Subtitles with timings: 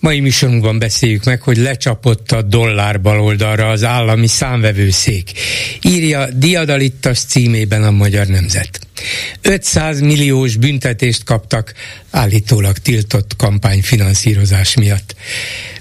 [0.00, 5.32] Mai műsorunkban beszéljük meg, hogy lecsapott a dollár baloldalra az állami számvevőszék.
[5.82, 8.80] Írja Diadalittas címében a Magyar Nemzet.
[9.42, 11.74] 500 milliós büntetést kaptak
[12.10, 15.14] állítólag tiltott kampányfinanszírozás miatt.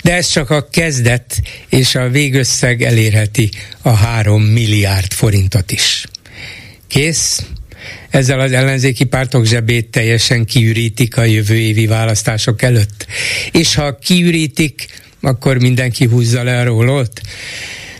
[0.03, 3.49] De ez csak a kezdet, és a végösszeg elérheti
[3.81, 6.05] a 3 milliárd forintot is.
[6.88, 7.41] Kész?
[8.09, 13.05] Ezzel az ellenzéki pártok zsebét teljesen kiürítik a jövő évi választások előtt.
[13.52, 14.88] És ha kiürítik,
[15.21, 17.21] akkor mindenki húzza le a rólót.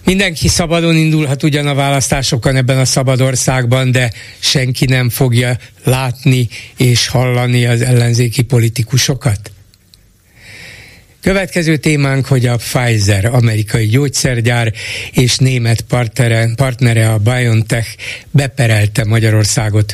[0.04, 6.48] Mindenki szabadon indulhat ugyan a választásokon ebben a szabad országban, de senki nem fogja látni
[6.78, 9.52] és hallani az ellenzéki politikusokat.
[11.28, 14.74] Következő témánk, hogy a Pfizer, amerikai gyógyszergyár
[15.12, 17.88] és német partnere, partnere a BioNTech
[18.32, 19.94] beperelte Magyarországot.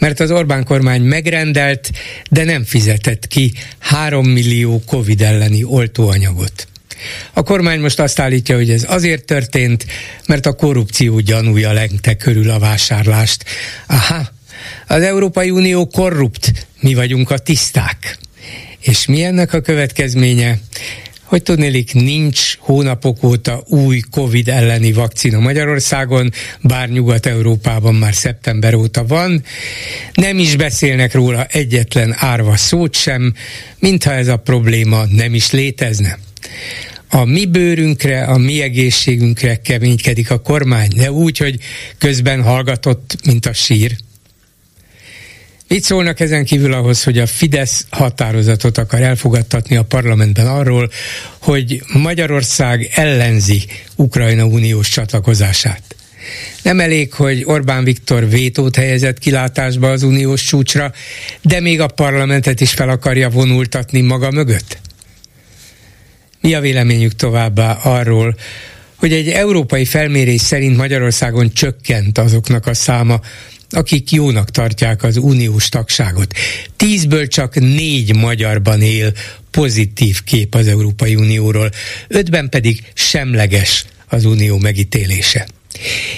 [0.00, 1.90] Mert az Orbán kormány megrendelt,
[2.30, 6.66] de nem fizetett ki 3 millió Covid elleni oltóanyagot.
[7.32, 9.86] A kormány most azt állítja, hogy ez azért történt,
[10.26, 13.44] mert a korrupció gyanúja lengte körül a vásárlást.
[13.86, 14.28] Aha,
[14.86, 18.18] az Európai Unió korrupt, mi vagyunk a tiszták.
[18.84, 20.58] És mi ennek a következménye?
[21.24, 29.04] hogy tudnélik nincs hónapok óta új Covid elleni vakcina Magyarországon, bár Nyugat-Európában már szeptember óta
[29.06, 29.44] van.
[30.12, 33.34] Nem is beszélnek róla egyetlen árva szót sem,
[33.78, 36.18] mintha ez a probléma nem is létezne.
[37.08, 41.58] A mi bőrünkre, a mi egészségünkre keménykedik a kormány, de úgy, hogy
[41.98, 43.96] közben hallgatott, mint a sír.
[45.74, 50.90] Mit szólnak ezen kívül ahhoz, hogy a Fidesz határozatot akar elfogadtatni a parlamentben arról,
[51.38, 53.64] hogy Magyarország ellenzi
[53.96, 55.82] Ukrajna uniós csatlakozását?
[56.62, 60.92] Nem elég, hogy Orbán Viktor vétót helyezett kilátásba az uniós csúcsra,
[61.42, 64.78] de még a parlamentet is fel akarja vonultatni maga mögött?
[66.40, 68.36] Mi a véleményük továbbá arról,
[68.96, 73.20] hogy egy európai felmérés szerint Magyarországon csökkent azoknak a száma,
[73.74, 76.34] akik jónak tartják az uniós tagságot.
[76.76, 79.12] Tízből csak négy magyarban él
[79.50, 81.70] pozitív kép az Európai Unióról,
[82.08, 85.46] ötben pedig semleges az unió megítélése.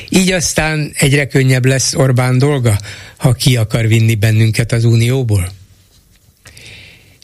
[0.08, 2.78] Így aztán egyre könnyebb lesz Orbán dolga,
[3.16, 5.52] ha ki akar vinni bennünket az unióból?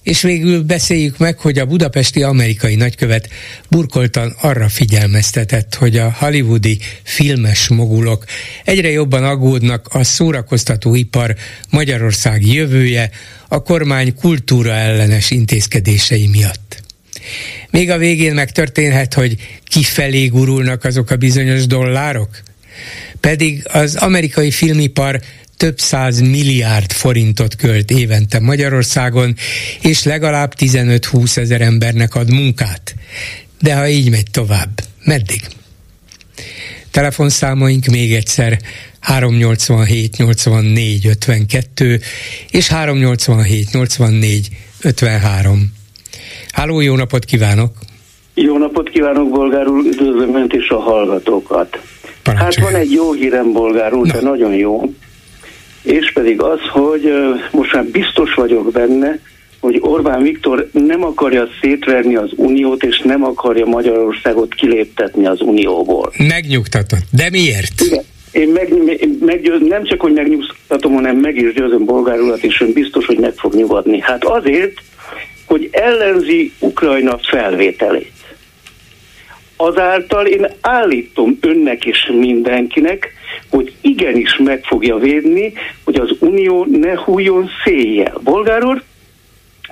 [0.03, 3.29] És végül beszéljük meg, hogy a budapesti amerikai nagykövet
[3.69, 8.25] burkoltan arra figyelmeztetett, hogy a hollywoodi filmes mogulok
[8.65, 11.37] egyre jobban aggódnak a szórakoztatóipar
[11.71, 13.11] Magyarország jövője
[13.49, 16.83] a kormány kultúra ellenes intézkedései miatt.
[17.71, 22.43] Még a végén megtörténhet, hogy kifelé gurulnak azok a bizonyos dollárok?
[23.21, 25.21] Pedig az amerikai filmipar
[25.63, 29.35] több száz milliárd forintot költ évente Magyarországon,
[29.83, 32.95] és legalább 15-20 ezer embernek ad munkát.
[33.61, 34.71] De ha így megy tovább,
[35.05, 35.41] meddig?
[36.91, 38.59] Telefonszámaink még egyszer
[39.01, 42.01] 387 84 52
[42.51, 44.49] és 387 84
[44.81, 45.73] 53.
[46.53, 47.73] Háló, jó napot kívánok!
[48.35, 51.81] Jó napot kívánok, bolgár úr, üdvözlöm Önt és a hallgatókat.
[52.25, 54.93] Hát van egy jó hírem, bolgár úr, de nagyon jó
[55.83, 57.13] és pedig az, hogy
[57.53, 59.19] most már biztos vagyok benne,
[59.61, 66.13] hogy Orbán Viktor nem akarja szétverni az uniót, és nem akarja Magyarországot kiléptetni az unióból.
[66.19, 67.05] Megnyugtatott.
[67.11, 67.81] De miért?
[67.81, 68.05] Igen.
[68.33, 68.75] Én meg,
[69.21, 73.19] meggyőz, nem csak, hogy megnyugtatom, hanem meg is győzöm bolgár urat, és ön biztos, hogy
[73.19, 74.01] meg fog nyugodni.
[74.01, 74.83] Hát azért,
[75.45, 78.13] hogy ellenzi Ukrajna felvételét.
[79.65, 83.13] Azáltal én állítom önnek és mindenkinek,
[83.51, 85.53] hogy igenis meg fogja védni,
[85.85, 88.19] hogy az Unió ne hújjon széjjel.
[88.23, 88.83] Bolgár úr,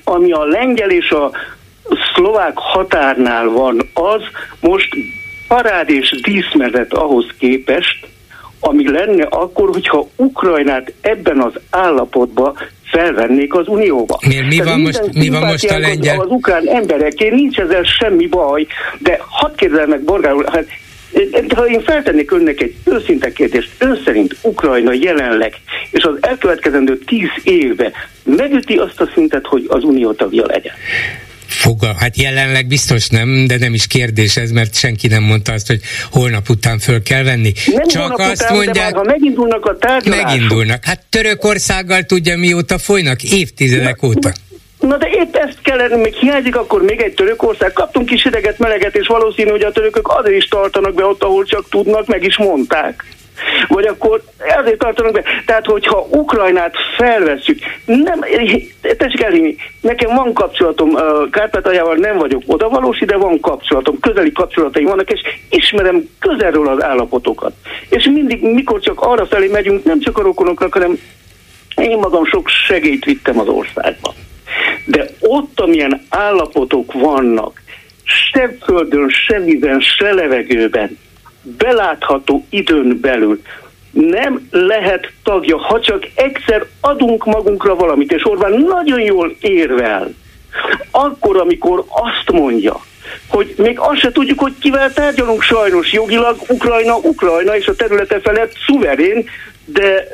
[0.05, 1.31] ami a lengyel és a
[2.15, 4.23] szlovák határnál van, az
[4.61, 4.89] most
[5.49, 8.07] parád és díszmezet ahhoz képest,
[8.61, 12.57] ami lenne akkor, hogyha Ukrajnát ebben az állapotban
[12.91, 14.19] felvennék az Unióba.
[14.27, 14.47] Miért?
[14.47, 16.19] Mi, van most, mi van most a lengyel?
[16.19, 18.67] Az, az ukrán embereké, nincs ezzel semmi baj,
[18.99, 20.67] de hadd kérdezel meg, Borgár úr, hát
[21.55, 25.55] ha én feltennék önnek egy őszinte kérdést, ön szerint Ukrajna jelenleg
[25.91, 27.93] és az elkövetkezendő tíz évbe
[28.25, 30.75] megüti azt a szintet, hogy az unió tagja legyen?
[31.51, 35.67] Fogal, hát jelenleg biztos nem, de nem is kérdés ez, mert senki nem mondta azt,
[35.67, 35.81] hogy
[36.11, 37.53] holnap után föl kell venni.
[37.67, 40.27] Nem Csak azt után, mondják, de ha megindulnak a tárgyalások.
[40.27, 40.85] Megindulnak.
[40.85, 44.33] Hát Törökországgal tudja mióta folynak, évtizedek óta.
[44.81, 47.73] Na de épp ezt kellene, még hiányzik akkor még egy Törökország.
[47.73, 51.45] Kaptunk kis hideget, meleget, és valószínű, hogy a törökök azért is tartanak be ott, ahol
[51.45, 53.05] csak tudnak, meg is mondták.
[53.69, 54.23] Vagy akkor
[54.59, 55.23] azért tartanak be.
[55.47, 58.21] Tehát, hogyha Ukrajnát felvesszük, nem,
[58.97, 60.97] tessék elhinni, nekem van kapcsolatom,
[61.31, 65.21] Kárpátaljával nem vagyok odavalós, de van kapcsolatom, közeli kapcsolataim vannak, és
[65.51, 67.53] ismerem közelről az állapotokat.
[67.89, 70.99] És mindig, mikor csak arra felé megyünk, nem csak a rokonoknak, hanem
[71.77, 74.15] én magam sok segélyt vittem az országba.
[74.85, 77.63] De ott, amilyen állapotok vannak,
[78.05, 80.99] se földön, se vízen, se levegőben,
[81.43, 83.43] belátható időn belül
[83.91, 90.15] nem lehet tagja, ha csak egyszer adunk magunkra valamit, és Orbán nagyon jól érvel,
[90.91, 92.81] akkor, amikor azt mondja,
[93.29, 98.21] hogy még azt se tudjuk, hogy kivel tárgyalunk sajnos jogilag, Ukrajna, Ukrajna, és a területe
[98.21, 99.29] felett szuverén,
[99.65, 100.09] de,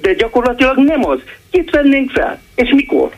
[0.00, 1.18] de gyakorlatilag nem az.
[1.50, 2.40] Kit vennénk fel?
[2.54, 3.10] És mikor?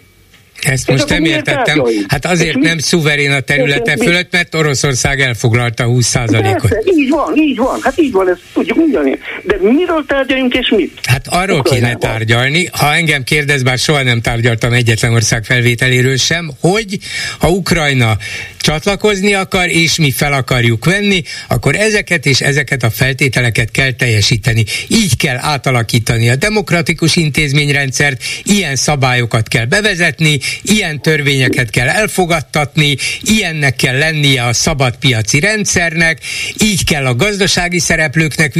[0.63, 1.83] Ezt most nem értettem.
[2.09, 6.77] Hát azért nem szuverén a területe fölött, mert Oroszország elfoglalta 20%-ot.
[6.97, 7.79] így van, így van.
[7.83, 9.19] Hát így van, ezt tudjuk mondani.
[9.43, 10.99] De miről tárgyaljunk és mit?
[11.05, 11.99] Hát arról Ukrajnában.
[11.99, 16.99] kéne tárgyalni, ha engem kérdez, bár soha nem tárgyaltam egyetlen ország felvételéről sem, hogy
[17.39, 18.17] ha Ukrajna
[18.61, 24.65] csatlakozni akar, és mi fel akarjuk venni, akkor ezeket és ezeket a feltételeket kell teljesíteni.
[24.89, 33.77] Így kell átalakítani a demokratikus intézményrendszert, ilyen szabályokat kell bevezetni, ilyen törvényeket kell elfogadtatni, ilyennek
[33.77, 36.19] kell lennie a szabadpiaci rendszernek,
[36.63, 38.55] így kell a gazdasági szereplőknek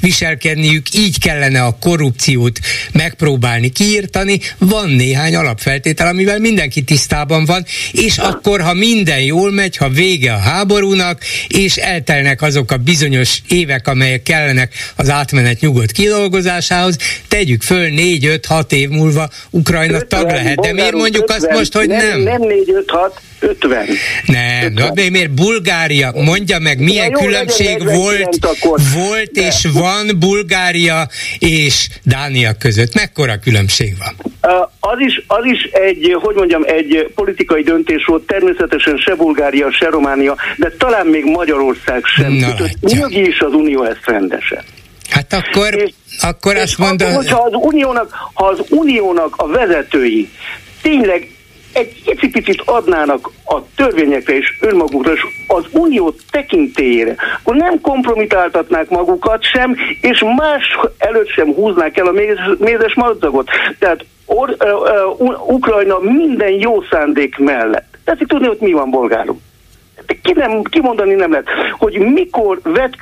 [0.00, 2.58] viselkedniük, így kellene a korrupciót
[2.92, 4.40] megpróbálni kiírtani.
[4.58, 10.32] Van néhány alapfeltétel, amivel mindenki tisztában van, és akkor, ha minden jól megy, ha vége
[10.32, 16.96] a háborúnak, és eltelnek azok a bizonyos évek, amelyek kellenek az átmenet nyugodt kidolgozásához,
[17.28, 20.58] tegyük föl négy, öt, hat év múlva Ukrajna tag lehet.
[20.58, 22.20] De miért mondjuk 50, azt most, hogy nem?
[22.20, 23.86] Nem, nem 4, 5, 6, 50.
[24.26, 24.94] Nem, 50.
[24.94, 26.12] de miért Bulgária?
[26.14, 28.38] Mondja meg, milyen jó, különbség volt,
[28.94, 29.46] volt de.
[29.46, 31.08] és van Bulgária
[31.38, 32.94] és Dánia között?
[32.94, 34.14] Mekkora különbség van?
[34.80, 39.88] Az is, az is egy, hogy mondjam, egy politikai döntés volt, természetesen se Bulgária, se
[39.88, 42.32] Románia, de talán még Magyarország sem.
[42.80, 44.62] Nyugi is az Unió ezt rendesen.
[45.10, 45.90] Hát akkor, és,
[46.20, 47.08] akkor és azt mondom...
[47.08, 50.28] Akkor, hogyha az uniónak, ha az uniónak a vezetői
[50.82, 51.28] tényleg
[51.72, 59.42] egy picit adnának a törvényekre és önmagukra, és az unió tekintélyére, akkor nem kompromitáltatnák magukat
[59.42, 62.12] sem, és más előtt sem húznák el a
[62.58, 63.48] mézes madzagot.
[63.78, 67.98] Tehát or, uh, uh, Ukrajna minden jó szándék mellett.
[68.04, 69.38] Teszik tudni, hogy mi van bolgárul
[70.22, 71.46] ki nem, kimondani nem lehet,
[71.78, 72.96] hogy mikor vet,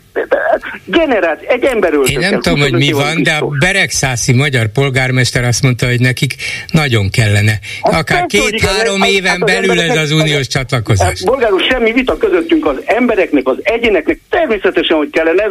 [0.84, 5.62] generált, egy ember Én nem tudom, hogy mi van, de a Beregszászi magyar polgármester azt
[5.62, 6.34] mondta, hogy nekik
[6.72, 7.58] nagyon kellene.
[7.82, 11.06] Hát Akár két-három éven hát belül ez az uniós csatlakozás.
[11.06, 15.50] Hát, bolgárul semmi vita közöttünk az embereknek, az egyéneknek, természetesen, hogy kellene, ez,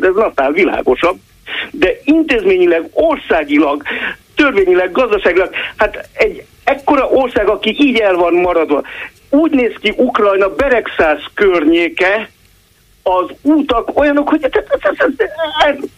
[0.00, 1.18] ez napnál világosabb,
[1.70, 3.82] de intézményileg, országilag,
[4.34, 8.82] törvényileg, gazdaságilag, hát egy ekkora ország, aki így el van maradva,
[9.34, 12.28] úgy néz ki Ukrajna Beregszász környéke,
[13.02, 14.44] az útak olyanok, hogy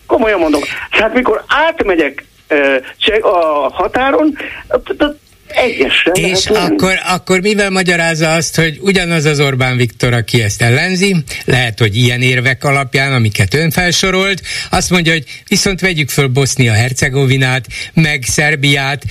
[0.07, 2.25] komolyan mondom, hát mikor átmegyek
[3.21, 4.37] a határon,
[5.49, 6.15] Egyesen.
[6.15, 11.79] És akkor, akkor mivel magyarázza azt, hogy ugyanaz az Orbán Viktor, aki ezt ellenzi, lehet,
[11.79, 18.23] hogy ilyen érvek alapján, amiket ön felsorolt, azt mondja, hogy viszont vegyük föl Bosznia-Hercegovinát, meg
[18.27, 19.05] Szerbiát.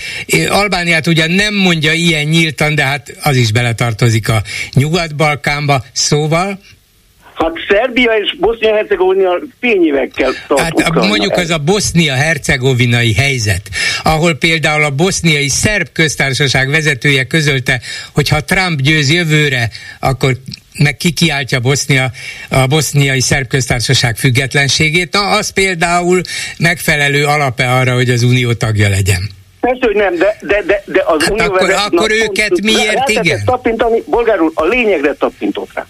[0.49, 6.59] Albániát ugyan nem mondja ilyen nyíltan, de hát az is beletartozik a Nyugat-Balkánba, szóval
[7.35, 13.61] Hát Szerbia és Bosznia-Hercegovina fényévekkel Hát Ukrajna mondjuk az a bosznia-hercegovinai helyzet,
[14.03, 17.81] ahol például a boszniai szerb köztársaság vezetője közölte,
[18.13, 20.31] hogy ha Trump győz jövőre, akkor
[20.77, 22.11] meg kikiáltja Bosznia,
[22.49, 26.21] a boszniai szerb köztársaság függetlenségét, na az például
[26.57, 29.29] megfelelő alape arra, hogy az unió tagja legyen.
[29.59, 33.41] Persze, hogy nem, de, de, de, de az hát unió akkor, akkor őket miért igen?
[33.45, 35.85] Tapintani, bolgárul a lényegre tapintott rá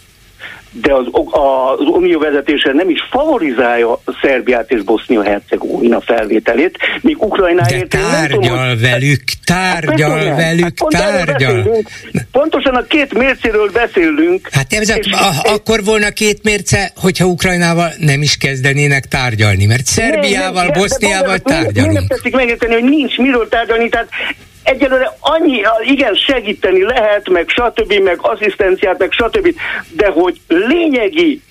[0.81, 7.97] de az, az unió vezetése nem is favorizálja Szerbiát és Bosznia-Hercegovina felvételét, míg Ukrajnáért de
[7.97, 11.83] tárgyal nem tudom, velük, tárgyal hát, velük, hát tárgyal.
[12.31, 14.47] Pontosan a két mércéről beszélünk.
[14.51, 19.85] Hát ez a, a, akkor volna két mérce, hogyha Ukrajnával nem is kezdenének tárgyalni, mert
[19.85, 21.75] Szerbiával, Boszniával tárgyalunk.
[21.75, 24.07] Nem, nem, nem tetszik megérteni, hogy nincs miről tárgyalni, tehát
[24.65, 29.55] egyelőre annyi, igen, segíteni lehet, meg stb., meg asszisztenciát, meg stb.,
[29.91, 31.41] de hogy lényegi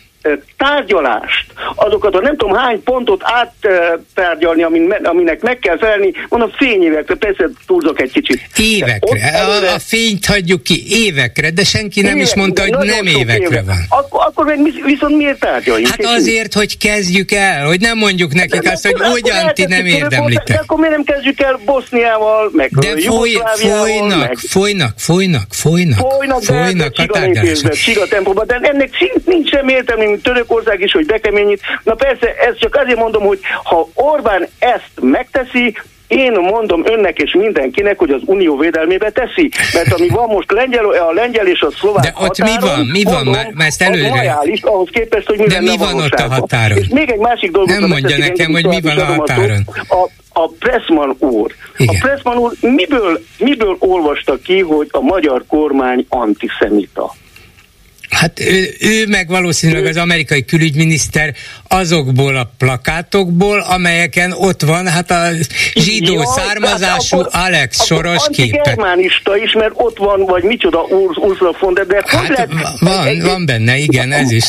[0.57, 4.62] tárgyalást, azokat a nem tudom hány pontot áttárgyalni,
[5.02, 8.40] aminek meg kell felelni, mondom fényévekre, persze túlzok egy kicsit.
[8.57, 12.87] Évekre, előre, a, a fényt hagyjuk ki, évekre, de senki nem évekre, is mondta, hogy
[12.87, 13.62] nem évekre éve.
[13.66, 13.76] van.
[13.88, 15.88] Akkor, akkor meg viszont miért tárgyaljunk?
[15.88, 19.87] Hát azért, hogy kezdjük el, hogy nem mondjuk nekik de azt, hogy ugyan ti nem
[19.87, 20.47] érdemlitek.
[20.47, 24.37] De akkor miért nem kezdjük el Boszniával, meg De foly, folynak, meg...
[24.37, 28.47] folynak, folynak, folynak, folynak, folynak a tárgyalások.
[28.47, 28.90] de ennek
[29.25, 31.61] nincs sem értelme, mint Törökország is, hogy bekeményít.
[31.83, 37.33] Na persze, ez csak azért mondom, hogy ha Orbán ezt megteszi, én mondom önnek és
[37.33, 41.71] mindenkinek, hogy az unió védelmébe teszi, mert ami van most lengyel, a lengyel és a
[41.71, 42.87] szlovák De ott határon, mi van?
[42.87, 43.14] Mi van?
[43.14, 44.09] Mondom, mert ezt előre...
[44.09, 46.78] Majális, ahhoz képest, hogy mi De mi van ott a határon?
[46.78, 47.78] És még egy másik dolgot...
[47.78, 49.64] Nem mondja nekem, hogy mi van a határon.
[49.88, 50.09] A,
[50.40, 51.54] a Pressman úr.
[51.76, 51.94] Igen.
[51.94, 57.14] A Pressman úr miből, miből olvasta ki, hogy a magyar kormány antiszemita?
[58.11, 61.34] Hát ő, ő meg valószínűleg az amerikai külügyminiszter
[61.68, 65.28] azokból a plakátokból, amelyeken ott van hát a
[65.75, 68.76] zsidó ja, származású hát Alex Soros képe.
[69.44, 70.80] is, mert ott van, vagy micsoda
[71.16, 74.44] Ursula von der, de hát lehet, van, egy, van benne, igen, ez is.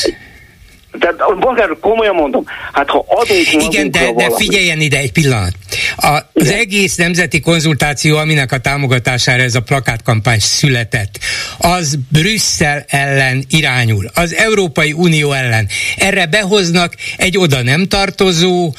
[0.99, 5.53] Tehát komolyan mondom, hát ha adunk Igen, de, de figyeljen ide egy pillanat.
[5.95, 6.59] A, az Igen.
[6.59, 11.19] egész nemzeti konzultáció, aminek a támogatására ez a plakátkampány született,
[11.57, 15.67] az Brüsszel ellen irányul, az Európai Unió ellen.
[15.97, 18.73] Erre behoznak egy oda nem tartozó,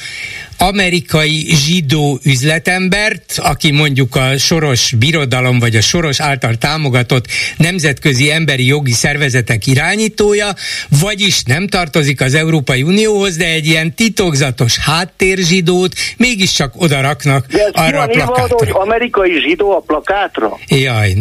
[0.57, 7.25] amerikai zsidó üzletembert, aki mondjuk a soros birodalom vagy a soros által támogatott
[7.57, 10.53] nemzetközi emberi jogi szervezetek irányítója,
[11.01, 18.01] vagyis nem tartozik az Európai Unióhoz, de egy ilyen titokzatos háttérzsidót mégiscsak oda raknak arra
[18.01, 18.55] a plakátra.
[18.57, 20.57] hogy amerikai zsidó a plakátra?
[20.67, 21.13] Jaj.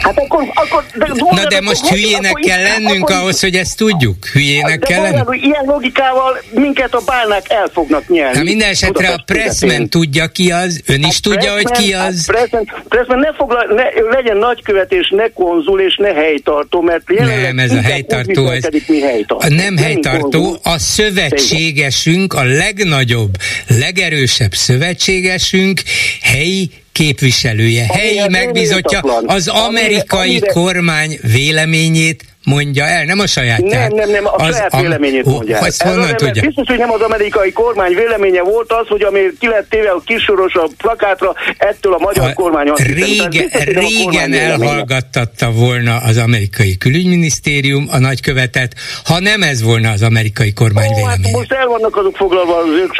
[0.00, 3.76] Hát akkor, akkor de, Na de most hülyének akkor, kell lennünk akkor, ahhoz, hogy ezt
[3.76, 4.26] tudjuk.
[4.26, 5.36] Hülyének de kell lennünk.
[5.42, 10.82] Ilyen logikával minket a bálnák el fognak nyerni minden esetre a Pressman tudja ki az,
[10.86, 12.26] ön is a tudja, hogy ki az.
[12.26, 17.58] Pressman, Pressman ne, fogla, ne legyen nagykövet és ne konzul és ne helytartó, mert nem,
[17.58, 18.66] ez a helytartó, ez
[19.00, 19.54] helytartó.
[19.54, 23.34] nem helytartó, a szövetségesünk, a legnagyobb,
[23.80, 25.82] legerősebb szövetségesünk,
[26.20, 33.88] helyi képviselője, helyi megbizotja az amerikai kormány véleményét mondja el, nem a sajátját.
[33.88, 35.70] Nem, nem, nem, a az, saját a, véleményét mondja el.
[35.78, 36.42] Honnan tudja?
[36.42, 40.02] Biztos, hogy nem az amerikai kormány véleménye volt az, hogy ami ki lett téve a
[40.04, 46.16] kisoros a plakátra, ettől a magyar a kormány azt rége, biztos, Régen elhallgattatta volna az
[46.16, 48.74] amerikai külügyminisztérium a nagykövetet,
[49.04, 51.26] ha nem ez volna az amerikai kormány Ó, hát véleménye.
[51.26, 52.96] Hát most el vannak azok foglalva az ők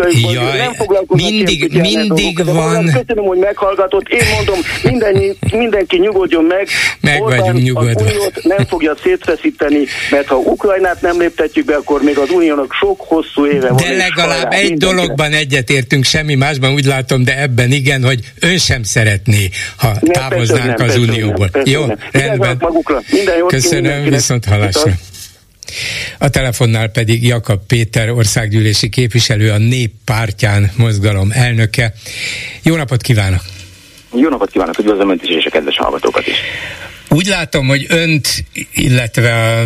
[0.58, 2.84] nem mindig, mindig van.
[2.84, 4.08] Köszönöm, hogy meghallgatott.
[4.08, 6.68] Én mondom, mindenki, mindenki nyugodjon meg.
[7.00, 8.10] Meg Orbán vagyunk nyugodva.
[8.42, 13.00] nem fogja szétve elveszíteni, mert ha Ukrajnát nem léptetjük be, akkor még az uniónak sok
[13.00, 13.76] hosszú éve van.
[13.76, 14.92] De legalább egy mindenkire.
[14.92, 20.12] dologban egyetértünk, semmi másban úgy látom, de ebben igen, hogy ön sem szeretné, ha nem,
[20.12, 21.48] távoznánk nem, az unióból.
[21.52, 21.98] Nem, Jó, nem.
[22.12, 22.56] rendben.
[22.60, 23.00] Magukra.
[23.10, 24.92] Minden jót Köszönöm, viszont hallásra.
[26.18, 31.92] A telefonnál pedig Jakab Péter, országgyűlési képviselő, a Néppártyán mozgalom elnöke.
[32.62, 33.40] Jó napot kívánok!
[34.16, 36.36] Jó napot kívánok, üdvözlöm Önt is és a kedves hallgatókat is.
[37.14, 38.44] Úgy látom, hogy önt,
[38.74, 39.64] illetve a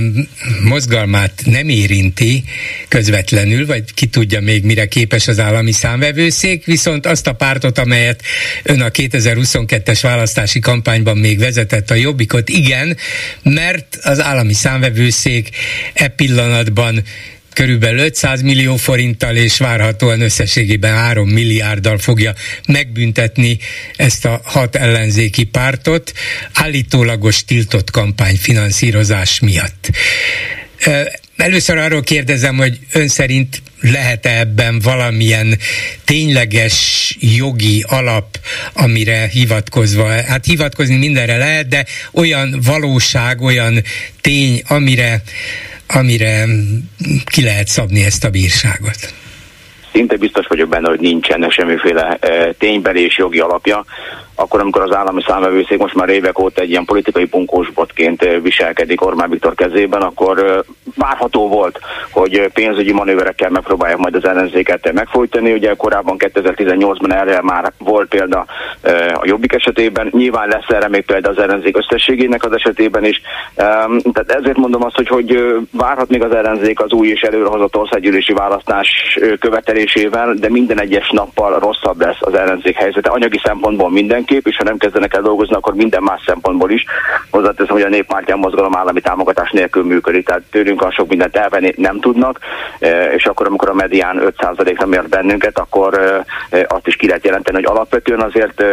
[0.62, 2.44] mozgalmát nem érinti
[2.88, 8.22] közvetlenül, vagy ki tudja még mire képes az állami számvevőszék, viszont azt a pártot, amelyet
[8.62, 12.96] ön a 2022-es választási kampányban még vezetett, a Jobbikot, igen,
[13.42, 15.48] mert az állami számvevőszék
[15.94, 17.02] e pillanatban
[17.58, 22.34] körülbelül 500 millió forinttal, és várhatóan összességében 3 milliárddal fogja
[22.66, 23.58] megbüntetni
[23.96, 26.12] ezt a hat ellenzéki pártot
[26.52, 29.90] állítólagos tiltott kampányfinanszírozás miatt.
[31.36, 35.58] Először arról kérdezem, hogy ön szerint lehet-e ebben valamilyen
[36.04, 38.40] tényleges jogi alap,
[38.72, 43.82] amire hivatkozva, hát hivatkozni mindenre lehet, de olyan valóság, olyan
[44.20, 45.22] tény, amire
[45.88, 46.44] amire
[47.24, 49.14] ki lehet szabni ezt a bírságot?
[49.92, 53.84] Szinte biztos vagyok benne, hogy nincsen semmiféle e, ténybeli és jogi alapja
[54.40, 59.30] akkor, amikor az állami számvevőszék most már évek óta egy ilyen politikai bunkósbotként viselkedik Orbán
[59.30, 60.64] Viktor kezében, akkor
[60.96, 61.78] várható volt,
[62.10, 65.52] hogy pénzügyi manőverekkel megpróbálják majd az ellenzéket megfojtani.
[65.52, 68.46] Ugye korábban 2018-ban erre már volt példa
[69.14, 73.20] a Jobbik esetében, nyilván lesz erre még példa az ellenzék összességének az esetében is.
[74.12, 78.32] Tehát ezért mondom azt, hogy, hogy várhat még az ellenzék az új és előrehozott országgyűlési
[78.32, 84.46] választás követelésével, de minden egyes nappal rosszabb lesz az ellenzék helyzete anyagi szempontból minden fénykép,
[84.46, 86.84] és ha nem kezdenek el dolgozni, akkor minden más szempontból is.
[87.30, 91.72] Hozzáteszem, hogy a néppártyán mozgalom állami támogatás nélkül működik, tehát tőlünk a sok mindent elvenni
[91.76, 92.38] nem tudnak,
[93.16, 96.22] és akkor, amikor a medián 5%-ra mért bennünket, akkor
[96.68, 98.64] azt is ki lehet jelenteni, hogy alapvetően azért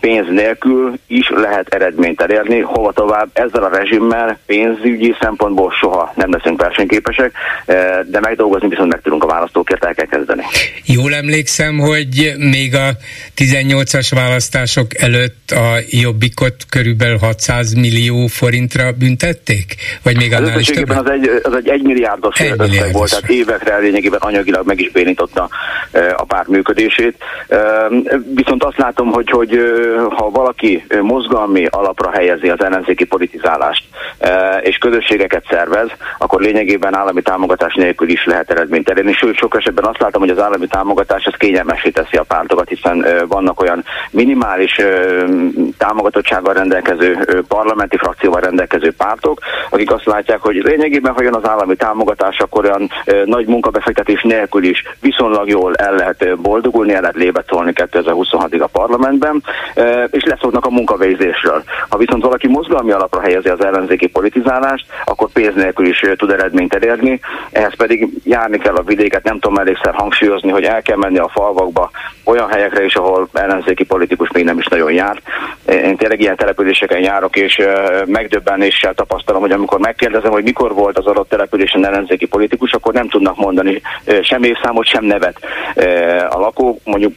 [0.00, 6.32] pénz nélkül is lehet eredményt elérni, hova tovább ezzel a rezsimmel pénzügyi szempontból soha nem
[6.32, 7.32] leszünk versenyképesek,
[8.06, 10.42] de megdolgozni viszont meg tudunk a választókért el kell kezdeni.
[10.84, 12.88] Jól emlékszem, hogy még a
[13.36, 14.10] 18-as
[14.76, 19.74] választások előtt a Jobbikot körülbelül 600 millió forintra büntették?
[20.02, 20.88] Vagy még annál is több?
[20.88, 25.48] Az egy, az egy egymilliárdos egy összeg volt, tehát évekre lényegében anyagilag meg is bénította
[26.16, 27.16] a párt működését.
[28.34, 29.58] Viszont azt látom, hogy, hogy
[30.10, 33.84] ha valaki mozgalmi alapra helyezi az ellenzéki politizálást,
[34.60, 39.12] és közösségeket szervez, akkor lényegében állami támogatás nélkül is lehet eredményt elérni.
[39.12, 43.06] Sőt, sok esetben azt látom, hogy az állami támogatás ez kényelmesé teszi a pártokat, hiszen
[43.28, 44.65] vannak olyan minimális
[45.78, 49.38] támogatottsággal rendelkező parlamenti frakcióval rendelkező pártok,
[49.70, 52.90] akik azt látják, hogy lényegében, ha jön az állami támogatás, akkor olyan
[53.24, 59.42] nagy munkabefektetés nélkül is viszonylag jól el lehet boldogulni, el lehet lébetolni 2026-ig a parlamentben,
[60.10, 61.62] és leszoknak a munkavégzésről.
[61.88, 66.74] Ha viszont valaki mozgalmi alapra helyezi az ellenzéki politizálást, akkor pénz nélkül is tud eredményt
[66.74, 67.20] elérni,
[67.50, 71.28] ehhez pedig járni kell a vidéket, nem tudom elégszer hangsúlyozni, hogy el kell menni a
[71.28, 71.90] falvakba,
[72.24, 75.22] olyan helyekre is, ahol ellenzéki politikus még nem is nagyon jár.
[75.66, 77.60] Én tényleg ilyen településeken járok, és
[78.04, 83.08] megdöbbenéssel tapasztalom, hogy amikor megkérdezem, hogy mikor volt az adott településen ellenzéki politikus, akkor nem
[83.08, 83.82] tudnak mondani
[84.22, 85.40] sem évszámot, sem nevet
[86.28, 87.12] a lakók, mondjuk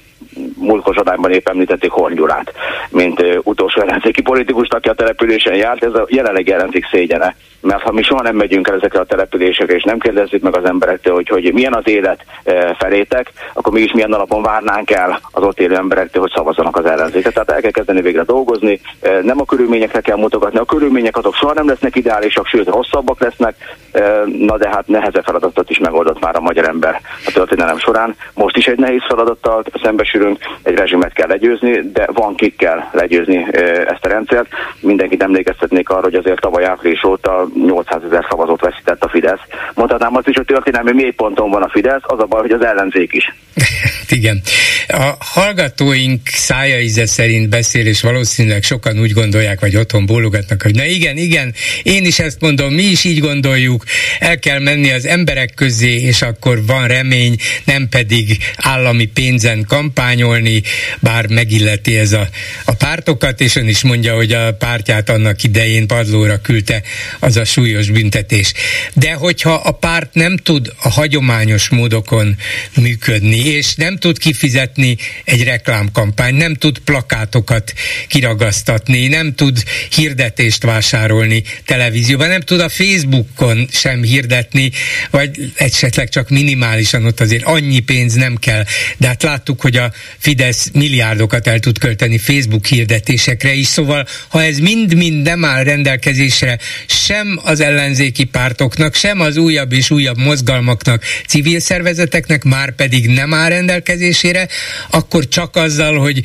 [0.57, 2.53] múltkor Zsadányban épp említették Hornyurát,
[2.89, 7.91] mint utolsó ellenzéki politikust, aki a településen járt, ez a jelenleg ellenzék szégyene mert ha
[7.91, 11.27] mi soha nem megyünk el ezekre a településekre, és nem kérdezzük meg az emberektől, hogy,
[11.27, 15.75] hogy milyen az élet e, felétek, akkor mégis milyen alapon várnánk el az ott élő
[15.75, 17.33] emberektől, hogy szavazzanak az ellenzéket.
[17.33, 21.35] Tehát el kell kezdeni végre dolgozni, e, nem a körülményekre kell mutogatni, a körülmények azok
[21.35, 23.55] soha nem lesznek ideálisak, sőt rosszabbak lesznek,
[23.91, 28.15] e, na de hát nehezebb feladatot is megoldott már a magyar ember a történelem során.
[28.33, 33.47] Most is egy nehéz feladattal szembesülünk, egy rezsimet kell legyőzni, de van kikkel legyőzni
[33.87, 34.47] ezt a rendszert.
[34.79, 39.39] Mindenkit emlékeztetnék arra, hogy azért tavaly április óta 800 ezer szavazót veszített a Fidesz.
[39.73, 43.13] Mondhatnám azt is, hogy történelmi mélyponton van a Fidesz, az a baj, hogy az ellenzék
[43.13, 43.33] is.
[44.09, 44.41] Igen.
[44.87, 50.75] A hallgatóink szája íze szerint beszél, és valószínűleg sokan úgy gondolják, vagy otthon bólogatnak, hogy
[50.75, 53.83] na igen, igen, én is ezt mondom, mi is így gondoljuk,
[54.19, 57.35] el kell menni az emberek közé, és akkor van remény,
[57.65, 60.61] nem pedig állami pénzen kampányolni,
[60.99, 62.27] bár megilleti ez a,
[62.65, 66.81] a pártokat, és ön is mondja, hogy a pártját annak idején padlóra küldte
[67.19, 68.53] az a súlyos büntetés.
[68.93, 72.35] De hogyha a párt nem tud a hagyományos módokon
[72.75, 77.73] működni, és nem tud kifizetni egy reklámkampány, nem tud plakátokat
[78.07, 79.63] kiragasztatni, nem tud
[79.95, 84.71] hirdetést vásárolni televízióban, nem tud a Facebookon sem hirdetni,
[85.09, 88.63] vagy esetleg csak minimálisan ott azért annyi pénz nem kell.
[88.97, 94.43] De hát láttuk, hogy a Fidesz milliárdokat el tud költeni Facebook hirdetésekre is, szóval ha
[94.43, 100.17] ez mind-mind nem áll rendelkezésre sem sem az ellenzéki pártoknak, sem az újabb és újabb
[100.17, 104.47] mozgalmaknak, civil szervezeteknek már pedig nem áll rendelkezésére,
[104.89, 106.21] akkor csak azzal, hogy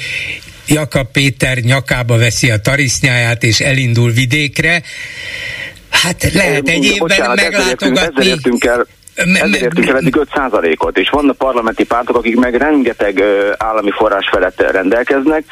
[0.66, 4.82] Jakab Péter nyakába veszi a tarisznyáját és elindul vidékre,
[5.88, 8.22] Hát lehet egy évben Bocsánat, meglátogatni.
[8.22, 13.22] Ezzel értünk el ezért értünk el eddig 5%-ot, és vannak parlamenti pártok, akik meg rengeteg
[13.58, 15.44] állami forrás felett rendelkeznek,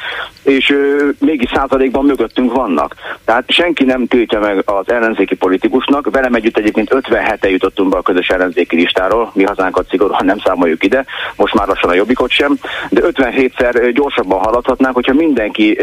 [0.43, 0.77] és
[1.19, 2.95] mégis százalékban mögöttünk vannak.
[3.25, 8.01] Tehát senki nem tiltja meg az ellenzéki politikusnak, velem együtt egyébként 57-e jutottunk be a
[8.01, 12.57] közös ellenzéki listáról, mi hazánkat szigorúan nem számoljuk ide, most már lassan a jobbikot sem,
[12.89, 15.77] de 57-szer gyorsabban haladhatnánk, hogyha mindenki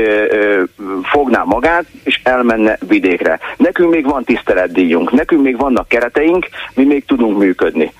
[1.02, 3.38] fogná magát, és elmenne vidékre.
[3.56, 7.92] Nekünk még van tiszteletdíjunk, nekünk még vannak kereteink, mi még tudunk működni működni.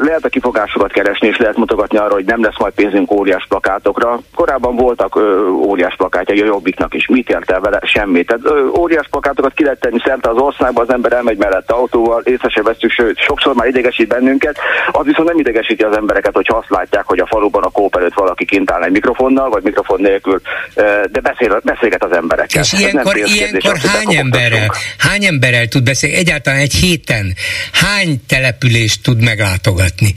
[0.00, 4.20] Lehet a kifogásokat keresni, és lehet mutogatni arra, hogy nem lesz majd pénzünk óriás plakátokra.
[4.34, 5.16] Korábban voltak
[5.52, 7.06] óriás plakátjai a Jobbiknak is.
[7.06, 7.80] Mit ért el vele?
[7.82, 8.26] Semmit.
[8.26, 12.48] Tehát óriás plakátokat ki lehet tenni szerte az országba, az ember elmegy mellett autóval, észre
[12.48, 14.58] se vesztük, sőt, sokszor már idegesít bennünket.
[14.90, 18.14] Az viszont nem idegesíti az embereket, hogyha azt látják, hogy a faluban a kóp előtt
[18.14, 20.40] valaki kint áll egy mikrofonnal, vagy mikrofon nélkül,
[21.10, 22.62] de beszél, beszélget az emberekkel.
[22.62, 26.16] És ilyenkor, ilyenkor hány emberrel, hány emberrel tud beszélni?
[26.16, 27.34] Egyáltalán egy héten
[27.72, 28.20] hány
[28.50, 30.14] települést tud meglátogatni.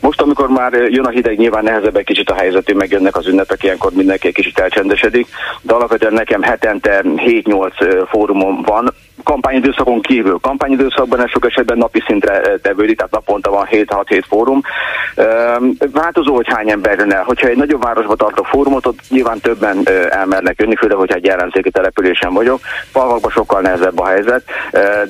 [0.00, 3.62] Most, amikor már jön a hideg, nyilván nehezebb egy kicsit a helyzetű, megjönnek az ünnepek,
[3.62, 5.26] ilyenkor mindenki egy kicsit elcsendesedik,
[5.62, 10.38] de alapvetően nekem hetente 7-8 fórumom van, kampányidőszakon kívül.
[10.40, 14.60] Kampányidőszakban ez sok esetben napi szintre tevődik, tehát naponta van 7-6-7 fórum.
[15.92, 17.22] Változó, hogy hány ember jön el.
[17.22, 21.70] Hogyha egy nagyobb városba tartok fórumot, ott nyilván többen elmernek jönni, főleg, hogyha egy ellenzéki
[21.70, 22.60] településen vagyok.
[22.90, 24.42] Falvakban sokkal nehezebb a helyzet,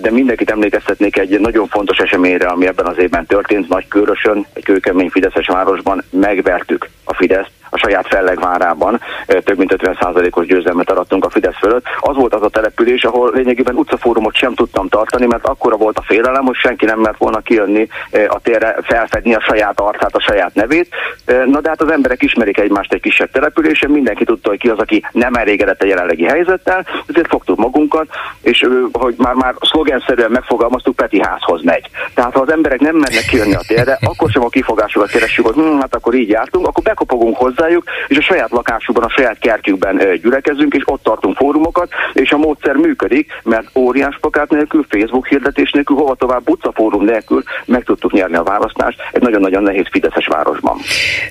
[0.01, 5.09] de mindenkit emlékeztetnék egy nagyon fontos eseményre, ami ebben az évben történt, Nagykörösön, egy kőkemény
[5.09, 11.59] Fideszes városban megvertük a Fideszt, a saját fellegvárában több mint 50%-os győzelmet arattunk a Fidesz
[11.59, 11.85] fölött.
[12.01, 16.03] Az volt az a település, ahol lényegében utcafórumot sem tudtam tartani, mert akkora volt a
[16.03, 17.89] félelem, hogy senki nem mert volna kijönni
[18.29, 20.95] a térre, felfedni a saját arcát, a saját nevét.
[21.27, 24.79] Na de hát az emberek ismerik egymást egy kisebb településen, mindenki tudta, hogy ki az,
[24.79, 28.07] aki nem elégedett a jelenlegi helyzettel, ezért fogtuk magunkat,
[28.43, 31.91] és hogy már már szlogenszerűen megfogalmaztuk, Peti házhoz megy.
[32.15, 35.55] Tehát ha az emberek nem mennek kijönni a térre, akkor sem a kifogásokat keressük, hogy
[35.55, 40.21] hm, hát akkor így jártunk, akkor bekopogunk hozzájuk, és a saját lakásukban, a saját kertjükben
[40.23, 45.71] gyülekezünk, és ott tartunk fórumokat, és a módszer működik, mert óriás plakát nélkül, Facebook hirdetés
[45.71, 46.43] nélkül, hova tovább
[46.75, 50.77] fórum nélkül meg tudtuk nyerni a választást egy nagyon-nagyon nehéz Fideszes városban.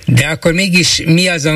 [0.06, 1.50] De akkor mégis mi az,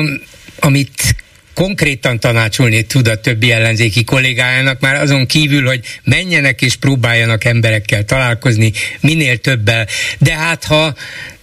[0.59, 1.15] amit
[1.53, 8.03] konkrétan tanácsolni tud a többi ellenzéki kollégájának, már azon kívül, hogy menjenek és próbáljanak emberekkel
[8.03, 9.85] találkozni, minél többel.
[10.19, 10.93] De hát ha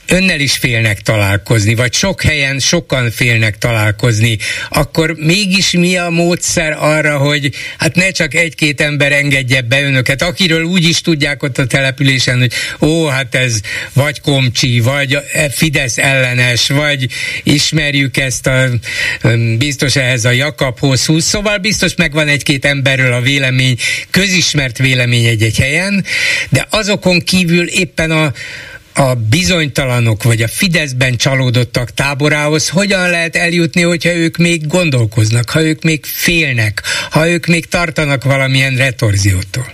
[0.09, 4.38] önnel is félnek találkozni, vagy sok helyen sokan félnek találkozni,
[4.69, 10.23] akkor mégis mi a módszer arra, hogy hát ne csak egy-két ember engedje be önöket,
[10.23, 13.61] akiről úgy is tudják ott a településen, hogy ó, hát ez
[13.92, 15.19] vagy Komcsi, vagy
[15.51, 17.07] Fidesz ellenes, vagy
[17.42, 18.69] ismerjük ezt a
[19.59, 23.77] biztos ehhez a Jakab hosszú, szóval biztos megvan egy-két emberről a vélemény,
[24.11, 26.05] közismert vélemény egy-egy helyen,
[26.49, 28.33] de azokon kívül éppen a
[28.97, 35.63] a bizonytalanok vagy a Fideszben csalódottak táborához hogyan lehet eljutni, hogyha ők még gondolkoznak, ha
[35.63, 39.73] ők még félnek, ha ők még tartanak valamilyen retorziótól?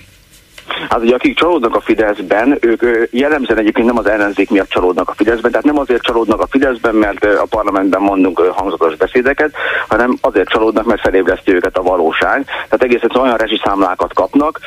[0.89, 5.15] Hát ugye akik csalódnak a Fideszben, ők jellemzően egyébként nem az ellenzék miatt csalódnak a
[5.17, 9.53] Fideszben, tehát nem azért csalódnak a Fideszben, mert a parlamentben mondunk hangzatos beszédeket,
[9.89, 12.45] hanem azért csalódnak, mert felébreszti őket a valóság.
[12.45, 14.61] Tehát egészen olyan rezsiszámlákat kapnak,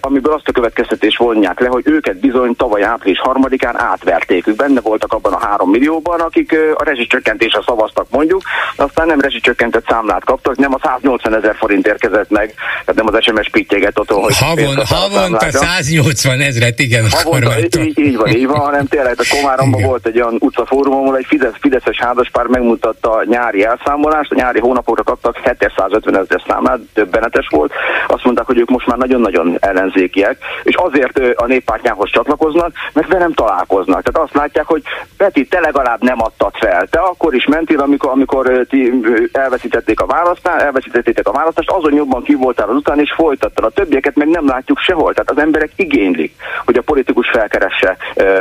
[0.00, 4.46] amiből azt a következtetés vonják le, hogy őket bizony tavaly április harmadikán átverték.
[4.46, 8.42] Ők benne voltak abban a három millióban, akik a rezsicsökkentésre szavaztak mondjuk,
[8.76, 13.22] aztán nem rezsicsökkentett számlát kaptak, nem a 180 ezer forint érkezett meg, tehát nem az
[13.22, 18.58] SMS pittyeget otthon, hogy havon, havonta 180 ezret, igen, Havonta, így, így van, így van,
[18.58, 23.24] hanem tényleg a Komáromban volt egy olyan utcafórum, ahol egy Fidesz, Fideszes házaspár megmutatta a
[23.24, 27.72] nyári elszámolást, a nyári hónapokra kaptak 750 ezer számlát, többenetes volt.
[28.06, 33.32] Azt mondták, hogy ők most már nagyon-nagyon ellenzékiek, és azért a néppártyához csatlakoznak, mert velem
[33.32, 34.02] találkoznak.
[34.02, 34.82] Tehát azt látják, hogy
[35.16, 36.86] Peti, te legalább nem adtad fel.
[36.90, 38.92] Te akkor is mentél, amikor, amikor ti
[39.32, 43.64] elveszítették a választást, elveszítették a választást, azon jobban ki voltál az után, és folytattad.
[43.64, 45.12] A többieket meg nem látjuk sehol.
[45.12, 47.96] Tehát az emberek igénylik, hogy a politikus felkeresse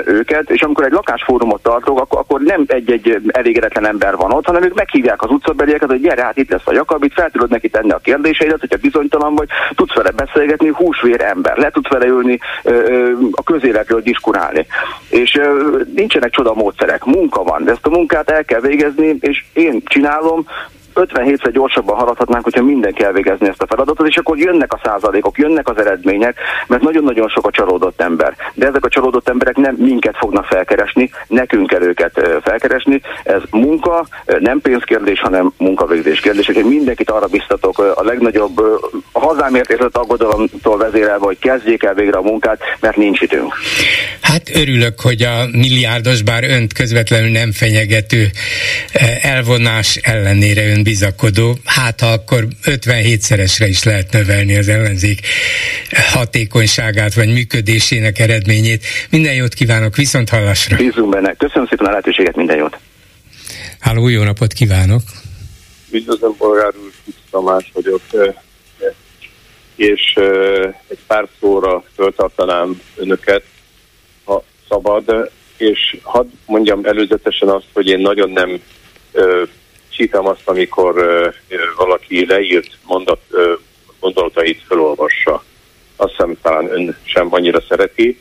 [0.06, 4.74] őket, és amikor egy lakásfórumot tartok, akkor, nem egy-egy elégedetlen ember van ott, hanem ők
[4.74, 7.92] meghívják az utcabelieket, hogy gyere, hát itt lesz a Jakab, itt fel tudod neki tenni
[7.92, 12.40] a kérdéseidet, hogyha bizonytalan vagy, tudsz vele beszélgetni, húsvér ember, le tudsz vele ülni,
[13.32, 14.66] a közéletről diskurálni.
[15.10, 15.40] És
[15.96, 20.46] nincsenek csoda módszerek, munka van, de ezt a munkát el kell végezni, és én csinálom,
[20.96, 25.70] 57-szer gyorsabban haladhatnánk, hogyha mindenki elvégezni ezt a feladatot, és akkor jönnek a százalékok, jönnek
[25.70, 28.36] az eredmények, mert nagyon-nagyon sok a csalódott ember.
[28.54, 33.02] De ezek a csalódott emberek nem minket fognak felkeresni, nekünk kell őket felkeresni.
[33.24, 34.08] Ez munka,
[34.40, 36.50] nem pénzkérdés, hanem munkavégzés kérdés.
[36.50, 38.58] Úgyhogy mindenkit arra biztatok, a legnagyobb
[39.12, 43.54] a hazámért érzett aggodalomtól vezérelve, hogy kezdjék el végre a munkát, mert nincs időnk.
[44.22, 48.28] Hát örülök, hogy a milliárdos, bár önt közvetlenül nem fenyegető
[49.22, 55.20] elvonás ellenére ön bizakodó, hát ha akkor 57-szeresre is lehet növelni az ellenzék
[56.14, 58.86] hatékonyságát vagy működésének eredményét.
[59.10, 60.78] Minden jót kívánok, viszont hallásra!
[60.78, 61.34] Bízunk benne.
[61.34, 62.78] Köszönöm szépen a lehetőséget, minden jót!
[63.80, 65.02] Háló, jó napot kívánok!
[65.92, 66.92] Üdvözlöm, bolgár úr,
[67.32, 68.02] Tamás vagyok,
[69.76, 70.14] és
[70.88, 73.44] egy pár szóra föltartanám önöket,
[74.24, 78.62] ha szabad, és hadd mondjam előzetesen azt, hogy én nagyon nem
[80.00, 80.94] csípem azt, amikor
[81.78, 83.22] valaki leírt mondat,
[84.00, 85.44] gondolatait felolvassa.
[85.96, 88.20] Azt hiszem talán ön sem annyira szereti.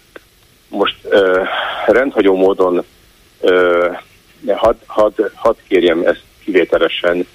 [0.68, 0.96] Most
[1.86, 2.84] rendhagyó módon
[4.46, 7.26] hadd had, had kérjem ezt kivételesen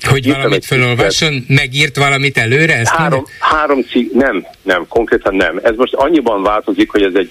[0.00, 2.74] hogy valamit felolvasson, megírt valamit előre?
[2.74, 5.60] Ezt három, három cikk, nem, nem, konkrétan nem.
[5.62, 7.30] Ez most annyiban változik, hogy ez egy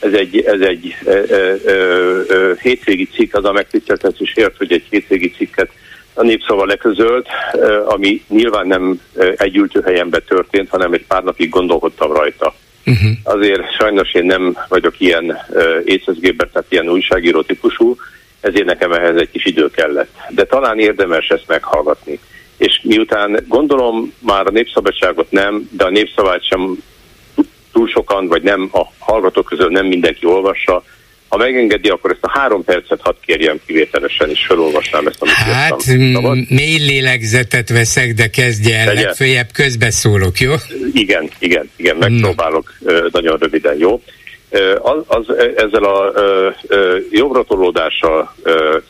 [0.00, 1.54] ez egy, ez egy ö, ö,
[2.28, 5.70] ö, hétvégi cikk, az a megtiszteltetés ért, hogy egy hétvégi cikket
[6.18, 7.26] a népszava leközölt,
[7.84, 9.00] ami nyilván nem
[9.36, 12.54] egy helyenbe történt, hanem egy pár napig gondolkodtam rajta.
[12.86, 13.10] Uh-huh.
[13.22, 15.38] Azért sajnos én nem vagyok ilyen
[15.84, 17.96] észezgéber, tehát ilyen újságíró típusú,
[18.40, 20.10] ezért nekem ehhez egy kis idő kellett.
[20.28, 22.18] De talán érdemes ezt meghallgatni.
[22.56, 26.78] És miután gondolom már a népszabadságot nem, de a népszavát sem
[27.78, 30.82] túl sokan, vagy nem a hallgatók közül nem mindenki olvassa,
[31.28, 35.86] ha megengedi, akkor ezt a három percet hadd kérjem kivételesen, és felolvasnám ezt, amit Hát,
[36.48, 39.00] mély lélegzetet veszek, de kezdje el, Tegye.
[39.00, 40.52] legfőjebb közbeszólok, jó?
[40.92, 42.92] Igen, igen, igen, megpróbálok no.
[43.12, 44.02] nagyon röviden, jó?
[44.78, 46.12] Az, az ezzel a
[47.10, 48.34] jobbratolódással,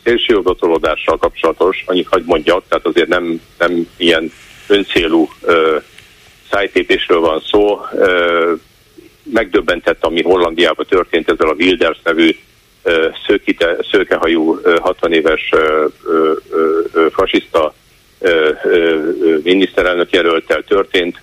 [0.05, 4.33] szélső jobbratolódással kapcsolatos, annyit hagy mondjak, tehát azért nem, nem ilyen
[4.66, 5.29] öncélú
[6.51, 7.81] szájtépésről van szó,
[9.32, 12.36] megdöbbentett, ami Hollandiában történt ezzel a Wilders nevű
[13.26, 15.50] szőkite, szőkehajú 60 éves
[17.10, 17.74] fasiszta
[19.42, 21.20] miniszterelnök jelöltel történt.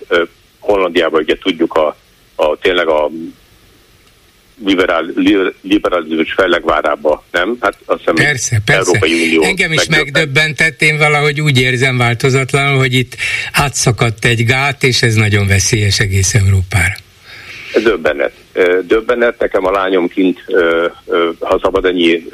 [0.58, 1.96] Hollandiában ugye tudjuk a,
[2.34, 3.10] a tényleg a
[4.64, 5.12] liberál,
[5.60, 7.56] liberalizmus fellegvárába, nem?
[7.60, 8.80] Hát azt hiszem, persze, persze.
[8.80, 13.16] Európai Unió Engem is megdöbbentett, én valahogy úgy érzem változatlanul, hogy itt
[13.52, 16.94] átszakadt egy gát, és ez nagyon veszélyes egész Európára.
[17.82, 18.32] Döbbenet.
[18.82, 20.44] Döbbenet, nekem a lányom kint,
[21.40, 22.24] ha szabad ennyi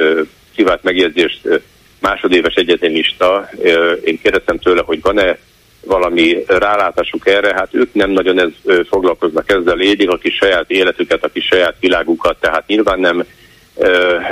[0.54, 1.62] privát megjegyzést,
[2.00, 3.48] másodéves egyetemista.
[4.04, 5.38] Én kérdeztem tőle, hogy van-e
[5.86, 11.24] valami rálátásuk erre, hát ők nem nagyon ez, foglalkoznak ezzel, élik a kis saját életüket,
[11.24, 13.24] a kis saját világukat, tehát nyilván nem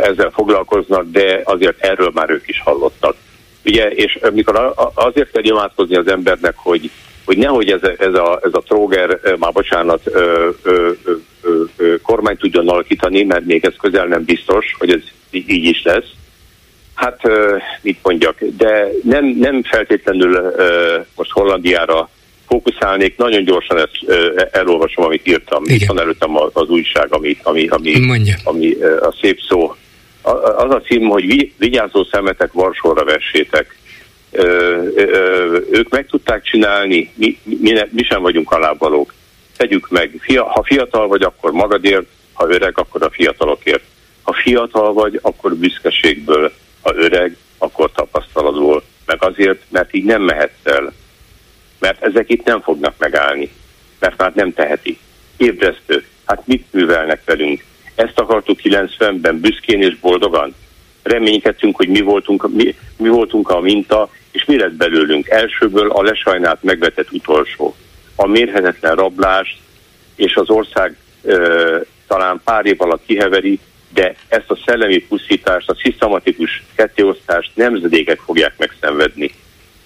[0.03, 3.17] ezzel foglalkoznak, de azért erről már ők is hallottak.
[3.65, 6.91] Ugye, és mikor azért kell imádkozni az embernek, hogy
[7.31, 10.91] hogy nehogy ez, ez, a, ez a tróger, már bocsánat, ö, ö,
[11.43, 15.83] ö, ö, kormány tudjon alakítani, mert még ez közel nem biztos, hogy ez így is
[15.83, 16.11] lesz.
[16.95, 17.21] Hát
[17.83, 20.55] mit mondjak, de nem, nem feltétlenül
[21.17, 22.09] most Hollandiára
[22.47, 24.13] fókuszálnék, nagyon gyorsan ezt
[24.53, 25.63] elolvasom, amit írtam.
[25.65, 25.77] Igen.
[25.77, 27.93] Itt van előttem az újság, ami, ami, ami,
[28.45, 29.75] ami a szép szó.
[30.57, 33.79] Az a cím, hogy vigyázó szemetek Varsóra vessétek
[35.71, 39.15] ők meg tudták csinálni, mi, mi, ne, mi sem vagyunk alávalók.
[39.57, 43.83] Tegyük meg, Fia, ha fiatal vagy, akkor magadért, ha öreg, akkor a fiatalokért.
[44.23, 48.83] Ha fiatal vagy, akkor büszkeségből, ha öreg, akkor tapasztalatból.
[49.07, 50.93] Meg azért, mert így nem mehetsz el.
[51.79, 53.51] Mert ezek itt nem fognak megállni.
[53.99, 54.99] Mert már nem tehetik.
[55.37, 56.05] Ébresztő.
[56.25, 57.65] Hát mit művelnek velünk?
[57.95, 60.55] Ezt akartuk 90-ben büszkén és boldogan?
[61.03, 65.29] reménykedtünk, hogy mi voltunk, mi, mi voltunk a minta, és mi lett belőlünk?
[65.29, 67.77] Elsőből a lesajnált megvetett utolsó.
[68.17, 69.57] A mérhetetlen rablást,
[70.17, 73.59] és az ország ö, talán pár év alatt kiheveri,
[73.93, 79.31] de ezt a szellemi pusztítást, a szisztematikus kettéosztást nemzedékek fogják megszenvedni.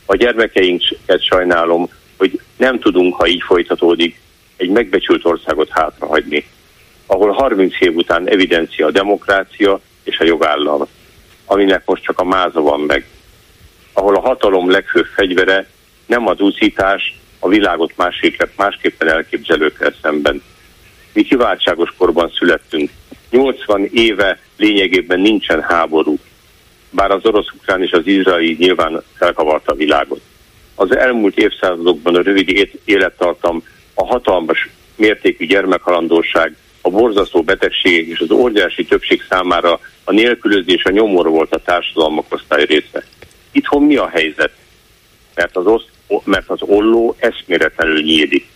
[0.07, 4.21] A gyermekeinket sajnálom, hogy nem tudunk, ha így folytatódik,
[4.57, 6.47] egy megbecsült országot hátrahagyni,
[7.07, 10.87] ahol 30 év után evidencia a demokrácia és a jogállam
[11.45, 13.07] aminek most csak a máza van meg.
[13.95, 15.67] Ahol a hatalom legfőbb fegyvere
[16.07, 20.43] nem az úszítás, a világot másképpen, másképpen elképzelőkkel szemben.
[21.13, 22.91] Mi kiváltságos korban születtünk.
[23.31, 26.19] 80 éve lényegében nincsen háború,
[26.91, 30.21] bár az orosz-ukrán és az izraeli nyilván felkavarta a világot.
[30.75, 33.63] Az elmúlt évszázadokban a rövid élettartam,
[33.95, 40.91] a hatalmas mértékű gyermekhalandóság, a borzasztó betegségek és az óriási többség számára a nélkülözés, a
[40.91, 43.05] nyomor volt a társadalmak osztály része.
[43.55, 44.51] Itthon mi a helyzet?
[45.35, 45.89] Mert az, oszt,
[46.25, 48.47] mert az olló eszméletlenül nyílik.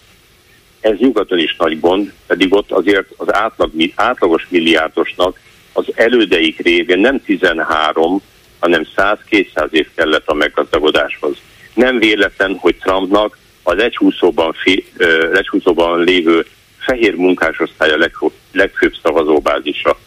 [0.80, 5.40] Ez nyugaton is nagy gond, pedig ott azért az átlag, átlagos milliárdosnak
[5.72, 8.22] az elődeik révén nem 13,
[8.58, 11.36] hanem 100-200 év kellett a meggazdagodáshoz.
[11.74, 14.84] Nem véletlen, hogy Trumpnak az lecsúszóban, fi,
[15.32, 16.46] lecsúszóban lévő
[16.78, 19.98] fehér munkásosztály a legfőbb, legfőbb szavazóbázisa.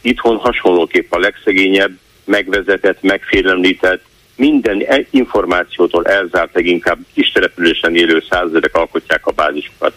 [0.00, 4.04] Itthon hasonlóképp a legszegényebb, megvezetett, megfélemlített,
[4.36, 9.92] minden e- információtól elzárt, leginkább kis településen élő százezerek alkotják a bázisukat.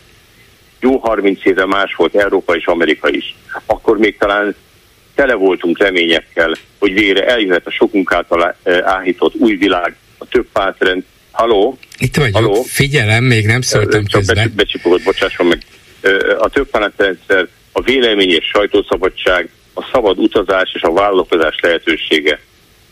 [0.80, 3.36] Jó 30 éve más volt Európa és Amerika is.
[3.66, 4.56] Akkor még talán
[5.16, 10.48] tele voltunk reményekkel, hogy végre eljöhet a sokunk által e, áhított új világ, a több
[10.54, 11.04] pártrend.
[11.32, 11.78] Haló?
[11.98, 12.62] Itt vagyok, Haló?
[12.62, 14.54] figyelem, még nem szóltam Csak közben.
[14.56, 15.62] Becsipogott, bocsásson meg.
[16.40, 22.40] A több pártrendszer, a vélemény és sajtószabadság, a szabad utazás és a vállalkozás lehetősége.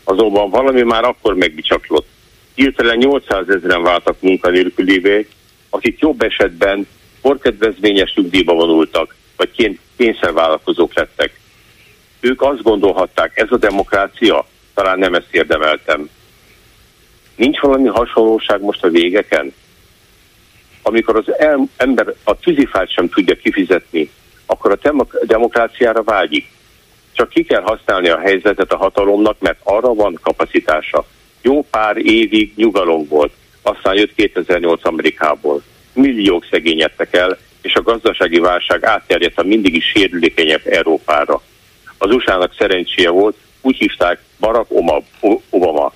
[0.08, 2.06] Azonban valami már akkor megbicsaklott.
[2.54, 5.28] Hirtelen 800 ezeren váltak munkanélkülévé,
[5.70, 6.86] akik jobb esetben
[7.22, 11.40] korkedvezményes nyugdíjba vonultak, vagy kényszervállalkozók lettek.
[12.20, 16.10] Ők azt gondolhatták, ez a demokrácia, talán nem ezt érdemeltem.
[17.36, 19.54] Nincs valami hasonlóság most a végeken?
[20.82, 21.34] Amikor az
[21.76, 24.10] ember a tűzifát sem tudja kifizetni,
[24.46, 24.94] akkor a
[25.26, 26.54] demokráciára vágyik.
[27.16, 31.06] Csak ki kell használni a helyzetet a hatalomnak, mert arra van kapacitása.
[31.42, 35.62] Jó pár évig nyugalom volt, aztán jött 2008 Amerikából.
[35.92, 41.42] Milliók szegényedtek el, és a gazdasági válság átterjedt a mindig is sérülékenyebb Európára.
[41.98, 44.70] Az USA-nak szerencséje volt, úgy hívták Barack
[45.50, 45.92] Obama.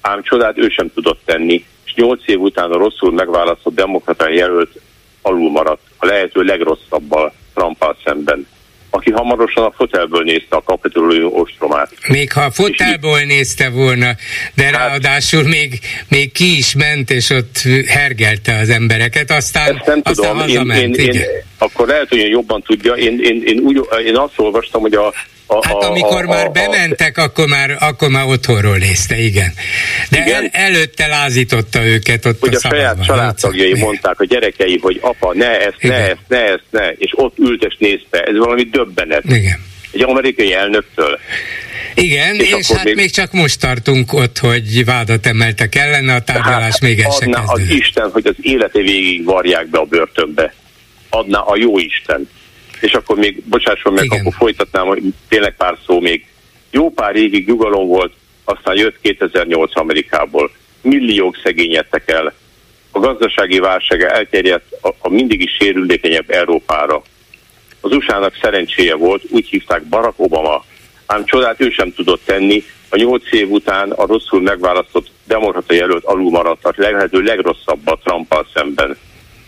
[0.00, 4.80] Ám csodát ő sem tudott tenni, és nyolc év után a rosszul megválasztott demokrata jelölt
[5.22, 8.46] alul maradt, a lehető legrosszabbal Trumpal szemben
[8.90, 11.90] aki hamarosan a fotelből nézte a kapitolium ostromát.
[12.08, 14.10] Még ha a fotelből nézte volna,
[14.54, 19.86] de hát, ráadásul még, még ki is ment, és ott hergelte az embereket, aztán, ezt
[19.86, 21.22] nem aztán tudom, én, én, én,
[21.58, 25.12] akkor lehet, hogy jobban tudja, én, én, én, úgy, én azt olvastam, hogy a,
[25.50, 29.18] a, hát amikor a, a, már a, bementek, a, akkor már, akkor már otthonról nézte,
[29.18, 29.52] igen.
[30.10, 30.48] De igen?
[30.52, 35.34] El, előtte lázította őket ott hogy a, a saját családtagjai mondták, a gyerekei, hogy apa,
[35.34, 36.00] ne ezt, igen.
[36.00, 38.22] ne ezt, ne ezt, ne, és ott ült és nézte.
[38.22, 39.24] Ez valami döbbenet.
[39.24, 39.68] Igen.
[39.92, 41.18] Egy amerikai elnöktől.
[41.94, 42.94] Igen, és, és hát még...
[42.94, 47.42] még csak most tartunk ott, hogy vádat emeltek ellene, a tárgyalás hát, még el se
[47.46, 50.54] az Isten, hogy az élete végig varják be a börtönbe.
[51.08, 52.28] Adná a jó Isten
[52.80, 54.20] és akkor még, bocsásson meg, Igen.
[54.20, 56.26] akkor folytatnám, hogy tényleg pár szó még.
[56.70, 58.12] Jó pár évig nyugalom volt,
[58.44, 60.50] aztán jött 2008 Amerikából.
[60.82, 62.34] Milliók szegényedtek el.
[62.90, 67.02] A gazdasági válság elterjedt a, a mindig is sérülékenyebb Európára.
[67.80, 70.64] Az USA-nak szerencséje volt, úgy hívták Barack Obama,
[71.06, 76.04] ám csodát ő sem tudott tenni, a nyolc év után a rosszul megválasztott demokrata jelölt
[76.04, 78.96] alul maradt a lehető legrosszabb a Trumpal szemben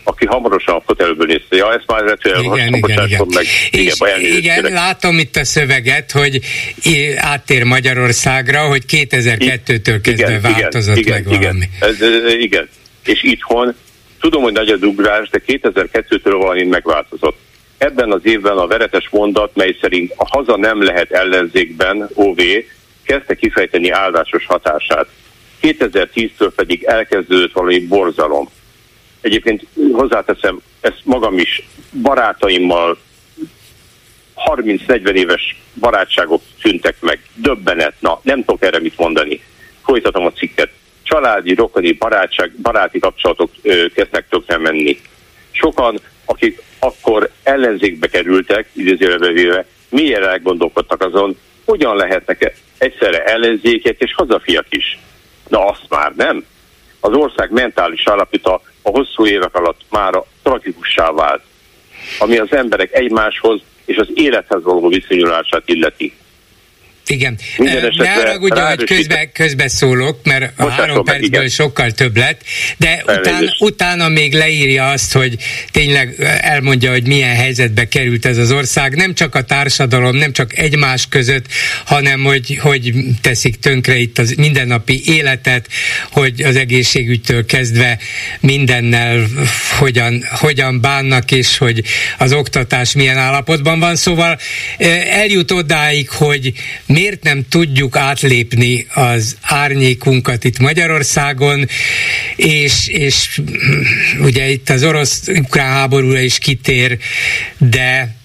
[0.03, 1.55] aki hamarosan a fotelből nézte.
[1.55, 3.27] Ja, ezt már retően igen, igen, igen.
[3.33, 3.45] meg.
[3.71, 6.39] És igen, igen látom itt a szöveget, hogy
[7.15, 11.69] áttér Magyarországra, hogy 2002-től kezdve igen, változott igen, meg igen, valami.
[11.79, 12.69] Ez, ez, igen,
[13.05, 13.75] és itthon
[14.19, 17.37] tudom, hogy nagy a dugrás, de 2002-től valami megváltozott.
[17.77, 22.39] Ebben az évben a veretes mondat, mely szerint a haza nem lehet ellenzékben, OV,
[23.03, 25.07] kezdte kifejteni áldásos hatását.
[25.61, 28.49] 2010-től pedig elkezdődött valami borzalom
[29.23, 31.67] Egyébként hozzáteszem, ezt magam is
[32.01, 32.97] barátaimmal
[34.55, 37.19] 30-40 éves barátságok szüntek meg.
[37.35, 39.41] Döbbenet, na nem tudok erre mit mondani.
[39.83, 40.69] Folytatom a cikket.
[41.03, 45.01] Családi, rokoni, barátság, baráti kapcsolatok ö, kezdtek tökre menni.
[45.51, 54.13] Sokan, akik akkor ellenzékbe kerültek, idézőjelbe véve, milyen elgondolkodtak azon, hogyan lehetnek egyszerre ellenzékek és
[54.13, 54.99] hazafiak is.
[55.47, 56.45] Na azt már nem.
[56.99, 61.41] Az ország mentális állapita a hosszú évek alatt már tragikussá vált,
[62.19, 66.13] ami az emberek egymáshoz és az élethez való viszonyulását illeti.
[67.07, 67.37] Igen.
[67.97, 71.49] Ne haragudjon, hogy közbe, közbe szólok, mert a három percből igen.
[71.49, 72.41] sokkal több lett,
[72.77, 75.35] de után, utána még leírja azt, hogy
[75.71, 80.57] tényleg elmondja, hogy milyen helyzetbe került ez az ország, nem csak a társadalom, nem csak
[80.57, 81.45] egymás között,
[81.85, 85.67] hanem hogy, hogy teszik tönkre itt az mindennapi életet,
[86.11, 87.97] hogy az egészségügytől kezdve
[88.39, 89.27] mindennel
[89.79, 91.83] hogyan, hogyan bánnak, és hogy
[92.17, 93.95] az oktatás milyen állapotban van.
[93.95, 94.39] Szóval
[95.09, 96.53] eljut odáig, hogy
[96.93, 101.67] miért nem tudjuk átlépni az árnyékunkat itt Magyarországon,
[102.35, 103.41] és, és
[104.19, 106.97] ugye itt az orosz-ukrán háborúra is kitér,
[107.57, 108.15] de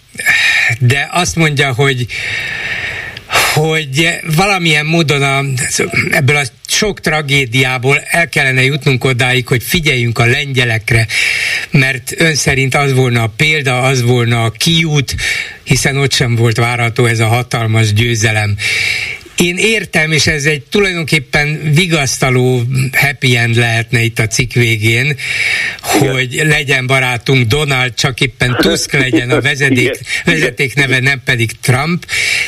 [0.78, 2.07] de azt mondja, hogy
[3.55, 5.45] hogy valamilyen módon a,
[6.11, 11.07] ebből a sok tragédiából el kellene jutnunk odáig, hogy figyeljünk a lengyelekre,
[11.71, 15.14] mert ön szerint az volna a példa, az volna a kiút,
[15.64, 18.57] hiszen ott sem volt várható ez a hatalmas győzelem.
[19.37, 22.62] Én értem, és ez egy tulajdonképpen vigasztaló
[22.93, 25.17] happy end lehetne itt a cikk végén,
[25.97, 26.12] Igen.
[26.12, 32.07] hogy legyen barátunk Donald, csak éppen Tusk legyen a vezeték, vezeték neve, nem pedig Trump,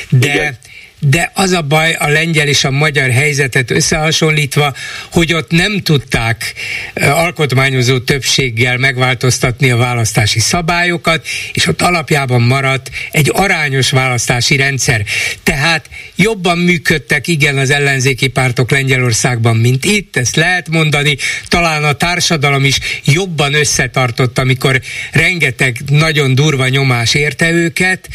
[0.08, 0.58] de Igen
[1.00, 4.74] de az a baj a lengyel és a magyar helyzetet összehasonlítva,
[5.10, 6.54] hogy ott nem tudták
[6.94, 15.04] alkotmányozó többséggel megváltoztatni a választási szabályokat, és ott alapjában maradt egy arányos választási rendszer.
[15.42, 21.16] Tehát jobban működtek igen az ellenzéki pártok Lengyelországban, mint itt, ezt lehet mondani,
[21.48, 24.80] talán a társadalom is jobban összetartott, amikor
[25.12, 28.08] rengeteg nagyon durva nyomás érte őket,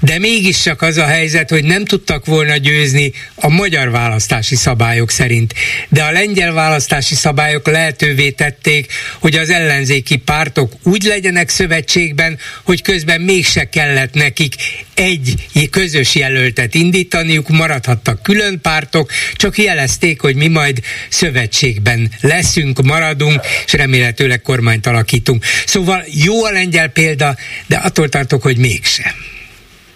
[0.00, 4.54] de mégis csak az a helyzet, hogy nem tudtak tudtak volna győzni a magyar választási
[4.54, 5.54] szabályok szerint.
[5.88, 12.82] De a lengyel választási szabályok lehetővé tették, hogy az ellenzéki pártok úgy legyenek szövetségben, hogy
[12.82, 14.54] közben mégse kellett nekik
[14.94, 15.34] egy
[15.70, 23.72] közös jelöltet indítaniuk, maradhattak külön pártok, csak jelezték, hogy mi majd szövetségben leszünk, maradunk, és
[23.72, 25.44] remélhetőleg kormányt alakítunk.
[25.66, 29.12] Szóval jó a lengyel példa, de attól tartok, hogy mégsem.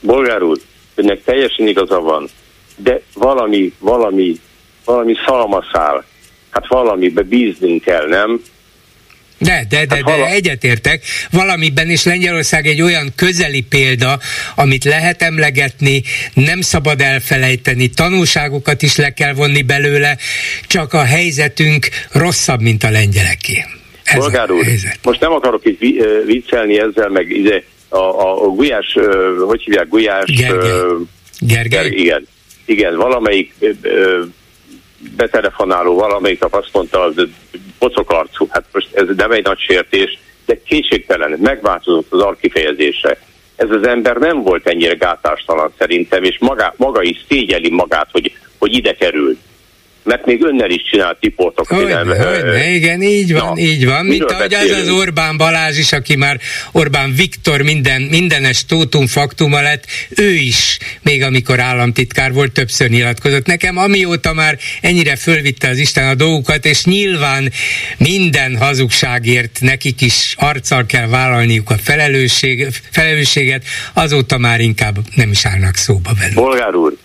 [0.01, 0.59] Bolgár úr,
[0.97, 2.28] önnek teljesen igaza van,
[2.76, 4.40] de valami, valami,
[4.84, 6.05] valami szalmaszál,
[6.51, 8.42] hát valamibe bíznünk kell, nem?
[9.38, 10.26] De, de, de, hát de vala...
[10.26, 11.03] egyetértek.
[11.30, 14.18] Valamiben is Lengyelország egy olyan közeli példa,
[14.55, 16.03] amit lehet emlegetni,
[16.34, 20.16] nem szabad elfelejteni, tanulságokat is le kell vonni belőle,
[20.66, 23.64] csak a helyzetünk rosszabb, mint a lengyeleké.
[24.05, 24.64] Ez Bolgár úr,
[25.03, 25.80] most nem akarok itt
[26.26, 27.62] viccelni ezzel, meg ide
[27.97, 28.99] a, a, a Gulyás,
[29.47, 30.24] hogy hívják, Gulyás...
[30.24, 30.80] Gergely.
[31.38, 31.86] Gergely.
[31.86, 32.26] Igen,
[32.64, 33.55] igen, valamelyik
[35.16, 37.14] betelefonáló valamelyik nap azt mondta, az
[37.78, 43.18] pocokarcú, hát most ez nem egy nagy sértés, de kétségtelen, megváltozott az arcifejezése.
[43.57, 48.32] Ez az ember nem volt ennyire gátástalan szerintem, és maga, maga is szégyeli magát, hogy,
[48.59, 49.38] hogy ide került
[50.07, 51.78] mert még önnel is csinált riportokat.
[51.78, 54.04] Hogyne, hogyne, igen, így van, na, így van.
[54.04, 56.40] Mint ahogy az az Orbán Balázs is, aki már
[56.72, 63.46] Orbán Viktor minden, mindenes tótum faktuma lett, ő is, még amikor államtitkár volt, többször nyilatkozott.
[63.46, 67.52] Nekem amióta már ennyire fölvitte az Isten a dolgukat, és nyilván
[67.98, 75.46] minden hazugságért nekik is arccal kell vállalniuk a felelősség, felelősséget, azóta már inkább nem is
[75.46, 76.34] állnak szóba velük.
[76.34, 76.96] Bolgár úr,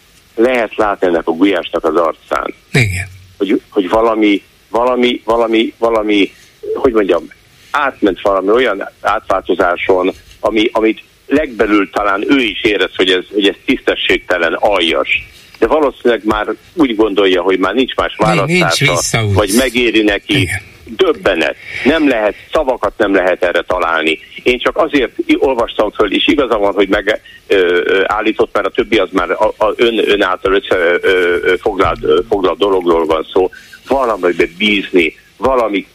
[0.41, 2.53] lehet látni ennek a gulyásnak az arcán.
[2.71, 3.07] Igen.
[3.37, 6.31] Hogy, hogy valami, valami, valami, valami,
[6.75, 7.23] hogy mondjam,
[7.71, 13.55] átment valami olyan átváltozáson, ami, amit legbelül talán ő is érez, hogy ez, hogy ez
[13.65, 15.27] tisztességtelen, aljas.
[15.59, 20.41] De valószínűleg már úgy gondolja, hogy már nincs más választása, vagy megéri neki.
[20.41, 21.55] Igen döbbenet.
[21.83, 24.19] Nem lehet, szavakat nem lehet erre találni.
[24.43, 29.31] Én csak azért olvastam föl, és igaza van, hogy megállított, mert a többi az már
[29.31, 33.49] a, a ön, ön által összefoglalt foglalt dologról van szó.
[33.87, 35.87] Valamibe bízni, valami,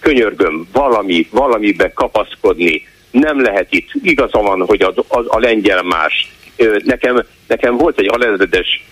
[0.00, 2.86] könyörgöm, valami, valamibe kapaszkodni.
[3.10, 3.88] Nem lehet itt.
[4.02, 6.34] Igaza van, hogy a, a, a lengyel más.
[6.84, 8.84] Nekem, nekem volt egy alezredes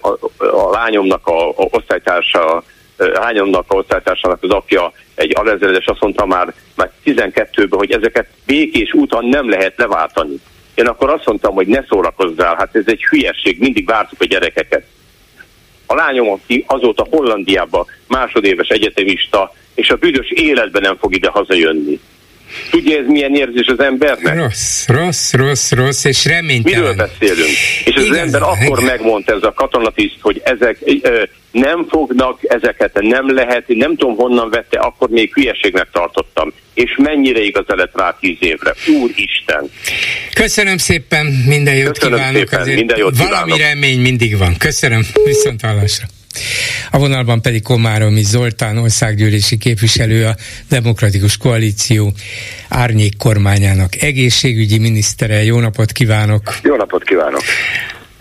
[0.00, 2.64] a, a, a lányomnak a, a osztálytársa,
[3.14, 8.92] hányomnak a osztálytársának az apja, egy alezredes azt mondta már, már 12-ben, hogy ezeket békés
[8.92, 10.34] úton nem lehet leváltani.
[10.74, 14.84] Én akkor azt mondtam, hogy ne szórakozzál, hát ez egy hülyeség, mindig vártuk a gyerekeket.
[15.86, 22.00] A lányom, aki azóta Hollandiába másodéves egyetemista, és a büdös életben nem fog ide hazajönni.
[22.70, 24.36] Tudja, ez milyen érzés az embernek?
[24.36, 26.80] Rossz, rossz, rossz, rossz, és reménytelen.
[26.80, 27.56] Miről beszélünk?
[27.84, 28.84] És az ember akkor igen.
[28.84, 34.50] megmondta ez a katonatiszt, hogy ezek ö, nem fognak, ezeket nem lehet, nem tudom honnan
[34.50, 36.52] vette, akkor még hülyeségnek tartottam.
[36.74, 38.74] És mennyire igaz lett rá tíz évre.
[39.00, 39.70] Úristen!
[40.34, 42.48] Köszönöm szépen, minden jót Köszönöm kívánok.
[42.48, 43.58] Szépen, minden jót valami kívánok.
[43.58, 44.56] remény mindig van.
[44.58, 46.06] Köszönöm, viszont hallásra.
[46.90, 50.36] A vonalban pedig Komáromi Zoltán, országgyűlési képviselő, a
[50.68, 52.12] Demokratikus Koalíció
[52.68, 55.44] árnyék kormányának egészségügyi minisztere.
[55.44, 56.42] Jó napot kívánok!
[56.62, 57.42] Jó napot kívánok!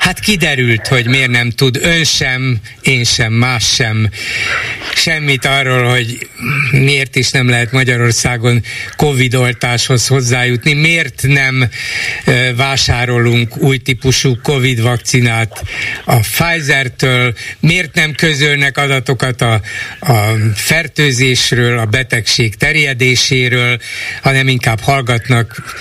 [0.03, 4.09] Hát kiderült, hogy miért nem tud ön sem, én sem, más sem.
[4.95, 6.27] Semmit arról, hogy
[6.71, 8.63] miért is nem lehet Magyarországon
[8.95, 11.69] Covid oltáshoz hozzájutni, miért nem
[12.55, 15.63] vásárolunk új típusú Covid vakcinát
[16.05, 19.61] a Pfizer-től, miért nem közölnek adatokat a,
[19.99, 23.79] a fertőzésről, a betegség terjedéséről,
[24.21, 25.75] hanem inkább hallgatnak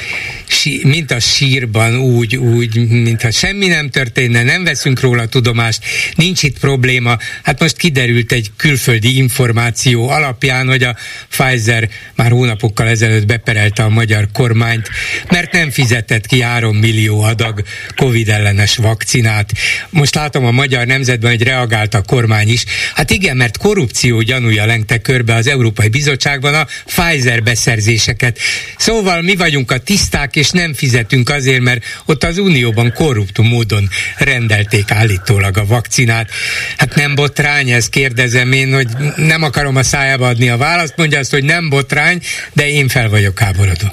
[0.82, 5.84] mint a sírban, úgy, úgy, mintha semmi nem történne, nem veszünk róla tudomást,
[6.14, 7.18] nincs itt probléma.
[7.42, 10.96] Hát most kiderült egy külföldi információ alapján, hogy a
[11.28, 14.88] Pfizer már hónapokkal ezelőtt beperelte a magyar kormányt,
[15.30, 17.62] mert nem fizetett ki 3 millió adag
[17.96, 19.50] Covid ellenes vakcinát.
[19.90, 22.64] Most látom a magyar nemzetben, hogy reagált a kormány is.
[22.94, 28.38] Hát igen, mert korrupció gyanúja lengte körbe az Európai Bizottságban a Pfizer beszerzéseket.
[28.76, 33.88] Szóval mi vagyunk a tiszták, és nem fizetünk azért, mert ott az Unióban korrupt módon
[34.18, 36.30] rendelték állítólag a vakcinát.
[36.76, 41.18] Hát nem botrány, ez kérdezem én, hogy nem akarom a szájába adni a választ, mondja
[41.18, 42.20] azt, hogy nem botrány,
[42.52, 43.88] de én fel vagyok háborodva.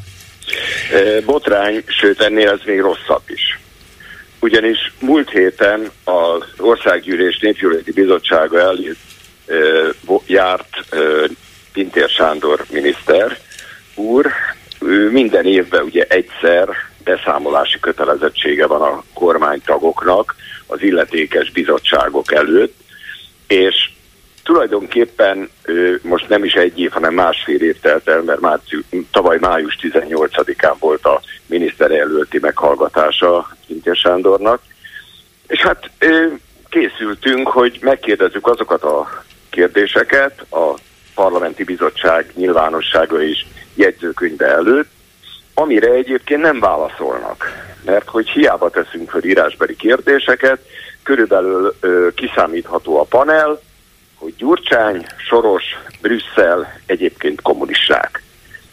[1.25, 3.59] Botrány, sőt ennél az még rosszabb is.
[4.39, 8.93] Ugyanis múlt héten az Országgyűlés Népgyűlöleti Bizottsága elé
[10.25, 10.69] járt
[11.73, 13.37] Pintér Sándor miniszter
[13.95, 14.31] úr,
[15.11, 16.69] minden évben ugye egyszer
[17.03, 20.35] beszámolási kötelezettsége van a kormánytagoknak
[20.67, 22.75] az illetékes bizottságok előtt,
[23.47, 23.91] és
[24.43, 25.49] tulajdonképpen
[26.01, 30.75] most nem is egy év, hanem másfél év telt el, mert március, tavaly május 18-án
[30.79, 34.61] volt a miniszterjelölti meghallgatása Kintér Sándornak,
[35.47, 35.89] és hát
[36.69, 40.73] készültünk, hogy megkérdezzük azokat a kérdéseket a
[41.15, 43.45] parlamenti bizottság nyilvánossága és
[43.79, 44.89] jegyzőkönyve előtt,
[45.53, 47.67] amire egyébként nem válaszolnak.
[47.85, 50.59] Mert hogy hiába teszünk fel írásbeli kérdéseket,
[51.03, 53.59] körülbelül ö, kiszámítható a panel,
[54.15, 55.63] hogy Gyurcsány, Soros,
[56.01, 58.23] Brüsszel egyébként kommunisták.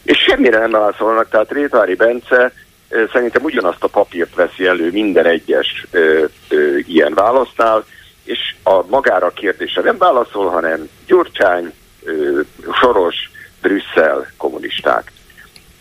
[0.03, 2.51] És semmire nem válaszolnak, tehát Rétári Bence
[2.89, 7.85] ö, szerintem ugyanazt a papírt veszi elő minden egyes ö, ö, ilyen válasznál,
[8.23, 12.39] és a magára a kérdésre nem válaszol, hanem Gyurcsány, ö,
[12.81, 13.15] Soros,
[13.61, 15.11] Brüsszel kommunisták.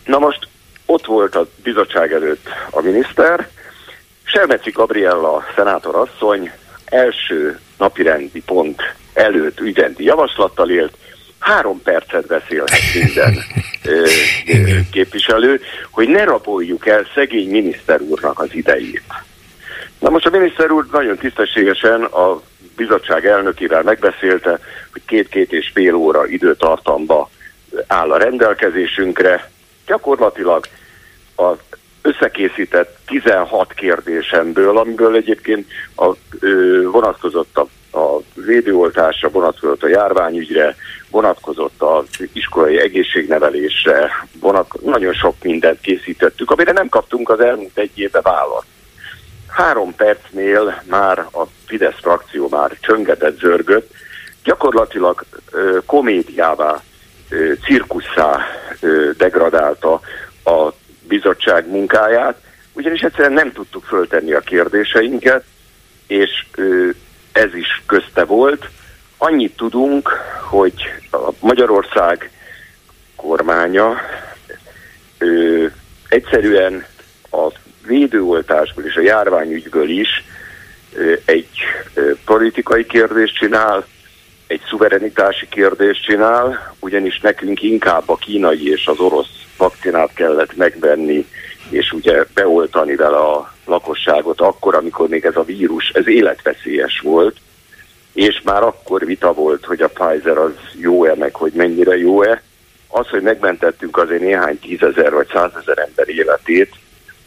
[0.04, 0.48] Na most
[0.86, 3.48] ott volt a bizottság előtt a miniszter,
[4.24, 6.50] Selmeci Gabriella szenátor asszony
[6.84, 10.96] első napirendi pont előtt ügyrendi javaslattal élt,
[11.38, 13.34] három percet beszélhet minden
[13.84, 14.06] ö,
[14.46, 15.60] ö, képviselő,
[15.90, 19.02] hogy ne raboljuk el szegény miniszter úrnak az idejét.
[19.98, 22.40] Na most a miniszter úr nagyon tisztességesen a
[22.76, 24.58] bizottság elnökével megbeszélte,
[24.92, 27.30] hogy két-két és fél óra időtartamba
[27.86, 29.50] áll a rendelkezésünkre.
[29.86, 30.66] Gyakorlatilag
[31.34, 31.56] az
[32.02, 35.66] összekészített 16 kérdésemből, amiből egyébként
[35.96, 37.66] a, ö, vonatkozott a,
[37.98, 40.76] a védőoltásra, vonatkozott a járványügyre,
[41.10, 44.10] vonatkozott az iskolai egészségnevelésre,
[44.40, 48.66] vonat, nagyon sok mindent készítettük, amire nem kaptunk az elmúlt egy éve választ.
[49.48, 53.90] Három percnél már a Fidesz frakció már csöngetett, zörgött,
[54.44, 56.82] gyakorlatilag ö, komédiává,
[57.64, 58.46] cirkusszá
[59.16, 60.00] degradálta
[60.44, 60.72] a
[61.08, 62.36] bizottság munkáját,
[62.72, 65.44] ugyanis egyszerűen nem tudtuk föltenni a kérdéseinket,
[66.06, 66.46] és
[67.32, 68.68] ez is közte volt.
[69.16, 70.08] Annyit tudunk,
[70.42, 70.74] hogy
[71.10, 72.30] a Magyarország
[73.16, 74.00] kormánya
[76.08, 76.84] egyszerűen
[77.30, 77.48] a
[77.86, 80.24] védőoltásból és a járványügyből is
[81.24, 81.48] egy
[82.24, 83.86] politikai kérdést csinál,
[84.46, 91.26] egy szuverenitási kérdést csinál, ugyanis nekünk inkább a kínai és az orosz vakcinát kellett megvenni,
[91.70, 97.36] és ugye beoltani vele a lakosságot akkor, amikor még ez a vírus, ez életveszélyes volt,
[98.12, 102.42] és már akkor vita volt, hogy a Pfizer az jó-e, meg hogy mennyire jó-e.
[102.88, 106.74] Az, hogy megmentettünk azért néhány tízezer vagy százezer ember életét,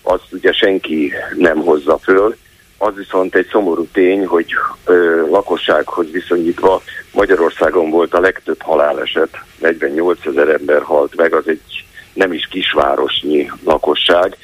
[0.02, 2.36] azt ugye senki nem hozza föl,
[2.82, 4.46] az viszont egy szomorú tény, hogy
[4.86, 11.86] ö, lakossághoz viszonyítva Magyarországon volt a legtöbb haláleset, 48 ezer ember halt meg, az egy
[12.14, 14.38] nem is kisvárosnyi lakosság.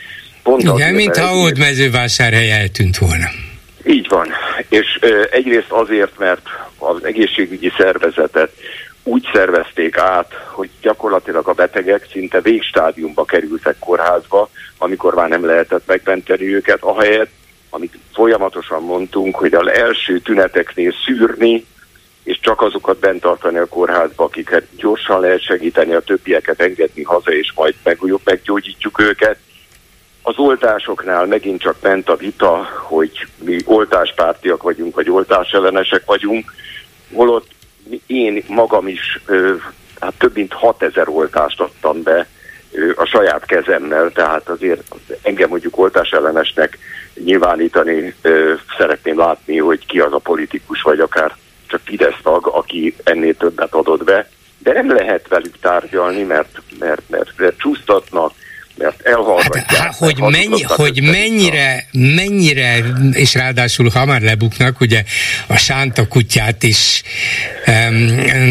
[0.43, 3.25] Pont Igen, mintha Ódmezővásárhely eltűnt volna.
[3.85, 4.27] Így van,
[4.69, 8.51] és ö, egyrészt azért, mert az egészségügyi szervezetet
[9.03, 15.83] úgy szervezték át, hogy gyakorlatilag a betegek szinte végstádiumba kerültek kórházba, amikor már nem lehetett
[15.85, 17.31] megmenteni őket, ahelyett,
[17.69, 21.65] amit folyamatosan mondtunk, hogy az első tüneteknél szűrni,
[22.23, 27.31] és csak azokat bent tartani a kórházba, akiket gyorsan lehet segíteni, a többieket engedni haza,
[27.31, 29.37] és majd megújjuk, meggyógyítjuk őket.
[30.21, 36.53] Az oltásoknál megint csak ment a vita, hogy mi oltáspártiak vagyunk, vagy oltásellenesek vagyunk,
[37.13, 37.47] holott
[38.05, 39.19] én magam is
[39.99, 42.27] hát több mint 6000 oltást adtam be
[42.95, 46.77] a saját kezemmel, tehát azért engem mondjuk oltásellenesnek
[47.23, 48.15] nyilvánítani
[48.77, 51.35] szeretném látni, hogy ki az a politikus, vagy akár
[51.67, 57.09] csak Fidesz tag, aki ennél többet adott be, de nem lehet velük tárgyalni, mert, mert,
[57.09, 58.31] mert, mert csúsztatnak,
[58.77, 59.65] mert elhallgatják.
[59.65, 65.03] Hát, hát hogy, mennyi, hogy mennyire, mennyire, és ráadásul hamar lebuknak, ugye
[65.47, 67.01] a sánta kutyát is,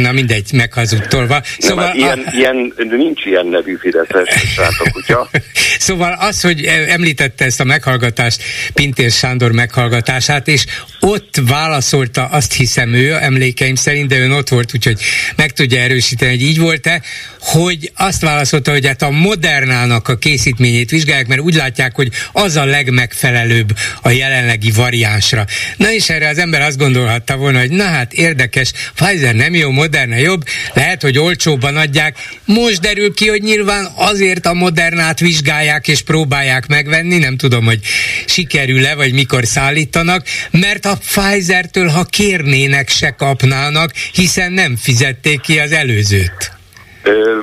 [0.02, 1.42] na mindegy, meghazudtolva.
[1.58, 2.30] Szóval nem, ilyen, a...
[2.36, 5.30] ilyen, nincs ilyen nevű Fideszes sánta kutya.
[5.78, 8.42] szóval az, hogy említette ezt a meghallgatást,
[8.74, 10.64] Pintér Sándor meghallgatását, és
[11.00, 15.00] ott válaszolta, azt hiszem ő, emlékeim szerint, de ön ott volt, úgyhogy
[15.36, 17.02] meg tudja erősíteni, hogy így volt-e,
[17.40, 22.10] hogy azt válaszolta, hogy hát a modernának a a készítményét vizsgálják, mert úgy látják, hogy
[22.32, 25.46] az a legmegfelelőbb a jelenlegi variánsra.
[25.76, 29.70] Na és erre az ember azt gondolhatta volna, hogy na hát érdekes, Pfizer nem jó,
[29.70, 32.16] Moderna jobb, lehet, hogy olcsóbban adják.
[32.44, 37.80] Most derül ki, hogy nyilván azért a Modernát vizsgálják és próbálják megvenni, nem tudom, hogy
[38.26, 45.58] sikerül-e, vagy mikor szállítanak, mert a Pfizer-től, ha kérnének, se kapnának, hiszen nem fizették ki
[45.58, 46.52] az előzőt.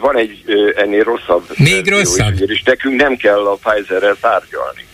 [0.02, 0.44] Van egy
[0.76, 1.44] ennél rosszabb.
[1.56, 2.34] Még rosszabb?
[2.50, 4.86] És nekünk nem kell a Pfizer-rel tárgyalni.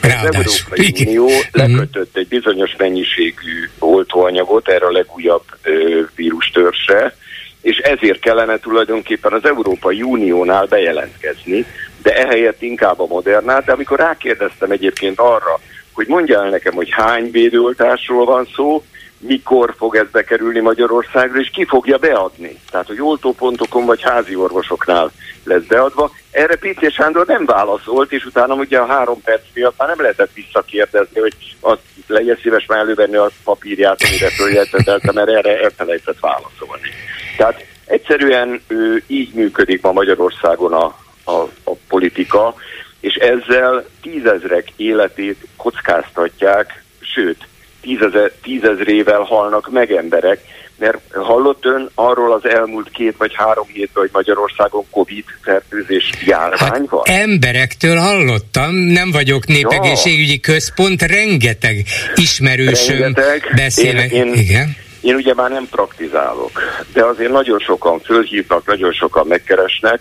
[0.00, 0.40] Ráadásul.
[0.40, 1.38] Az Európai Unió mhm.
[1.52, 7.16] lekötött egy bizonyos mennyiségű oltóanyagot erre a legújabb ö, vírustörsre,
[7.60, 11.66] és ezért kellene tulajdonképpen az Európai Uniónál bejelentkezni,
[12.02, 15.60] de ehelyett inkább a modernát, de amikor rákérdeztem egyébként arra,
[15.92, 18.84] hogy mondja el nekem, hogy hány védőoltásról van szó,
[19.18, 22.60] mikor fog ez bekerülni Magyarországra, és ki fogja beadni.
[22.70, 25.10] Tehát, hogy oltópontokon vagy házi orvosoknál
[25.44, 26.10] lesz beadva.
[26.30, 30.32] Erre Péter Sándor nem válaszolt, és utána ugye a három perc miatt már nem lehetett
[30.34, 36.88] visszakérdezni, hogy azt legyen szíves már elővenni a papírját, amire följegyzetelte, mert erre elfelejtett válaszolni.
[37.36, 40.84] Tehát egyszerűen ő, így működik ma Magyarországon a,
[41.24, 42.54] a, a politika,
[43.00, 47.46] és ezzel tízezrek életét kockáztatják, sőt,
[47.86, 50.40] tízezer, tízezrével halnak meg emberek,
[50.78, 56.70] mert hallott ön arról az elmúlt két vagy három hétben, hogy Magyarországon Covid fertőzés járvány
[56.70, 57.02] hát van?
[57.04, 60.52] Emberektől hallottam, nem vagyok népegészségügyi ja.
[60.52, 61.84] központ, rengeteg
[62.14, 63.52] ismerősöm rengeteg.
[63.56, 64.10] beszélnek.
[64.10, 64.76] Én, én, Igen.
[65.00, 66.60] Én ugye már nem praktizálok,
[66.92, 70.00] de azért nagyon sokan fölhívnak, nagyon sokan megkeresnek,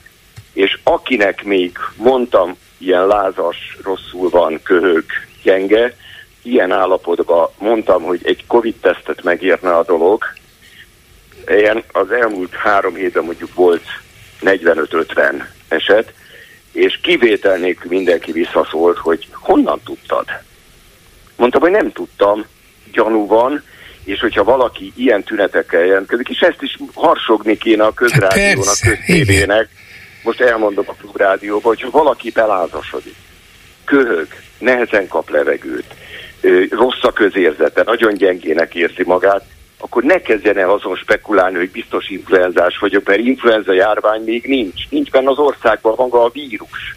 [0.54, 5.04] és akinek még mondtam, ilyen lázas, rosszul van, köhög,
[5.44, 5.96] gyenge,
[6.46, 10.24] ilyen állapotban mondtam, hogy egy Covid-tesztet megérne a dolog.
[11.48, 13.84] Ilyen az elmúlt három hétben mondjuk volt
[14.42, 16.14] 45-50 eset,
[16.72, 20.26] és kivétel nélkül mindenki visszaszólt, hogy honnan tudtad?
[21.36, 22.46] Mondtam, hogy nem tudtam,
[22.92, 23.64] gyanú van,
[24.04, 29.70] és hogyha valaki ilyen tünetekkel jelentkezik, és ezt is harsogni kéne a közrádiónak, köztévének,
[30.24, 33.16] most elmondom a klubrádióban, hogyha valaki belázasodik,
[33.86, 34.28] köhög,
[34.58, 35.96] nehezen kap levegőt,
[36.70, 39.46] rossz a közérzete, nagyon gyengének érzi magát,
[39.80, 44.90] akkor ne kezdjen el azon spekulálni, hogy biztos influenzás vagyok, mert influenza járvány még nincs.
[44.90, 46.96] Nincs benne az országban maga a vírus.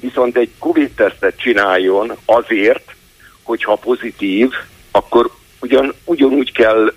[0.00, 2.94] Viszont egy Covid-tesztet csináljon azért,
[3.42, 4.50] hogyha pozitív,
[4.90, 5.30] akkor
[5.60, 6.92] ugyan, ugyanúgy kell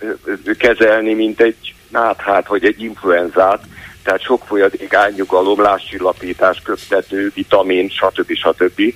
[0.57, 3.63] kezelni, mint egy náthát vagy egy influenzát,
[4.03, 8.33] tehát sok folyadék, álnyugalom, láscsillapítás, köptető, vitamin, stb.
[8.33, 8.93] stb.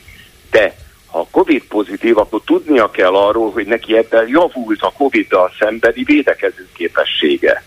[0.51, 0.75] De
[1.11, 6.67] ha Covid pozitív, akkor tudnia kell arról, hogy neki ebben javult a Covid-dal szembeni védekező
[6.73, 7.63] képessége.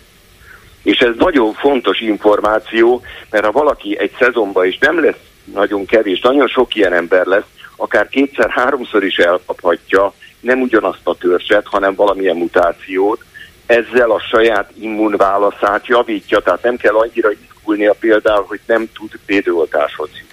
[0.82, 6.20] És ez nagyon fontos információ, mert ha valaki egy szezonban is nem lesz nagyon kevés,
[6.20, 12.36] nagyon sok ilyen ember lesz, akár kétszer-háromszor is elkaphatja nem ugyanazt a törzset, hanem valamilyen
[12.36, 13.24] mutációt,
[13.66, 20.08] ezzel a saját immunválaszát javítja, tehát nem kell annyira izgulnia például, hogy nem tud védőoltáshoz
[20.08, 20.31] jutni.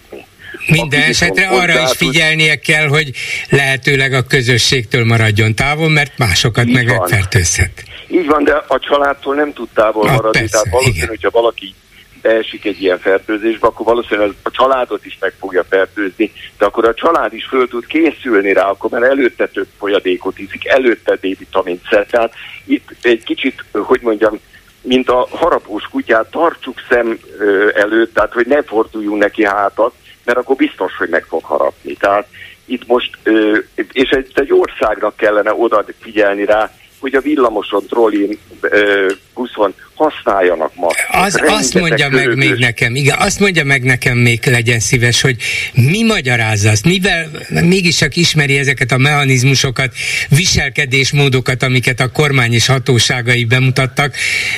[0.69, 3.11] Minden esetre arra is figyelnie kell, hogy
[3.49, 7.83] lehetőleg a közösségtől maradjon távol, mert másokat Így meg megfertőzhet.
[8.07, 11.07] Így van, de a családtól nem tud távol ah, maradni, persze, tehát valószínű, igen.
[11.07, 11.73] hogyha valaki
[12.21, 16.93] beesik egy ilyen fertőzésbe, akkor valószínűleg a családot is meg fogja fertőzni, de akkor a
[16.93, 22.05] család is föl tud készülni rá, akkor már előtte több folyadékot iszik, előtte D-vitamint szer.
[22.05, 22.33] Tehát
[22.65, 24.39] itt egy kicsit, hogy mondjam,
[24.81, 27.19] mint a harapós kutyát tartsuk szem
[27.75, 29.93] előtt, tehát hogy ne forduljunk neki hátat,
[30.29, 31.93] mert akkor biztos, hogy meg fog harapni.
[31.93, 32.27] Tehát
[32.65, 33.19] itt most,
[33.91, 38.39] és egy, egy országnak kellene oda figyelni rá, hogy a villamoson, trollin,
[39.33, 40.87] buszon használjanak ma.
[41.11, 42.35] Az, azt mondja körülbelül.
[42.35, 45.35] meg még nekem, igen, azt mondja meg nekem még legyen szíves, hogy
[45.73, 49.93] mi magyarázza azt, mivel mégis csak ismeri ezeket a mechanizmusokat,
[50.29, 54.15] viselkedésmódokat, amiket a kormány és hatóságai bemutattak,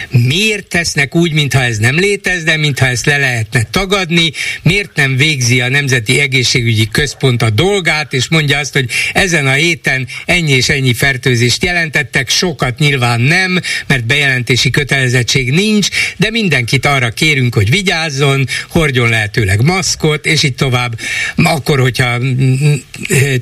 [0.10, 4.32] miért tesznek úgy, mintha ez nem létezne, mintha ezt le lehetne tagadni,
[4.64, 9.52] miért nem végzi a Nemzeti Egészségügyi Központ a dolgát, és mondja azt, hogy ezen a
[9.52, 16.30] héten ennyi és ennyi fertőzést jelentettek, sokat nyilván nem, mert bejelentési kötelezettség kötelezettség nincs, de
[16.30, 20.92] mindenkit arra kérünk, hogy vigyázzon, hordjon lehetőleg maszkot, és így tovább.
[21.36, 22.18] Akkor, hogyha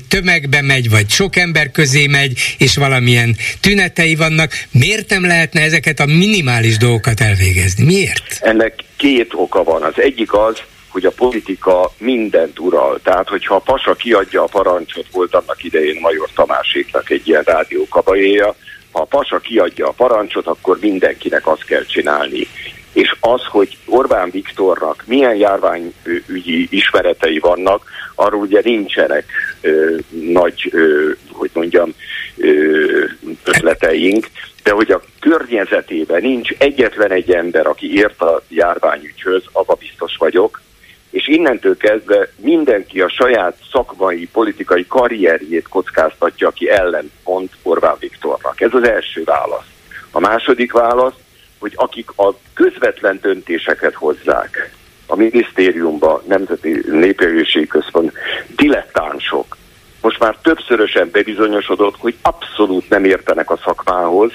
[0.08, 6.00] tömegbe megy, vagy sok ember közé megy, és valamilyen tünetei vannak, miért nem lehetne ezeket
[6.00, 7.86] a minimális dolgokat elvégezni?
[7.86, 8.38] Miért?
[8.40, 9.84] Ennek két oka van.
[9.84, 13.00] Az egyik az, hogy a politika mindent ural.
[13.04, 18.56] Tehát, hogyha a Pasa kiadja a parancsot, volt annak idején Major Tamáséknak egy ilyen rádiókabajéja,
[18.92, 22.48] ha a pasa kiadja a parancsot, akkor mindenkinek azt kell csinálni.
[22.94, 29.26] És az, hogy Orbán Viktornak milyen járványügyi ismeretei vannak, arról ugye nincsenek
[29.62, 31.94] ö, nagy, ö, hogy mondjam,
[32.38, 33.04] ö,
[33.44, 34.28] ötleteink,
[34.64, 40.62] de hogy a környezetében nincs egyetlen egy ember, aki ért a járványügyhöz, abba biztos vagyok,
[41.10, 48.62] és innentől kezdve mindenki a saját szakmai, politikai karrierjét kockáztatja, aki ellen mond Orbán Viktornak.
[48.62, 49.66] Ez az első válasz.
[50.12, 51.14] A második válasz,
[51.60, 54.72] hogy akik a közvetlen döntéseket hozzák,
[55.08, 58.14] a minisztériumban, Nemzeti Népegészségi Központ,
[58.56, 59.58] dilettánsok,
[60.02, 64.32] most már többszörösen bebizonyosodott, hogy abszolút nem értenek a szakmához.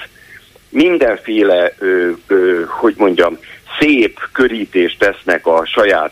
[0.69, 3.37] Mindenféle, ö, ö, hogy mondjam,
[3.79, 6.11] szép körítést tesznek a saját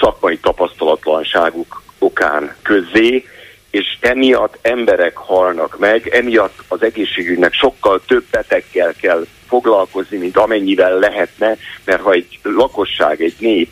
[0.00, 3.24] szakmai tapasztalatlanságuk okán közzé,
[3.70, 10.98] és emiatt emberek halnak meg, emiatt az egészségügynek sokkal több beteggel kell foglalkozni, mint amennyivel
[10.98, 13.68] lehetne, mert ha egy lakosság, egy nép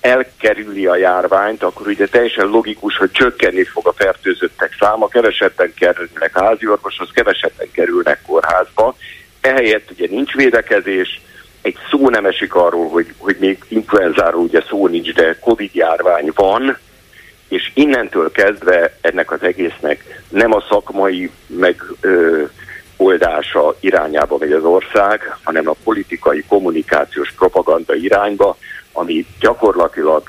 [0.00, 6.38] elkerüli a járványt, akkor ugye teljesen logikus, hogy csökkenni fog a fertőzöttek száma, kevesetten kerülnek
[6.38, 8.96] háziorvoshoz, kevesetten kerülnek kórházba,
[9.40, 11.20] ehelyett ugye nincs védekezés,
[11.62, 16.30] egy szó nem esik arról, hogy, hogy még influenzáról ugye szó nincs, de Covid járvány
[16.34, 16.78] van,
[17.48, 21.30] és innentől kezdve ennek az egésznek nem a szakmai
[22.96, 28.56] megoldása irányába megy az ország, hanem a politikai, kommunikációs propaganda irányba,
[28.92, 30.22] ami gyakorlatilag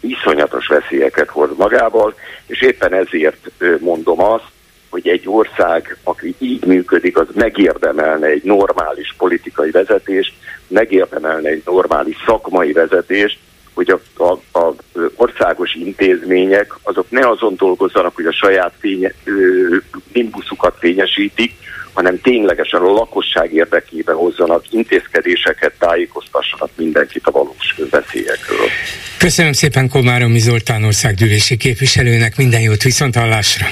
[0.00, 2.14] iszonyatos veszélyeket hoz magával,
[2.46, 4.50] és éppen ezért mondom azt,
[4.92, 10.32] hogy egy ország, aki így működik, az megérdemelne egy normális politikai vezetést,
[10.68, 13.38] megérdemelne egy normális szakmai vezetést,
[13.74, 14.74] hogy a, a, a
[15.16, 19.76] országos intézmények azok ne azon dolgozzanak, hogy a saját fénye, ö,
[20.12, 21.52] nimbuszukat fényesítik,
[21.92, 28.66] hanem ténylegesen a lakosság érdekében hozzanak intézkedéseket, tájékoztassanak mindenkit a valós veszélyekről.
[29.18, 33.66] Köszönöm szépen Komáromi Zoltán országgyűlési képviselőnek, minden jót, viszont hallásra!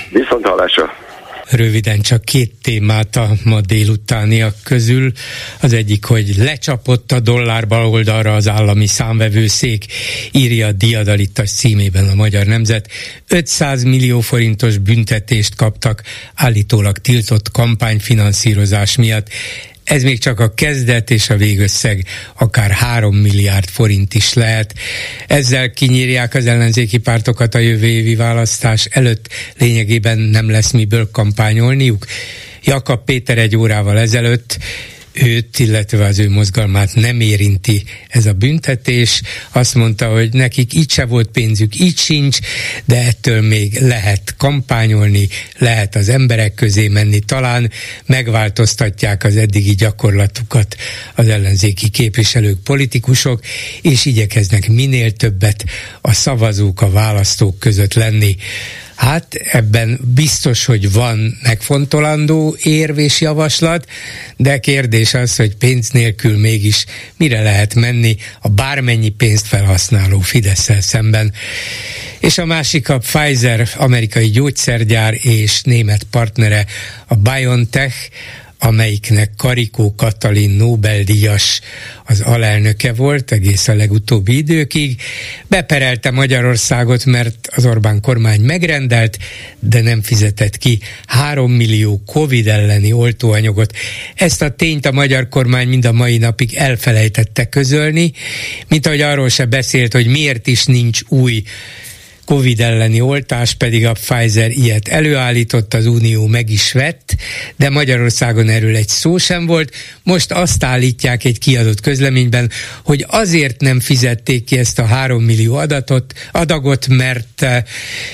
[1.51, 5.13] Röviden csak két témát a ma délutániak közül.
[5.61, 9.87] Az egyik, hogy lecsapott a dollár baloldalra az állami számvevőszék,
[10.33, 12.91] írja a diadalittas címében a Magyar Nemzet.
[13.29, 16.03] 500 millió forintos büntetést kaptak
[16.35, 19.29] állítólag tiltott kampányfinanszírozás miatt.
[19.91, 24.75] Ez még csak a kezdet és a végösszeg akár 3 milliárd forint is lehet.
[25.27, 29.29] Ezzel kinyírják az ellenzéki pártokat a jövő évi választás előtt,
[29.59, 32.07] lényegében nem lesz miből kampányolniuk.
[32.65, 34.59] Jakab Péter egy órával ezelőtt
[35.13, 39.23] őt, illetve az ő mozgalmát nem érinti ez a büntetés.
[39.53, 42.39] Azt mondta, hogy nekik így se volt pénzük, így sincs,
[42.85, 47.71] de ettől még lehet kampányolni, lehet az emberek közé menni, talán
[48.07, 50.77] megváltoztatják az eddigi gyakorlatukat
[51.15, 53.41] az ellenzéki képviselők, politikusok,
[53.83, 55.65] és igyekeznek minél többet
[56.01, 58.37] a szavazók, a választók között lenni.
[59.01, 63.89] Hát ebben biztos, hogy van megfontolandó érv és javaslat,
[64.37, 66.85] de kérdés az, hogy pénz nélkül mégis
[67.17, 71.33] mire lehet menni a bármennyi pénzt felhasználó fidesz szemben.
[72.19, 76.67] És a másik a Pfizer, amerikai gyógyszergyár és német partnere
[77.07, 77.95] a BioNTech,
[78.63, 81.61] amelyiknek Karikó Katalin Nobel-díjas
[82.05, 85.01] az alelnöke volt egész a legutóbbi időkig.
[85.47, 89.19] Beperelte Magyarországot, mert az Orbán kormány megrendelt,
[89.59, 93.73] de nem fizetett ki 3 millió Covid elleni oltóanyagot.
[94.15, 98.13] Ezt a tényt a magyar kormány mind a mai napig elfelejtette közölni,
[98.69, 101.43] mint ahogy arról se beszélt, hogy miért is nincs új
[102.31, 107.17] Covid elleni oltás pedig a Pfizer ilyet előállított, az Unió meg is vett,
[107.57, 109.75] de Magyarországon erről egy szó sem volt.
[110.03, 112.51] Most azt állítják egy kiadott közleményben,
[112.85, 117.63] hogy azért nem fizették ki ezt a három millió adatot, adagot, mert eh,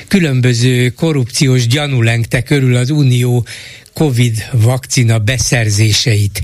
[0.08, 3.46] különböző korrupciós gyanú lengte körül az Unió
[3.92, 6.40] Covid vakcina beszerzéseit.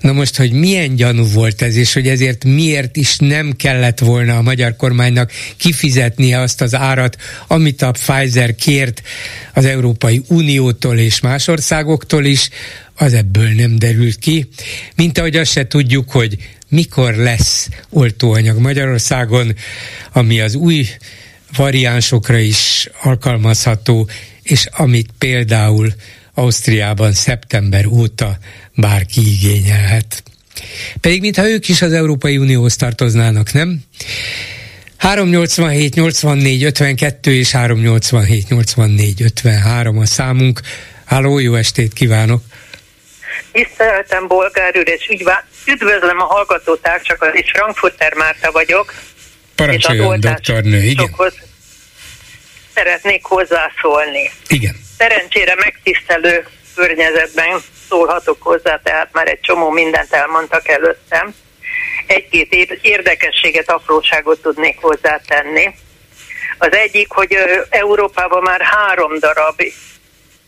[0.00, 4.36] Na most, hogy milyen gyanú volt ez, és hogy ezért miért is nem kellett volna
[4.36, 9.02] a magyar kormánynak kifizetnie azt az árat, amit a Pfizer kért
[9.54, 12.48] az Európai Uniótól és más országoktól is,
[12.94, 14.48] az ebből nem derült ki.
[14.94, 16.36] Mint ahogy azt se tudjuk, hogy
[16.68, 19.54] mikor lesz oltóanyag Magyarországon,
[20.12, 20.86] ami az új
[21.56, 24.08] variánsokra is alkalmazható,
[24.42, 25.92] és amit például
[26.34, 28.38] Ausztriában szeptember óta
[28.80, 30.22] bárki igényelhet.
[31.00, 33.80] Pedig mintha ők is az Európai Unióhoz tartoznának, nem?
[34.96, 40.60] 387 84 52 és 387 84 53 a számunk.
[41.04, 42.42] Háló, jó estét kívánok!
[43.52, 45.08] Tiszteltem, bolgár úr, és
[45.66, 48.94] üdvözlöm a hallgatótársakat, és Frankfurter Márta vagyok.
[49.54, 51.14] Parancsoljon, doktornő, igen.
[52.74, 54.30] Szeretnék hozzászólni.
[54.48, 54.76] Igen.
[54.98, 56.46] Szerencsére megtisztelő
[56.80, 61.34] környezetben szólhatok hozzá, tehát már egy csomó mindent elmondtak előttem.
[62.06, 65.74] Egy-két érdekességet, apróságot tudnék hozzátenni.
[66.58, 67.36] Az egyik, hogy
[67.70, 69.62] Európában már három darab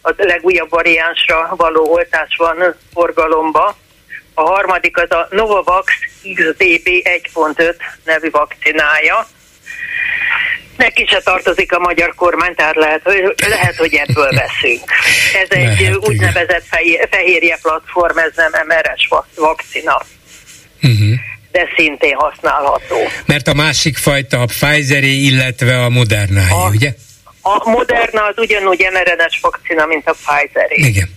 [0.03, 3.77] a legújabb variánsra való oltás van forgalomba.
[4.35, 5.93] A harmadik az a Novavax
[6.35, 6.89] XDB
[7.35, 7.75] 1.5
[8.05, 9.27] nevű vakcinája.
[10.77, 14.83] Neki se tartozik a magyar kormány, tehát lehet, hogy, lehet, hogy ebből veszünk.
[15.43, 20.03] Ez egy lehet, úgynevezett fehér, fehérje platform, ez nem MRS vakcina.
[20.83, 21.15] Uh-huh.
[21.51, 22.97] De szintén használható.
[23.27, 26.95] Mert a másik fajta a pfizer illetve a moderna ugye?
[27.43, 31.11] A Moderna az ugyanúgy mRNA-s vakcina, mint a pfizer Igen.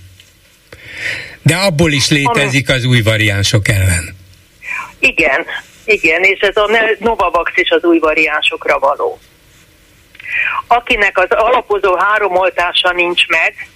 [1.42, 4.16] De abból is létezik az új variánsok ellen.
[5.00, 5.46] Igen,
[5.86, 9.20] igen, és ez a Novavax is az új variánsokra való.
[10.68, 13.68] Akinek az alapozó három oltása nincs meg,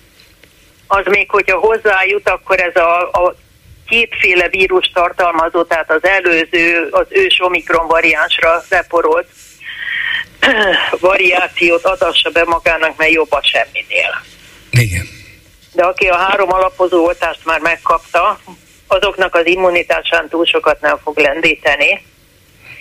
[0.87, 3.35] az még hogyha hozzájut, akkor ez a, a
[3.87, 9.27] kétféle vírus tartalmazó, tehát az előző, az ős omikron variánsra leporolt
[10.99, 14.21] variációt adassa be magának, mert jobb a semminél.
[14.71, 15.07] Igen.
[15.73, 18.39] De aki a három alapozó oltást már megkapta,
[18.87, 22.05] azoknak az immunitásán túl sokat nem fog lendíteni,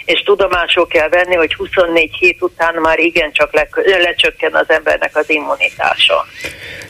[0.08, 3.68] és tudomásul kell venni, hogy 24 hét után már igencsak le,
[4.02, 6.26] lecsökken az embernek az immunitása.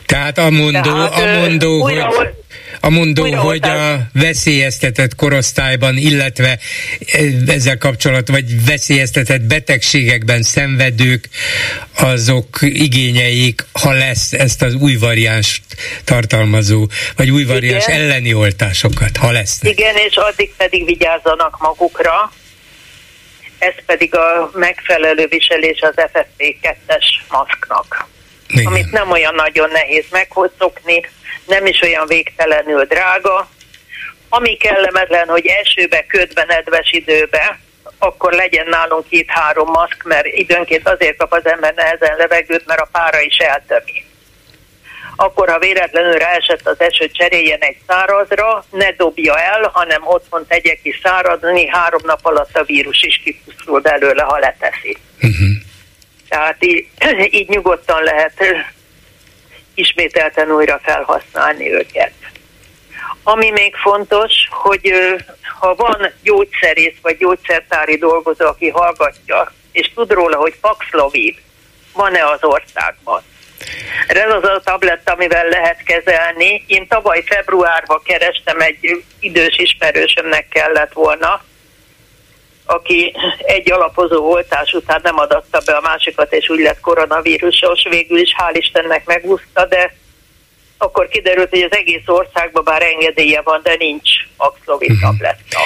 [0.07, 2.03] Tehát amondó, Tehát, amondó, hogy,
[2.81, 6.59] amondó hogy a veszélyeztetett korosztályban, illetve
[7.47, 11.29] ezzel kapcsolat, vagy veszélyeztetett betegségekben szenvedők,
[12.01, 15.63] azok igényeik, ha lesz ezt az új variáns
[16.05, 18.01] tartalmazó, vagy új variáns Igen.
[18.01, 19.59] elleni oltásokat, ha lesz.
[19.63, 22.33] Igen, és addig pedig vigyázzanak magukra,
[23.59, 28.07] ez pedig a megfelelő viselés az FFP2-es maszknak.
[28.47, 28.67] Igen.
[28.67, 31.01] Amit nem olyan nagyon nehéz meghozzokni,
[31.47, 33.49] nem is olyan végtelenül drága.
[34.29, 37.59] Ami kellemetlen, hogy esőbe, ködbe, nedves időbe,
[37.99, 42.89] akkor legyen nálunk két-három maszk, mert időnként azért kap az ember nehezen levegőt, mert a
[42.93, 44.07] pára is eltömi
[45.21, 50.75] akkor ha véletlenül ráesett az eső, cseréljen egy szárazra, ne dobja el, hanem otthon tegye
[50.75, 54.97] ki száradni, három nap alatt a vírus is kipusztul belőle, ha leteszi.
[55.23, 55.49] Uh-huh.
[56.29, 56.89] Tehát így,
[57.39, 58.45] így nyugodtan lehet
[59.75, 62.13] ismételten újra felhasználni őket.
[63.23, 64.93] Ami még fontos, hogy
[65.59, 71.37] ha van gyógyszerész vagy gyógyszertári dolgozó, aki hallgatja, és tud róla, hogy Paxlovid
[71.93, 73.23] van-e az országban,
[74.09, 76.65] ez az a tabletta, amivel lehet kezelni.
[76.67, 81.43] Én tavaly februárban kerestem egy idős ismerősömnek kellett volna,
[82.67, 88.19] aki egy alapozó oltás után nem adatta be a másikat, és úgy lett koronavírusos, végül
[88.19, 89.95] is hál' Istennek megúszta, de
[90.79, 95.59] akkor kiderült, hogy az egész országban bár engedélye van, de nincs Paxlovid tabletta.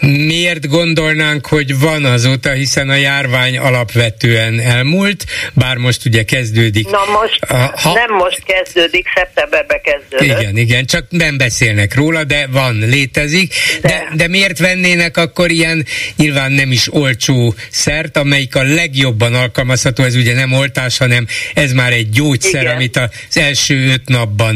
[0.00, 6.90] Miért gondolnánk, hogy van azóta, hiszen a járvány alapvetően elmúlt, bár most ugye kezdődik.
[6.90, 7.44] Na most,
[7.82, 7.92] ha...
[7.92, 10.40] nem most kezdődik, szeptemberben kezdődött.
[10.40, 13.54] Igen, igen, csak nem beszélnek róla, de van, létezik.
[13.80, 15.86] De, de, de miért vennének akkor ilyen
[16.16, 21.72] nyilván nem is olcsó szert, amelyik a legjobban alkalmazható, ez ugye nem oltás, hanem ez
[21.72, 22.74] már egy gyógyszer, igen.
[22.74, 24.47] amit az első öt napban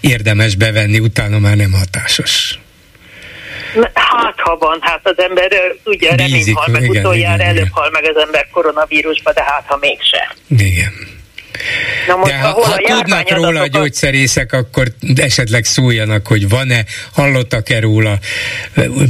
[0.00, 2.58] érdemes bevenni, utána már nem hatásos.
[3.94, 5.52] Hát, ha van, hát az ember
[5.84, 7.72] ugye remény hal meg, igen, utoljára igen, előbb igen.
[7.72, 10.34] hal meg az ember koronavírusba, de hát ha mégse.
[10.48, 10.92] Igen.
[12.06, 14.86] Na most, De ha, ha tudnak róla a gyógyszerészek, akkor
[15.16, 18.18] esetleg szóljanak, hogy van-e, hallottak-e róla,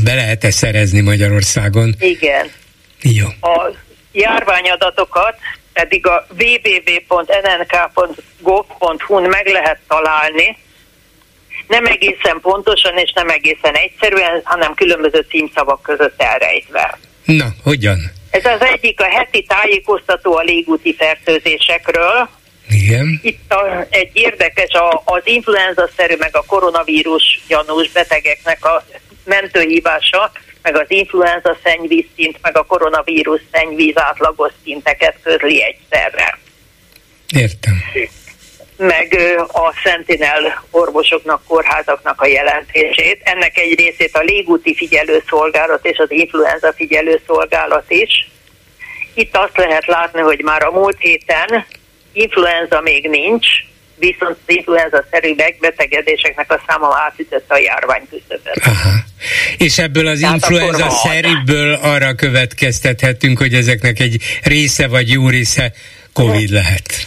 [0.05, 1.95] be lehet-e szerezni Magyarországon?
[1.99, 2.51] Igen.
[3.03, 3.27] Jó.
[3.27, 3.75] A
[4.13, 5.37] járványadatokat
[5.81, 10.59] pedig a www.nnk.gov.hu-n meg lehet találni,
[11.69, 16.99] nem egészen pontosan és nem egészen egyszerűen, hanem különböző címszavak között elrejtve.
[17.25, 17.99] Na, hogyan?
[18.31, 22.29] Ez az egyik a heti tájékoztató a légúti fertőzésekről.
[22.69, 23.21] Igen.
[23.23, 28.85] Itt a, egy érdekes a, az influenza-szerű, meg a koronavírus gyanús betegeknek a
[29.25, 30.33] mentőhívása,
[30.63, 36.39] meg az influenza szennyvíz szint, meg a koronavírus szennyvíz átlagos szinteket közli egyszerre.
[37.37, 37.83] Értem
[38.81, 39.19] meg
[39.53, 43.21] a Sentinel orvosoknak, kórházaknak a jelentését.
[43.25, 48.31] Ennek egy részét a légúti figyelőszolgálat és az influenza figyelőszolgálat is.
[49.15, 51.67] Itt azt lehet látni, hogy már a múlt héten
[52.13, 53.47] influenza még nincs,
[54.01, 58.61] viszont az influenza-szerű megbetegedéseknek a száma átütötte a járvány küszöböt.
[59.57, 65.73] És ebből az influenza-szerűből arra következtethetünk, hogy ezeknek egy része vagy jó része
[66.13, 67.07] COVID lehet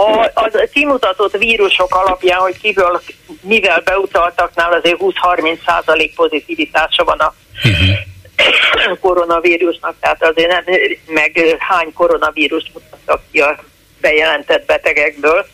[0.00, 3.02] a, az kimutatott vírusok alapján, hogy kiből,
[3.40, 8.98] mivel beutaltaknál azért 20-30 százalék pozitivitása van a uh-huh.
[9.04, 10.64] koronavírusnak, tehát azért nem,
[11.06, 13.58] meg hány koronavírust mutattak ki a
[14.00, 15.46] bejelentett betegekből.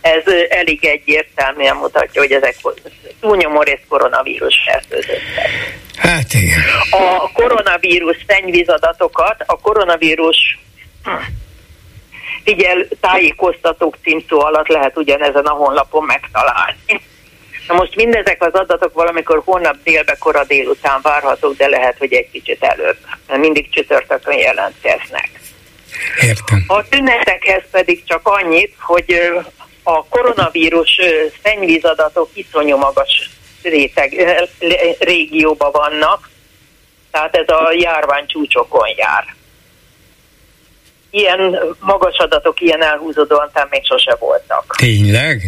[0.00, 2.56] Ez elég egyértelműen mutatja, hogy ezek
[3.20, 5.50] túlnyomó rész koronavírus fertőzöttek.
[5.96, 6.60] Hát igen.
[6.90, 10.58] A koronavírus szennyvízadatokat, a koronavírus
[11.04, 11.10] hm,
[12.44, 17.00] figyel tájékoztatók címszó alatt lehet ugyanezen a honlapon megtalálni.
[17.68, 22.30] Na most mindezek az adatok valamikor hónap délbe, kora délután várhatók, de lehet, hogy egy
[22.30, 22.96] kicsit előbb,
[23.28, 25.30] mert mindig csütörtökön jelentkeznek.
[26.20, 26.64] Értem.
[26.66, 29.20] A tünetekhez pedig csak annyit, hogy
[29.82, 31.00] a koronavírus
[31.42, 33.30] szennyvízadatok iszonyú magas
[33.62, 34.38] réteg,
[34.98, 36.30] régióban vannak,
[37.10, 39.34] tehát ez a járvány csúcsokon jár.
[41.10, 44.74] Ilyen magas adatok, ilyen elhúzódóan tehát még sose voltak.
[44.76, 45.42] Tényleg?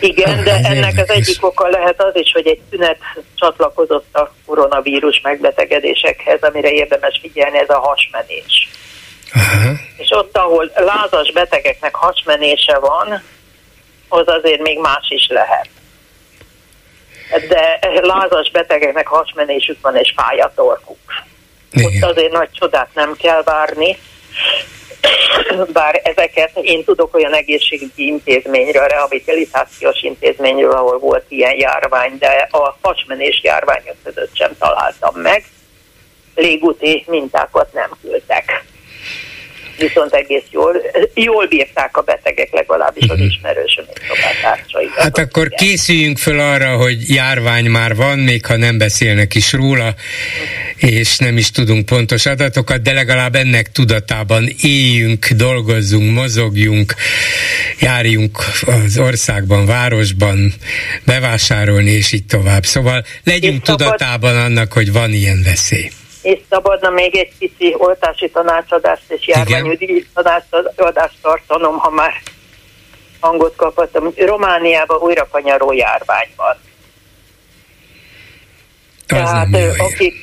[0.00, 2.98] Igen, de ennek az egyik oka lehet az is, hogy egy tünet
[3.34, 8.68] csatlakozott a koronavírus megbetegedésekhez, amire érdemes figyelni, ez a hasmenés.
[9.34, 9.72] Aha.
[9.96, 13.22] És ott, ahol lázas betegeknek hasmenése van,
[14.08, 15.68] az azért még más is lehet.
[17.48, 20.98] De lázas betegeknek hasmenésük van, és fáj a torkuk.
[21.70, 21.86] Igen.
[21.86, 23.96] Ott azért nagy csodát nem kell várni,
[25.72, 32.76] bár ezeket én tudok olyan egészségügyi intézményről, rehabilitációs intézményről, ahol volt ilyen járvány, de a
[32.80, 35.44] hasmenés járványok között sem találtam meg.
[36.34, 38.64] Légúti mintákat nem küldtek
[39.80, 40.82] viszont egész jól,
[41.14, 43.26] jól bírták a betegek, legalábbis az mhm.
[43.26, 44.86] ismerősöm és szobátársai.
[44.96, 45.58] Hát akkor igen.
[45.58, 49.94] készüljünk föl arra, hogy járvány már van, még ha nem beszélnek is róla,
[50.76, 56.94] és nem is tudunk pontos adatokat, de legalább ennek tudatában éljünk, dolgozzunk, mozogjunk,
[57.80, 60.52] járjunk az országban, városban,
[61.04, 62.64] bevásárolni, és így tovább.
[62.64, 65.90] Szóval legyünk tudatában annak, hogy van ilyen veszély
[66.22, 72.12] és szabadna még egy pici oltási tanácsadást és járványügyi tanácsadást tartanom, ha már
[73.20, 74.12] hangot kaphattam.
[74.16, 76.56] Romániában újra kanyaró járvány van.
[79.06, 79.48] Tehát
[79.78, 80.14] akik,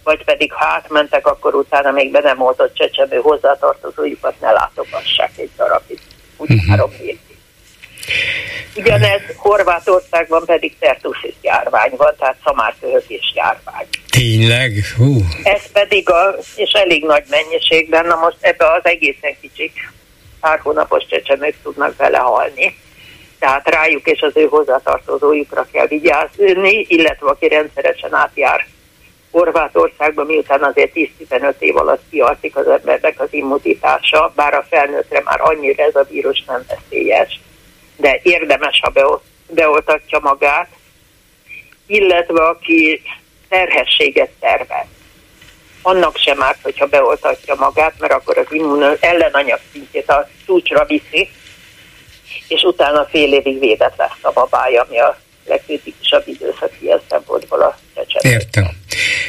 [0.03, 5.49] vagy pedig ha átmentek, akkor utána még be nem oltott csecsemő hozzátartozójukat ne látogassák egy
[5.57, 5.99] darabig,
[6.37, 6.69] úgy uh-huh.
[6.69, 6.91] három.
[8.75, 13.85] Ugyanez Horvátországban pedig Tertusis járvány van, tehát szamárköhögés járvány.
[14.09, 14.71] Tényleg?
[14.97, 15.21] Hú.
[15.43, 19.91] Ez pedig, a, és elég nagy mennyiségben, na most ebbe az egészen kicsik
[20.39, 22.77] pár hónapos csecsemők tudnak belehalni.
[23.39, 28.67] Tehát rájuk és az ő hozzátartozójukra kell vigyázni, illetve aki rendszeresen átjár
[29.31, 35.41] Horvátországban, miután azért 10-15 év alatt kialszik az embernek az immunitása, bár a felnőttre már
[35.41, 37.39] annyira ez a vírus nem veszélyes,
[37.97, 38.91] de érdemes, ha
[39.47, 40.69] beoltatja magát,
[41.85, 43.01] illetve aki
[43.49, 44.85] terhességet tervez.
[45.81, 51.29] Annak sem árt, hogyha beoltatja magát, mert akkor az immun ellenanyag szintjét a csúcsra viszi,
[52.47, 55.17] és utána fél évig védett lesz a babája, ami a
[56.09, 58.35] legkritikusabb időszak ilyen szempontból a csecsemő.
[58.35, 58.69] Értem.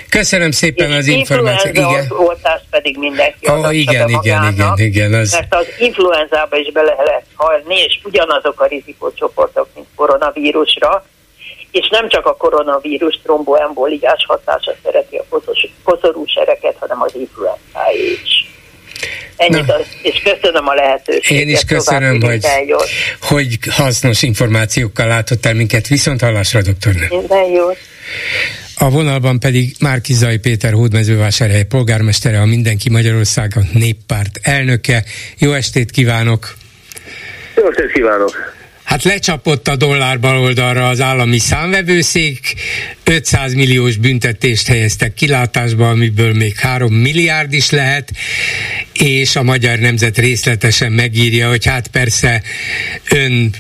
[0.09, 1.75] Köszönöm szépen és az információt.
[1.75, 2.07] Igen.
[2.11, 5.33] oltást pedig mindenki oh, igen, igen, igen, igen, az...
[5.33, 11.05] Mert az influenzába is bele lehet halni, és ugyanazok a rizikócsoportok, mint koronavírusra,
[11.71, 15.41] és nem csak a koronavírus tromboemboliás hatása szereti a
[15.83, 18.38] koszorú sereket, hanem az influenzáé is.
[19.37, 21.43] Ennyit az, és köszönöm a lehetőséget.
[21.43, 22.47] Én is köszönöm, hogy,
[23.21, 25.89] hogy hasznos információkkal látott el minket.
[25.89, 27.07] Viszont hallásra, doktornő.
[27.09, 27.77] Minden jót.
[28.81, 35.05] A vonalban pedig Márki Zaj Péter hódmezővásárhely polgármestere, a Mindenki Magyarország a néppárt elnöke.
[35.39, 36.55] Jó estét kívánok!
[37.57, 38.57] Jó estét kívánok!
[38.89, 42.55] Hát lecsapott a dollár baloldalra az állami számvevőszék,
[43.05, 48.13] 500 milliós büntetést helyeztek kilátásba, amiből még 3 milliárd is lehet,
[48.93, 52.43] és a magyar nemzet részletesen megírja, hogy hát persze
[53.11, 53.55] ön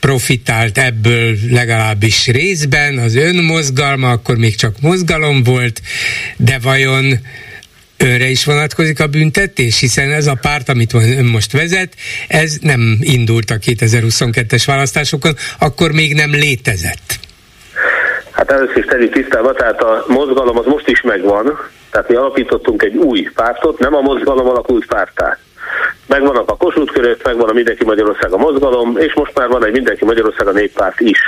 [0.00, 5.82] profitált ebből legalábbis részben, az ön mozgalma, akkor még csak mozgalom volt,
[6.36, 7.18] de vajon
[8.04, 11.94] önre is vonatkozik a büntetés, hiszen ez a párt, amit ön most vezet,
[12.28, 17.18] ez nem indult a 2022-es választásokon, akkor még nem létezett.
[18.30, 21.58] Hát először is tegyük tisztába, tehát a mozgalom az most is megvan,
[21.90, 25.38] tehát mi alapítottunk egy új pártot, nem a mozgalom alakult pártát.
[26.06, 29.72] Megvannak a Kossuth körök, megvan a Mindenki Magyarország a mozgalom, és most már van egy
[29.72, 31.20] Mindenki Magyarország a néppárt is.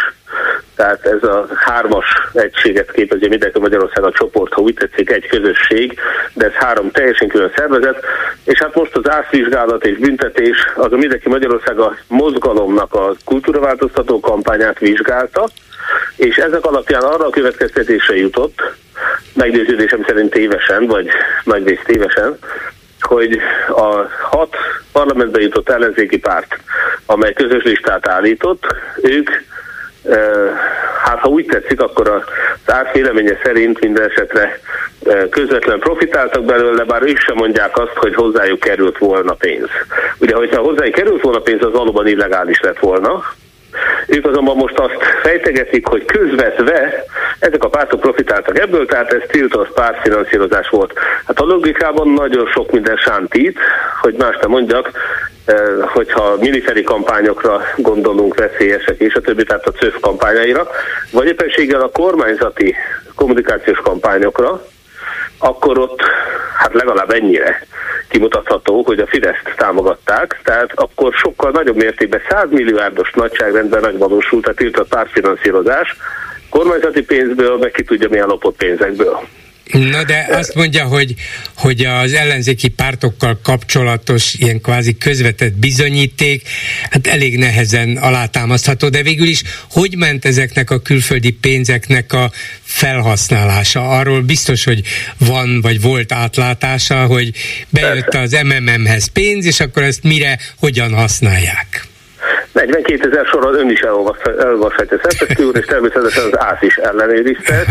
[0.77, 5.99] tehát ez a hármas egységet képezi mindenki Magyarország a csoport, ha úgy tetszik, egy közösség,
[6.33, 8.05] de ez három teljesen külön szervezet,
[8.45, 14.21] és hát most az ászvizsgálat és büntetés, az a mindenki Magyarország a mozgalomnak a kultúraváltoztató
[14.21, 15.49] kampányát vizsgálta,
[16.17, 18.63] és ezek alapján arra a következtetésre jutott,
[19.33, 21.09] meggyőződésem szerint tévesen, vagy
[21.45, 22.39] nagyrészt tévesen,
[23.07, 23.39] hogy
[23.69, 24.57] a hat
[24.93, 26.59] parlamentbe jutott ellenzéki párt,
[27.07, 28.67] amely közös listát állított,
[29.03, 29.31] ők
[31.03, 32.23] hát ha úgy tetszik, akkor az
[32.75, 34.61] árt véleménye szerint minden esetre
[35.31, 39.69] közvetlen profitáltak belőle, bár ők sem mondják azt, hogy hozzájuk került volna pénz.
[40.19, 43.25] Ugye, hogyha hozzájuk került volna pénz, az valóban illegális lett volna,
[44.07, 47.05] ők azonban most azt fejtegetik, hogy közvetve
[47.39, 50.93] ezek a pártok profitáltak ebből, tehát ez tiltott pártfinanszírozás volt.
[51.27, 53.59] Hát a logikában nagyon sok minden sántít,
[54.01, 54.91] hogy más nem mondjak,
[55.45, 60.69] eh, hogyha militeri kampányokra gondolunk veszélyesek és a többi, tehát a CÖF kampányaira,
[61.13, 62.75] vagy éppenséggel a kormányzati
[63.15, 64.63] kommunikációs kampányokra,
[65.39, 66.03] akkor ott
[66.59, 67.67] hát legalább ennyire
[68.09, 74.55] kimutatható, hogy a Fideszt támogatták, tehát akkor sokkal nagyobb mértékben 100 milliárdos nagyságrendben megvalósult a
[74.55, 75.97] tiltott pártfinanszírozás,
[76.51, 79.21] kormányzati pénzből, meg ki tudja milyen lopott pénzekből.
[79.73, 81.15] Na de azt mondja, hogy,
[81.57, 86.49] hogy az ellenzéki pártokkal kapcsolatos ilyen kvázi közvetett bizonyíték,
[86.91, 92.31] hát elég nehezen alátámasztható, de végül is hogy ment ezeknek a külföldi pénzeknek a
[92.63, 93.89] felhasználása?
[93.89, 94.81] Arról biztos, hogy
[95.19, 97.31] van vagy volt átlátása, hogy
[97.69, 101.87] bejött az MMM-hez pénz, és akkor ezt mire, hogyan használják?
[102.53, 107.65] 42 ezer sorral ön is elolvashatja Szerpeszki úr, és természetesen az ÁSZ is ellenőrizte.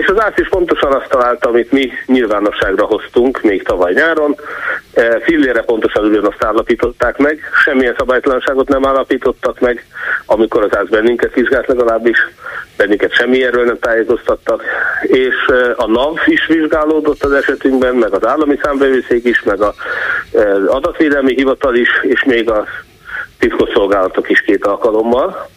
[0.00, 4.36] És az ÁSZ is pontosan azt találta, amit mi nyilvánosságra hoztunk még tavaly nyáron.
[4.92, 9.86] E, fillére pontosan ugyanazt állapították meg, semmilyen szabálytalanságot nem állapítottak meg,
[10.26, 12.18] amikor az ÁSZ bennünket vizsgált legalábbis,
[12.76, 14.62] bennünket semmi erről nem tájékoztattak,
[15.02, 19.74] és e, a NAV is vizsgálódott az esetünkben, meg az állami számbevőszék is, meg az
[20.32, 22.64] e, adatvédelmi hivatal is, és még a
[23.38, 25.48] titkosszolgálatok is két alkalommal.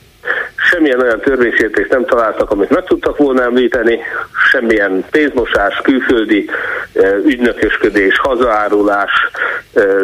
[0.55, 3.99] Semmilyen olyan törvénysértést nem találtak, amit meg tudtak volna említeni,
[4.51, 6.49] semmilyen pénzmosás, külföldi
[7.25, 9.11] ügynökösködés, hazaárulás,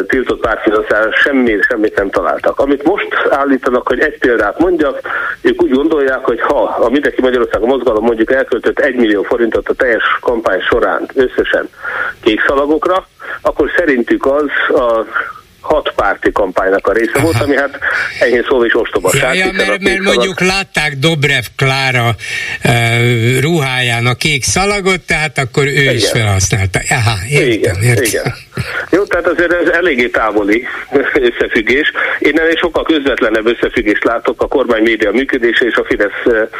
[0.06, 2.58] tiltott pártfinanszírozás, semmi, semmit nem találtak.
[2.58, 5.00] Amit most állítanak, hogy egy példát mondjak,
[5.40, 9.68] ők úgy gondolják, hogy ha a Mindenki Magyarország a mozgalom mondjuk elköltött 1 millió forintot
[9.68, 11.68] a teljes kampány során összesen
[12.20, 13.06] kékszalagokra,
[13.42, 15.04] akkor szerintük az a
[15.64, 17.24] hat párti kampánynak a része Aha.
[17.24, 17.78] volt, ami hát
[18.20, 19.36] enyhén szól is ostobaság.
[19.36, 22.14] Ja, ja, mert, mert mondjuk látták Dobrev Klára
[22.64, 25.94] uh, ruháján a kék szalagot, tehát akkor ő igen.
[25.94, 26.80] is felhasználta.
[26.88, 28.04] Aha, értem, igen, értem.
[28.04, 28.34] igen.
[28.90, 30.66] Jó, tehát azért ez eléggé távoli
[31.30, 31.92] összefüggés.
[32.18, 36.50] Én ennél sokkal közvetlenebb összefüggést látok a kormány média működése és a Fidesz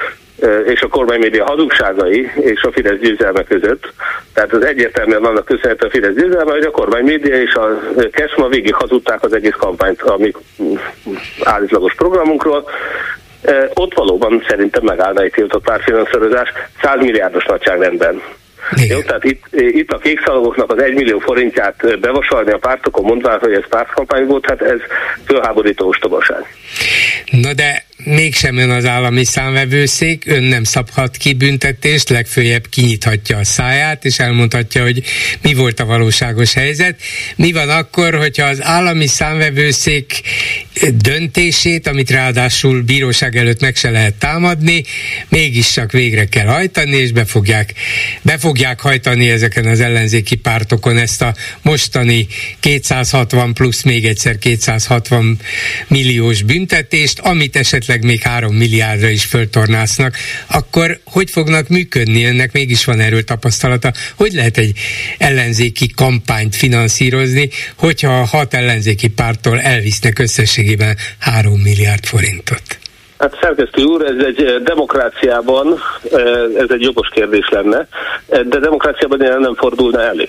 [0.67, 3.93] és a kormánymédia hazugságai és a Fidesz győzelme között.
[4.33, 7.69] Tehát az egyértelműen annak köszönhető a Fidesz győzelme, hogy a kormánymédia és a
[8.11, 10.33] Kesma végig hazudták az egész kampányt a mi
[11.43, 12.71] állítlagos programunkról.
[13.75, 18.23] Ott valóban szerintem megállna egy tiltott párfinanszírozás 100 milliárdos nagyságrendben.
[18.77, 18.97] Igen.
[18.97, 23.53] Jó, tehát itt, itt a kékszalagoknak az 1 millió forintját bevasalni a pártokon, mondván, hogy
[23.53, 24.79] ez pártkampány volt, hát ez
[25.27, 26.45] fölháborító ostobaság.
[27.31, 33.45] Na de mégsem ön az állami számvevőszék, ön nem szabhat ki büntetést, legfőjebb kinyithatja a
[33.45, 35.03] száját, és elmondhatja, hogy
[35.43, 37.01] mi volt a valóságos helyzet.
[37.37, 40.21] Mi van akkor, hogyha az állami számvevőszék
[40.95, 44.85] döntését, amit ráadásul bíróság előtt meg se lehet támadni,
[45.29, 47.73] mégis csak végre kell hajtani, és be fogják,
[48.23, 52.27] be fogják hajtani ezeken az ellenzéki pártokon ezt a mostani
[52.61, 55.39] 260 plusz még egyszer 260
[55.89, 60.17] milliós büntetést, amit esetleg esetleg még három milliárdra is föltornásznak,
[60.47, 62.25] akkor hogy fognak működni?
[62.25, 63.93] Ennek mégis van erről tapasztalata.
[64.15, 64.79] Hogy lehet egy
[65.19, 72.79] ellenzéki kampányt finanszírozni, hogyha a hat ellenzéki pártól elvisznek összességében három milliárd forintot?
[73.19, 75.81] Hát szerkesztő úr, ez egy eh, demokráciában,
[76.13, 76.21] eh,
[76.57, 77.87] ez egy jogos kérdés lenne,
[78.29, 80.27] eh, de demokráciában ilyen nem fordulna elő.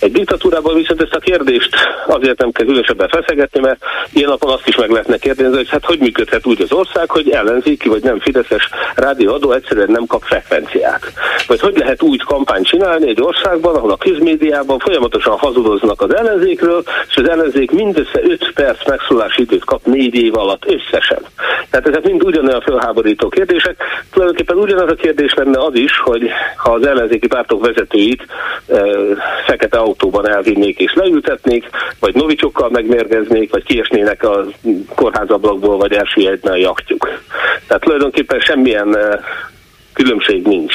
[0.00, 1.74] Egy diktatúrában viszont ezt a kérdést
[2.06, 5.84] azért nem kell különösebben feszegetni, mert ilyen napon azt is meg lehetne kérdezni, hogy hát
[5.84, 11.12] hogy működhet úgy az ország, hogy ellenzéki vagy nem fideszes rádióadó egyszerűen nem kap frekvenciát.
[11.46, 16.82] Vagy hogy lehet úgy kampányt csinálni egy országban, ahol a közmédiában folyamatosan hazudoznak az ellenzékről,
[17.08, 21.18] és az ellenzék mindössze 5 perc megszólási időt kap 4 év alatt összesen.
[21.70, 23.76] Tehát ezek mind ugyanolyan felháborító kérdések.
[24.12, 28.26] Tulajdonképpen ugyanaz a kérdés lenne az is, hogy ha az ellenzéki pártok vezetőit
[28.66, 28.82] e,
[29.46, 31.68] fekete autóban elvinnék és leültetnék,
[32.00, 34.44] vagy novicsokkal megmérgeznék, vagy kiesnének a
[34.94, 37.08] kórházablakból, vagy elsüllyedne a jachtjuk.
[37.66, 39.20] Tehát tulajdonképpen semmilyen e,
[39.96, 40.74] különbség nincs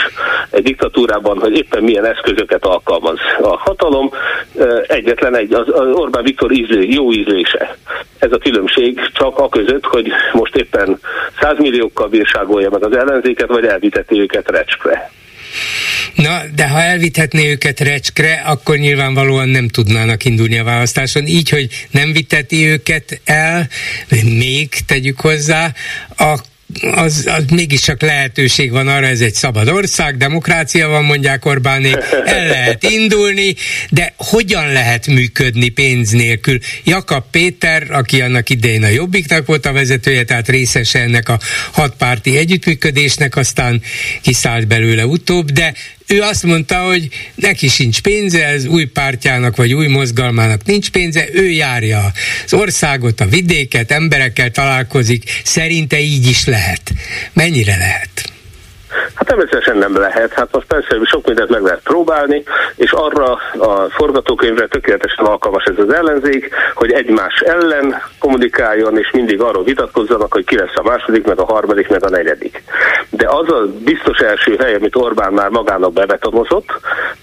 [0.50, 4.12] egy diktatúrában, hogy éppen milyen eszközöket alkalmaz a hatalom.
[4.88, 7.78] Egyetlen egy, az, Orbán Viktor ízlé, jó ízlése.
[8.20, 11.00] Ez a különbség csak a között, hogy most éppen
[11.42, 15.12] százmilliókkal bírságolja meg az ellenzéket, vagy elviteti őket recskre.
[16.16, 21.26] Na, de ha elvithetné őket recskre, akkor nyilvánvalóan nem tudnának indulni a választáson.
[21.26, 23.68] Így, hogy nem viteti őket el,
[24.24, 25.72] még tegyük hozzá,
[26.18, 26.50] akkor
[26.82, 32.48] az, az mégiscsak lehetőség van arra, ez egy szabad ország, demokrácia van, mondják Orbánék, el
[32.48, 33.56] lehet indulni,
[33.90, 36.60] de hogyan lehet működni pénz nélkül?
[36.84, 41.40] Jakab Péter, aki annak idején a Jobbiknak volt a vezetője, tehát részese ennek a
[41.72, 43.82] hatpárti együttműködésnek, aztán
[44.22, 45.74] kiszállt belőle utóbb, de
[46.12, 51.28] ő azt mondta, hogy neki sincs pénze, az új pártjának vagy új mozgalmának nincs pénze,
[51.34, 52.12] ő járja
[52.46, 56.92] az országot, a vidéket, emberekkel találkozik, szerinte így is lehet.
[57.34, 58.32] Mennyire lehet?
[59.22, 60.34] Hát természetesen nem lehet.
[60.34, 62.44] Hát most persze sok mindent meg lehet próbálni,
[62.76, 69.42] és arra a forgatókönyvre tökéletesen alkalmas ez az ellenzék, hogy egymás ellen kommunikáljon, és mindig
[69.42, 72.64] arról vitatkozzanak, hogy ki lesz a második, meg a harmadik, meg a negyedik.
[73.10, 76.70] De az a biztos első hely, amit Orbán már magának bebetonozott,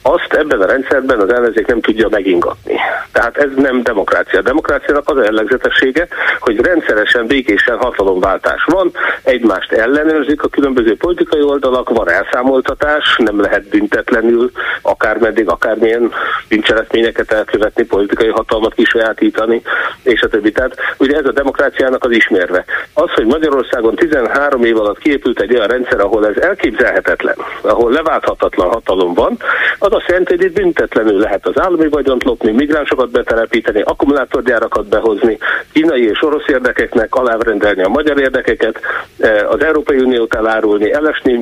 [0.03, 2.75] azt ebben a rendszerben az ellenzék nem tudja megingatni.
[3.12, 4.39] Tehát ez nem demokrácia.
[4.39, 6.09] A demokráciának az a jellegzetessége,
[6.41, 8.93] hogy rendszeresen, békésen hatalomváltás van,
[9.23, 14.51] egymást ellenőrzik a különböző politikai oldalak, van elszámoltatás, nem lehet büntetlenül
[14.82, 16.12] akármeddig, akármilyen
[16.48, 19.62] bűncselekményeket elkövetni, politikai hatalmat kisajátítani,
[20.02, 20.52] és a többi.
[20.52, 22.65] Tehát ugye ez a demokráciának az ismérve.
[22.94, 28.69] Az, hogy Magyarországon 13 év alatt kiépült egy olyan rendszer, ahol ez elképzelhetetlen, ahol leválthatatlan
[28.69, 29.36] hatalom van,
[29.78, 35.39] az azt jelenti, hogy itt büntetlenül lehet az állami vagyont lopni, migránsokat betelepíteni, akkumulátorgyárakat behozni,
[35.73, 38.81] kínai és orosz érdekeknek alárendelni a magyar érdekeket,
[39.19, 41.32] eh, az Európai Uniót elárulni, elesni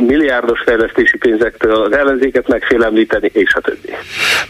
[0.41, 3.89] milliárdos fejlesztési pénzektől, az ellenzéket megfélemlíteni, és a többi.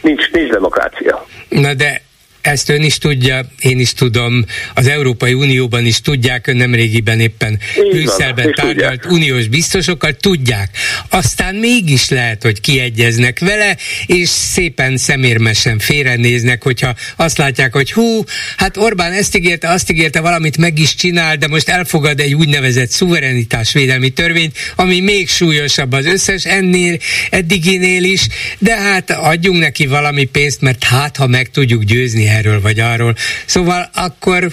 [0.01, 1.27] Nincs, nincs demokrácia.
[1.49, 2.03] Na de
[2.47, 4.45] ezt ön is tudja, én is tudom,
[4.75, 7.59] az Európai Unióban is tudják, ön nemrégiben éppen
[7.91, 9.13] Brüsszelben tárgyalt tudják.
[9.13, 10.77] uniós biztosokkal, tudják.
[11.09, 18.25] Aztán mégis lehet, hogy kiegyeznek vele, és szépen szemérmesen félrenéznek, hogyha azt látják, hogy hú,
[18.57, 22.91] hát Orbán ezt ígérte, azt ígérte, valamit meg is csinál, de most elfogad egy úgynevezett
[22.91, 26.97] szuverenitásvédelmi törvényt, ami még súlyosabb az összes ennél,
[27.31, 28.27] eddiginél is,
[28.59, 33.17] de hát adjunk neki valami pénzt, mert hát, ha meg tudjuk győzni erről vagy arról.
[33.47, 34.53] Szóval akkor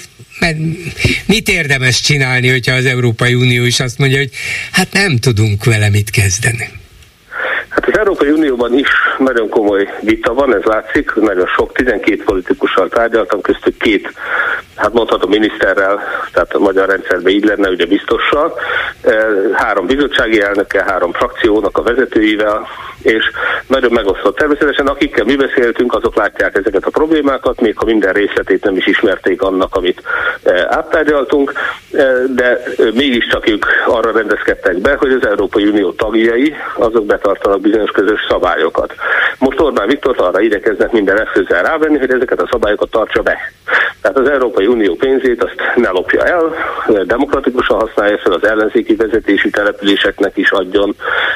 [1.25, 4.31] mit érdemes csinálni, hogyha az Európai Unió is azt mondja, hogy
[4.71, 6.69] hát nem tudunk vele mit kezdeni?
[7.73, 12.89] Hát az Európai Unióban is nagyon komoly vita van, ez látszik, nagyon sok, 12 politikussal
[12.89, 14.13] tárgyaltam, köztük két,
[14.75, 16.01] hát mondhatom miniszterrel,
[16.33, 18.53] tehát a magyar rendszerben így lenne, ugye biztossal,
[19.01, 22.67] e, három bizottsági elnöke, három frakciónak a vezetőivel,
[23.01, 23.23] és
[23.67, 24.37] nagyon megosztott.
[24.37, 28.87] Természetesen akikkel mi beszéltünk, azok látják ezeket a problémákat, még ha minden részletét nem is
[28.87, 30.01] ismerték annak, amit
[30.43, 31.53] e, áttárgyaltunk,
[31.93, 32.63] e, de
[32.93, 38.93] mégiscsak ők arra rendezkedtek be, hogy az Európai Unió tagjai, azok betartanak bizonyos közös szabályokat.
[39.37, 43.37] Most Orbán Viktor arra igyekeznek minden eszközzel rávenni, hogy ezeket a szabályokat tartsa be.
[44.01, 46.53] Tehát az Európai Unió pénzét azt ne lopja el,
[47.05, 50.95] demokratikusan használja fel az ellenzéki vezetési településeknek is adjon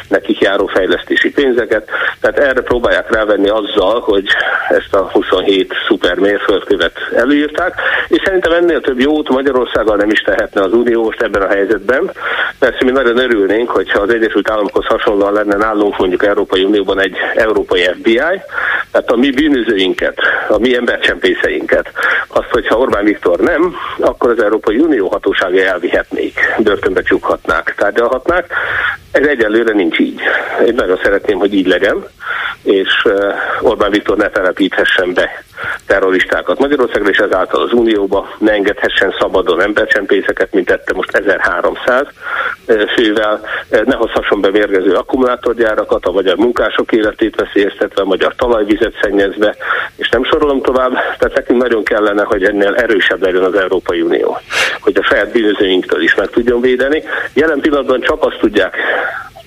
[0.09, 1.89] nekik járó fejlesztési pénzeket.
[2.21, 4.27] Tehát erre próbálják rávenni azzal, hogy
[4.69, 7.73] ezt a 27 szuper mérföldkövet előírták,
[8.07, 12.11] és szerintem ennél több jót Magyarországgal nem is tehetne az Unió most ebben a helyzetben.
[12.59, 17.15] Persze mi nagyon örülnénk, hogyha az Egyesült Államokhoz hasonlóan lenne nálunk mondjuk Európai Unióban egy
[17.35, 18.41] európai FBI,
[18.91, 20.19] tehát a mi bűnözőinket,
[20.49, 21.91] a mi embercsempészeinket,
[22.27, 28.53] azt, hogyha Orbán Viktor nem, akkor az Európai Unió hatóságai elvihetnék, börtönbe csukhatnák, tárgyalhatnák.
[29.19, 30.21] Ez egyelőre nincs így.
[30.65, 32.05] Én nagyon szeretném, hogy így legyen,
[32.63, 33.07] és
[33.61, 35.43] Orbán Viktor ne telepíthessen be
[35.85, 42.05] terroristákat Magyarországra, és ezáltal az Unióba ne engedhessen szabadon embercsempészeket, mint tette most 1300
[42.65, 43.41] eh, fővel,
[43.85, 49.55] ne hozhasson be mérgező akkumulátorgyárakat, a magyar munkások életét veszélyeztetve, a magyar talajvizet szennyezve,
[49.95, 54.37] és nem sorolom tovább, tehát nekünk nagyon kellene, hogy ennél erősebb legyen az Európai Unió,
[54.79, 57.03] hogy a saját bűnözőinktől is meg tudjon védeni.
[57.33, 58.75] Jelen pillanatban csak azt tudják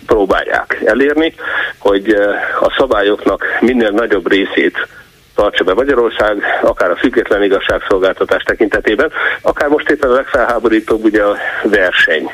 [0.07, 1.35] próbálják elérni,
[1.79, 4.89] hogy eh, a szabályoknak minél nagyobb részét
[5.35, 9.13] tartsa be Magyarország, akár a független igazságszolgáltatás tekintetében,
[9.43, 12.31] akár most éppen a legfelháborítóbb ugye a verseny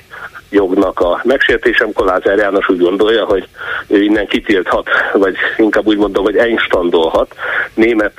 [0.51, 3.48] jognak a megsértése, amikor Lázár János úgy gondolja, hogy
[3.86, 7.35] ő innen kitilthat, vagy inkább úgy mondom, hogy einstandolhat
[7.74, 8.12] német,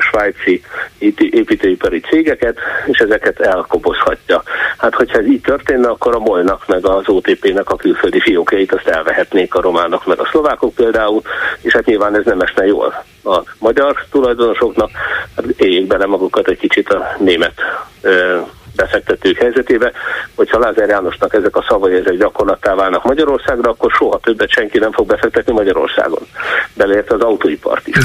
[0.00, 0.62] svájci
[1.18, 4.42] építőipari cégeket, és ezeket elkobozhatja.
[4.78, 8.88] Hát, hogyha ez így történne, akkor a Molnak meg az OTP-nek a külföldi fiókjait azt
[8.88, 11.22] elvehetnék a románok meg a szlovákok például,
[11.60, 14.90] és hát nyilván ez nem esne jól a magyar tulajdonosoknak,
[15.36, 17.52] hát éljék bele magukat egy kicsit a német
[18.80, 19.92] befektetők helyzetébe,
[20.34, 24.92] hogyha Lázár Jánosnak ezek a szavai ezek gyakorlattá válnak Magyarországra, akkor soha többet senki nem
[24.92, 26.26] fog befektetni Magyarországon.
[26.74, 27.96] Beleértve az autóipart is.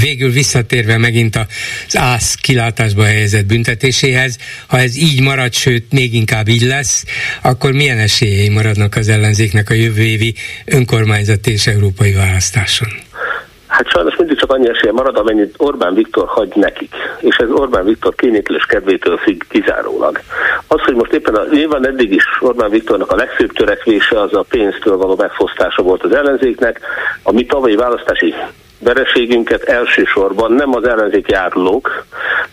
[0.00, 6.48] Végül visszatérve megint az ász kilátásba helyezett büntetéséhez, ha ez így marad, sőt még inkább
[6.48, 7.04] így lesz,
[7.42, 10.34] akkor milyen esélyei maradnak az ellenzéknek a jövő évi
[10.64, 12.88] önkormányzati és európai választáson?
[13.72, 16.94] Hát sajnos mindig csak annyi esélye marad, amennyit Orbán Viktor hagy nekik.
[17.18, 20.20] És ez Orbán Viktor kényétlős kedvétől függ kizárólag.
[20.66, 24.44] Az, hogy most éppen a, nyilván eddig is Orbán Viktornak a legfőbb törekvése az a
[24.48, 26.80] pénztől való megfosztása volt az ellenzéknek.
[27.22, 28.34] A mi tavalyi választási
[28.78, 32.04] vereségünket elsősorban nem az ellenzéki árulók,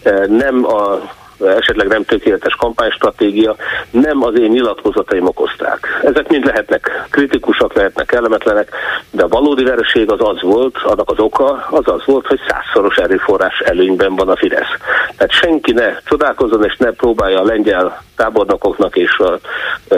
[0.03, 0.99] eh, nem a
[1.45, 3.55] esetleg nem tökéletes kampánystratégia,
[3.91, 5.99] nem az én nyilatkozataim okozták.
[6.03, 8.69] Ezek mind lehetnek kritikusak, lehetnek kellemetlenek,
[9.11, 12.95] de a valódi vereség az az volt, annak az oka az az volt, hogy százszoros
[12.95, 14.73] erőforrás előnyben van a Fidesz.
[15.17, 19.39] Tehát senki ne csodálkozzon és ne próbálja a lengyel tábornokoknak és a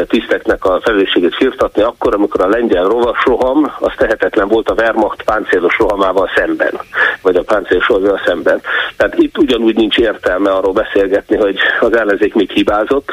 [0.08, 5.24] tiszteknek a felelősségét firtatni, akkor, amikor a lengyel rovas roham, az tehetetlen volt a Wehrmacht
[5.24, 6.80] páncélos rohamával szemben,
[7.22, 8.62] vagy a páncélos rohamával szemben.
[8.98, 13.12] Tehát itt ugyanúgy nincs értelme arról beszélgetni, hogy az ellenzék még hibázott,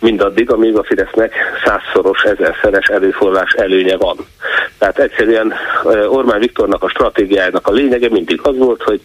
[0.00, 1.34] mindaddig, amíg a Fidesznek
[1.64, 4.16] százszoros, ezerszeres előforrás előnye van.
[4.78, 5.54] Tehát egyszerűen
[6.06, 9.00] Orbán Viktornak a stratégiájának a lényege mindig az volt, hogy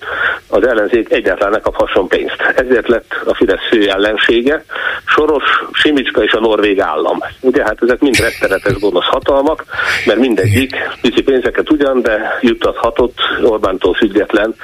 [0.47, 2.41] az ellenzék egyáltalán ne kaphasson pénzt.
[2.55, 4.63] Ezért lett a Fidesz fő ellensége,
[5.05, 7.19] Soros, Simicska és a Norvég állam.
[7.41, 9.63] Ugye hát ezek mind rettenetes gonosz hatalmak,
[10.05, 14.55] mert mindegyik pici pénzeket ugyan, de juttathatott Orbántól független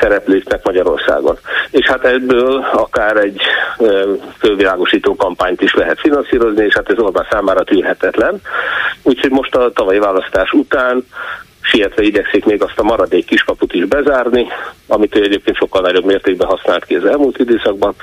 [0.00, 1.38] szereplőknek Magyarországon.
[1.70, 3.40] És hát ebből akár egy
[4.38, 8.40] fölvilágosító kampányt is lehet finanszírozni, és hát ez Orbán számára tűrhetetlen.
[9.02, 11.04] Úgyhogy most a tavalyi választás után
[11.66, 14.46] sietve igyekszik még azt a maradék kiskaput is bezárni,
[14.86, 17.94] amit ő egyébként sokkal nagyobb mértékben használt ki az elmúlt időszakban.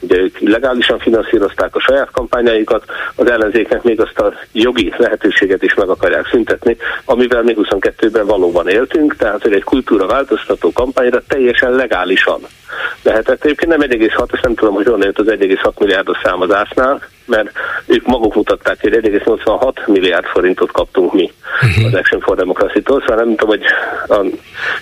[0.00, 2.84] Ugye ők legálisan finanszírozták a saját kampányaikat,
[3.14, 8.68] az ellenzéknek még azt a jogi lehetőséget is meg akarják szüntetni, amivel mi 22-ben valóban
[8.68, 12.40] éltünk, tehát hogy egy kultúra változtató kampányra teljesen legálisan
[13.02, 13.44] lehetett.
[13.44, 17.02] Egyébként nem 1,6, ezt nem tudom, hogy honnan jött az 1,6 milliárdos szám az ásznál,
[17.26, 17.50] mert
[17.86, 21.32] ők maguk mutatták, hogy 1,86 milliárd forintot kaptunk mi
[21.62, 21.84] uh-huh.
[21.84, 23.64] az Action for Democracy-tól, szóval nem tudom, hogy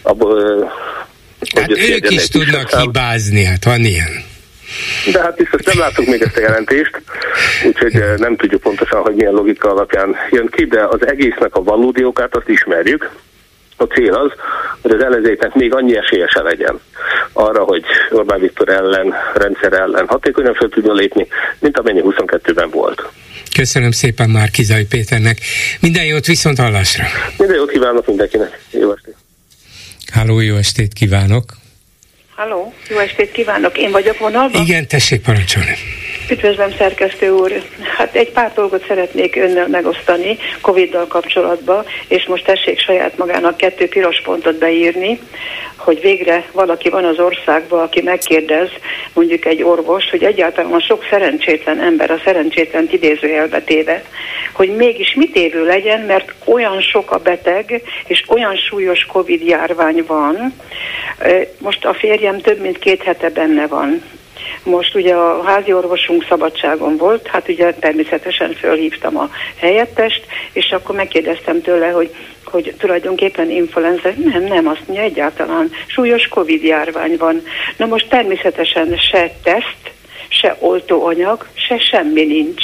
[0.03, 0.73] abból
[1.55, 2.81] Hát ők is tudnak szám.
[2.81, 4.27] hibázni, hát van ilyen.
[5.12, 7.03] De hát biztos nem látunk még ezt a jelentést,
[7.66, 12.05] úgyhogy nem tudjuk pontosan, hogy milyen logika alapján jön ki, de az egésznek a valódi
[12.05, 13.11] okát azt ismerjük.
[13.80, 14.30] A cél az,
[14.82, 16.80] hogy az ellenzéknek még annyi esélyese legyen
[17.32, 21.26] arra, hogy Orbán Viktor ellen, rendszer ellen hatékonyan fel tudjon lépni,
[21.59, 23.02] mint amennyi 22-ben volt.
[23.56, 25.38] Köszönöm szépen már Kizai Péternek.
[25.80, 27.05] Minden jót viszont hallásra.
[27.36, 28.60] Minden jót kívánok mindenkinek.
[28.70, 29.16] Jó estét.
[30.12, 31.44] Háló, jó estét kívánok.
[32.34, 33.78] Halló, jó estét kívánok.
[33.78, 34.62] Én vagyok vonalban?
[34.62, 35.76] Igen, tessék parancsolni.
[36.30, 37.52] Üdvözlöm, szerkesztő úr!
[37.96, 43.88] Hát egy pár dolgot szeretnék önnel megosztani Covid-dal kapcsolatban, és most tessék saját magának kettő
[43.88, 45.20] piros pontot beírni,
[45.76, 48.68] hogy végre valaki van az országban, aki megkérdez,
[49.12, 54.02] mondjuk egy orvos, hogy egyáltalán a sok szerencsétlen ember, a szerencsétlen idézőjelbe téve,
[54.52, 60.05] hogy mégis mit évő legyen, mert olyan sok a beteg, és olyan súlyos Covid járvány
[60.06, 60.55] van.
[61.59, 64.02] Most a férjem több mint két hete benne van
[64.62, 70.94] most ugye a házi orvosunk szabadságon volt, hát ugye természetesen fölhívtam a helyettest, és akkor
[70.94, 72.14] megkérdeztem tőle, hogy
[72.51, 77.43] hogy tulajdonképpen influenza, nem, nem, azt mondja egyáltalán súlyos Covid járvány van.
[77.76, 79.90] Na most természetesen se teszt,
[80.28, 82.62] se oltóanyag, se semmi nincs.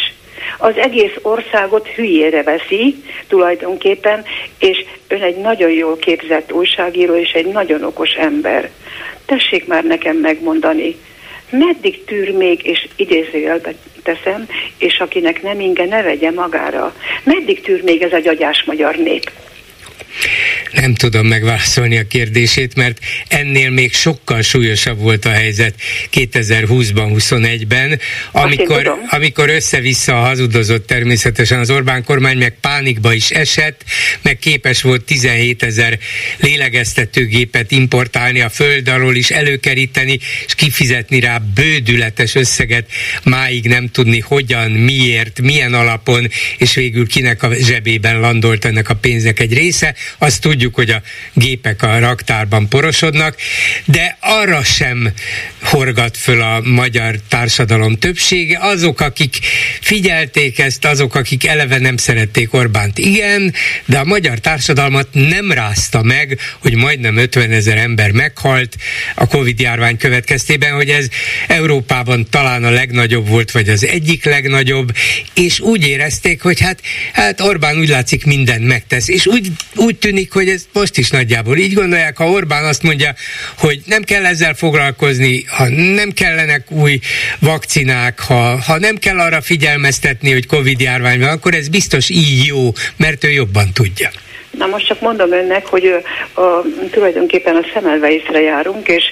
[0.58, 4.24] Az egész országot hülyére veszi tulajdonképpen,
[4.58, 8.70] és ön egy nagyon jól képzett újságíró és egy nagyon okos ember.
[9.26, 10.96] Tessék már nekem megmondani,
[11.59, 13.72] meddig tűr még, és idézőjelbe
[14.02, 14.47] teszem,
[14.78, 16.94] és akinek nem inge, ne vegye magára.
[17.24, 19.31] Meddig tűr még ez a gyagyás magyar nép?
[20.74, 22.98] Nem tudom megválaszolni a kérdését, mert
[23.28, 25.74] ennél még sokkal súlyosabb volt a helyzet
[26.12, 27.98] 2020-ban, 21-ben,
[28.32, 33.84] amikor, amikor össze-vissza hazudozott természetesen az Orbán kormány, meg pánikba is esett,
[34.22, 35.98] meg képes volt 17 ezer
[36.38, 42.90] lélegeztetőgépet importálni a föld alól is, előkeríteni, és kifizetni rá bődületes összeget,
[43.24, 48.94] máig nem tudni hogyan, miért, milyen alapon, és végül kinek a zsebében landolt ennek a
[48.94, 49.94] pénznek egy része.
[50.18, 53.36] Azt tudjuk, hogy a gépek a raktárban porosodnak,
[53.84, 55.12] de arra sem
[55.62, 58.58] horgat föl a magyar társadalom többsége.
[58.60, 59.38] Azok, akik
[59.80, 63.54] figyelték ezt, azok, akik eleve nem szerették Orbánt, igen,
[63.84, 68.76] de a magyar társadalmat nem rázta meg, hogy majdnem 50 ezer ember meghalt
[69.14, 71.08] a Covid járvány következtében, hogy ez
[71.46, 74.92] Európában talán a legnagyobb volt, vagy az egyik legnagyobb,
[75.34, 76.80] és úgy érezték, hogy hát,
[77.12, 81.56] hát Orbán úgy látszik mindent megtesz, és úgy, úgy tűnik, hogy ez most is nagyjából
[81.56, 83.14] így gondolják, ha Orbán azt mondja,
[83.58, 86.98] hogy nem kell ezzel foglalkozni, ha nem kellenek új
[87.38, 92.46] vakcinák, ha, ha nem kell arra figyelmeztetni, hogy Covid járvány van, akkor ez biztos így
[92.46, 94.10] jó, mert ő jobban tudja.
[94.58, 95.94] Na most csak mondom önnek, hogy
[96.34, 96.40] a,
[96.90, 99.04] tulajdonképpen a Szemelweisre járunk, és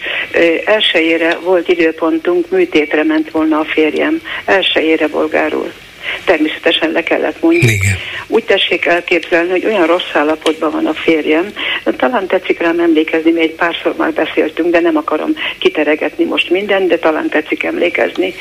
[0.65, 4.21] elsőjére volt időpontunk, műtétre ment volna a férjem.
[4.45, 5.73] Elsőjére bolgárul
[6.25, 7.73] természetesen le kellett mondani.
[7.73, 7.97] Igen.
[8.27, 11.53] Úgy tessék elképzelni, hogy olyan rossz állapotban van a férjem,
[11.97, 16.89] talán tetszik rám emlékezni, mi egy párszor már beszéltünk, de nem akarom kiteregetni most mindent,
[16.89, 18.35] de talán tetszik emlékezni.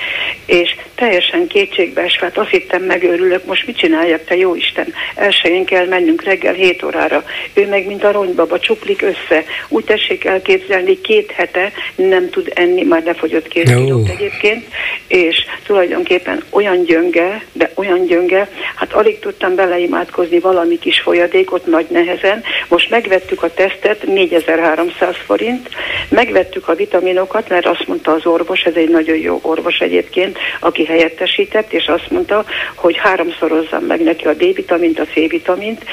[0.46, 5.66] És teljesen kétségbe esve, hát azt hittem megőrülök, most mit csináljak, te jó Isten, elsőjén
[5.66, 7.24] kell mennünk reggel 7 órára.
[7.54, 9.44] Ő meg, mint a ronybaba, csuplik össze.
[9.68, 14.66] Úgy tessék elképzelni, két hete nem tud enni, már lefogyott két kilót egyébként,
[15.08, 15.36] és
[15.66, 22.44] tulajdonképpen olyan gyönge, de olyan gyönge, hát alig tudtam beleimádkozni valami kis folyadékot nagy nehezen.
[22.68, 25.70] Most megvettük a tesztet, 4300 forint,
[26.10, 30.86] megvettük a vitaminokat, mert azt mondta az orvos, ez egy nagyon jó orvos egyébként, aki
[30.86, 32.46] helyettesített, és azt mondta,
[32.76, 35.84] hogy háromszorozzam meg neki a D-vitamint, a C-vitamint,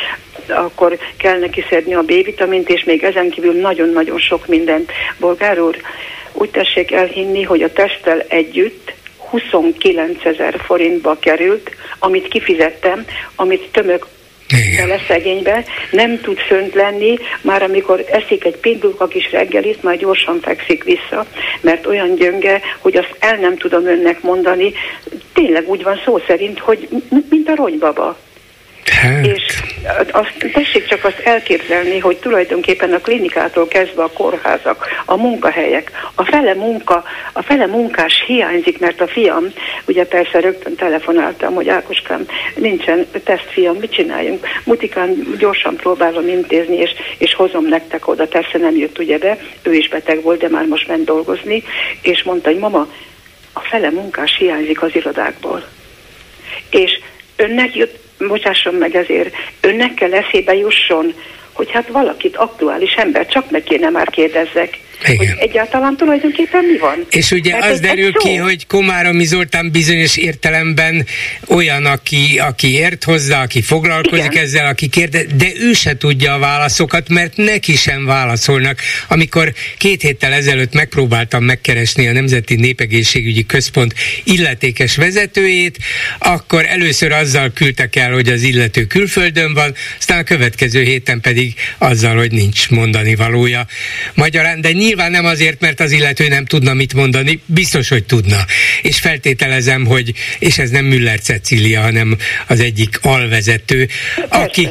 [0.47, 4.93] akkor kell neki szedni a B-vitamint, és még ezen kívül nagyon-nagyon sok mindent.
[5.19, 5.77] Bolgár úr,
[6.33, 8.93] úgy tessék elhinni, hogy a tesztel együtt
[9.31, 13.05] 29 ezer forintba került, amit kifizettem,
[13.37, 14.07] amit tömök
[14.77, 20.41] bele szegénybe, nem tud fönt lenni, már amikor eszik egy pindulka kis reggelit, már gyorsan
[20.41, 21.27] fekszik vissza,
[21.61, 24.73] mert olyan gyönge, hogy azt el nem tudom önnek mondani,
[25.33, 26.89] tényleg úgy van szó szerint, hogy
[27.29, 28.17] mint a rogybaba.
[28.89, 29.27] Hát.
[29.27, 29.63] És
[30.11, 36.25] azt, tessék csak azt elképzelni, hogy tulajdonképpen a klinikától kezdve a kórházak, a munkahelyek, a
[36.25, 39.45] fele munka, a fele munkás hiányzik, mert a fiam,
[39.87, 44.47] ugye persze rögtön telefonáltam, hogy Ákoskám, nincsen tesztfiam, mit csináljunk?
[44.65, 49.75] Mutikán gyorsan próbálom intézni, és, és hozom nektek oda, persze nem jött ugye be, ő
[49.75, 51.63] is beteg volt, de már most ment dolgozni,
[52.03, 52.89] és mondta, hogy mama,
[53.53, 55.65] a fele munkás hiányzik az irodákból.
[56.71, 57.01] És
[57.37, 61.15] önnek jött, bocsásson meg ezért, önnek kell eszébe jusson,
[61.53, 65.17] hogy hát valakit aktuális ember, csak meg kéne már kérdezzek, igen.
[65.17, 67.07] hogy egyáltalán tulajdonképpen mi van.
[67.11, 71.07] És ugye Mert az derül ki, hogy Komáromi Zoltán bizonyos értelemben
[71.49, 74.43] olyan, aki, aki ért hozzá, aki foglalkozik Igen.
[74.43, 78.79] ezzel, aki kérdez, de ő se tudja a válaszokat, mert neki sem válaszolnak.
[79.09, 83.95] Amikor két héttel ezelőtt megpróbáltam megkeresni a Nemzeti Népegészségügyi Központ
[84.25, 85.79] illetékes vezetőjét,
[86.19, 91.55] akkor először azzal küldtek el, hogy az illető külföldön van, aztán a következő héten pedig
[91.79, 93.67] azzal, hogy nincs mondani valója.
[94.15, 98.45] Magyarán, de nyilván nem azért, mert az illető nem tudna mit mondani, biztos, hogy tudna.
[98.83, 102.17] És feltételezem, hogy, és ez nem Müller Cecília, hanem
[102.47, 103.89] az egyik alvezető,
[104.29, 104.69] aki,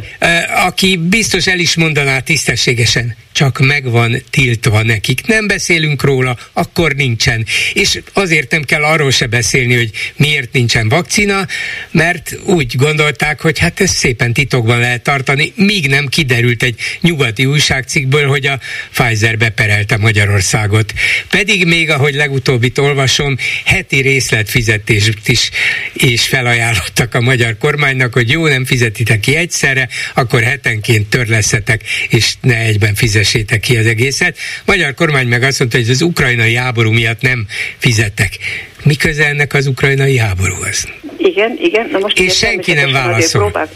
[0.65, 5.25] aki biztos el is mondaná tisztességesen, csak meg van tiltva nekik.
[5.25, 7.45] Nem beszélünk róla, akkor nincsen.
[7.73, 11.47] És azért nem kell arról se beszélni, hogy miért nincsen vakcina,
[11.91, 17.45] mert úgy gondolták, hogy hát ezt szépen titokban lehet tartani, míg nem kiderült egy nyugati
[17.45, 18.59] újságcikkből, hogy a
[18.93, 20.93] Pfizer beperelte Magyarországot.
[21.29, 25.49] Pedig még, ahogy legutóbbit olvasom, heti részletfizetést is,
[25.93, 32.33] is felajánlottak a magyar kormánynak, hogy jó, nem fizetitek ki egyszerre, akkor hetenként törleszetek, és
[32.41, 34.37] ne egyben fizessétek ki az egészet.
[34.65, 37.47] Magyar kormány meg azt mondta, hogy az ukrajnai háború miatt nem
[37.77, 38.37] fizettek.
[38.83, 40.87] Mi köze ennek az ukrajnai háborúhoz?
[41.17, 41.87] Igen, igen.
[41.91, 43.41] Na most és senki nem válaszol.
[43.41, 43.69] Próbál...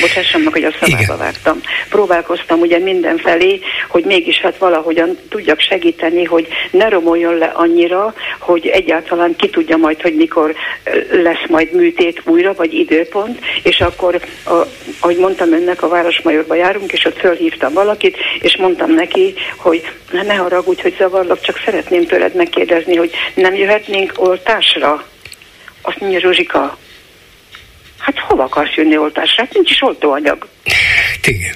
[0.00, 1.18] Bocsássam meg, hogy a szavába igen.
[1.18, 1.60] vágtam.
[1.88, 8.66] Próbálkoztam ugye mindenfelé, hogy mégis hát valahogyan tudjak segíteni, hogy ne romoljon le annyira, hogy
[8.66, 10.54] egyáltalán ki tudja majd, hogy mikor
[11.10, 14.52] lesz majd műtét újra, vagy időpont, és akkor, a,
[15.00, 20.34] ahogy mondtam önnek, a Városmajorba járunk, és ott fölhívtam valakit, és mondtam neki, hogy ne
[20.34, 24.12] haragudj, hogy zavarlak, csak szeretném tőled megkérdezni, hogy nem jöhetnénk
[24.48, 25.04] oltásra?
[25.82, 26.78] Azt mondja Zsuzsika,
[27.98, 29.42] hát hova akarsz jönni oltásra?
[29.42, 30.48] Hát nincs is oltóanyag.
[31.22, 31.54] Igen.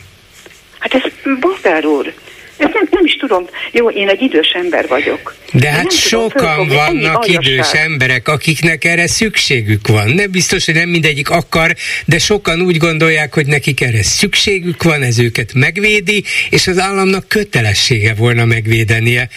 [0.78, 1.02] Hát ez
[1.40, 2.14] bolgár úr.
[2.62, 3.46] Ezt nem, nem is tudom.
[3.70, 5.34] Jó, én egy idős ember vagyok.
[5.52, 10.08] De hát sokan tudom, vannak idős emberek, akiknek erre szükségük van.
[10.08, 11.74] Nem biztos, hogy nem mindegyik akar,
[12.04, 17.28] de sokan úgy gondolják, hogy nekik erre szükségük van, ez őket megvédi, és az államnak
[17.28, 19.28] kötelessége volna megvédenie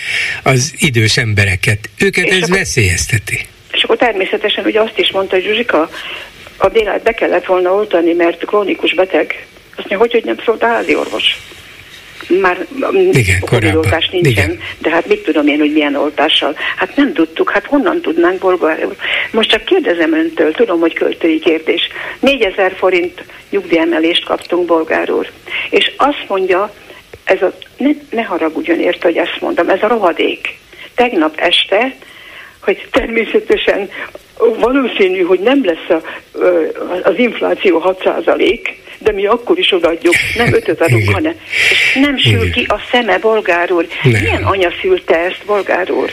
[0.44, 1.90] az idős embereket.
[1.98, 3.40] Őket és ez akkor, veszélyezteti.
[3.72, 5.90] És akkor természetesen ugye azt is mondta, hogy Zsuzsika,
[6.58, 9.46] a Bélát be kellett volna oltani, mert krónikus beteg.
[9.76, 11.38] Azt mondja, hogy, hogy nem szólt a házi orvos
[12.28, 14.60] már mm, Igen, oltás nincsen, Igen.
[14.78, 16.56] de hát mit tudom én, hogy milyen oltással.
[16.76, 18.88] Hát nem tudtuk, hát honnan tudnánk bolgár
[19.32, 21.88] Most csak kérdezem öntől, tudom, hogy költői kérdés.
[22.20, 25.32] 4000 forint nyugdíjemelést kaptunk bolgár úr.
[25.70, 26.74] És azt mondja,
[27.24, 30.58] ez a, ne, ne haragudjon érte, hogy ezt mondom, ez a rohadék.
[30.96, 31.96] Tegnap este,
[32.62, 33.90] hogy természetesen
[34.38, 36.02] valószínű, hogy nem lesz a,
[37.04, 38.60] az infláció 6%
[39.00, 41.34] de mi akkor is odaadjuk, nem ötöt adunk, hanem.
[41.72, 43.88] És nem sül ki a szeme, bolgár úr.
[44.04, 46.10] Milyen anya szülte ezt, bolgár úr?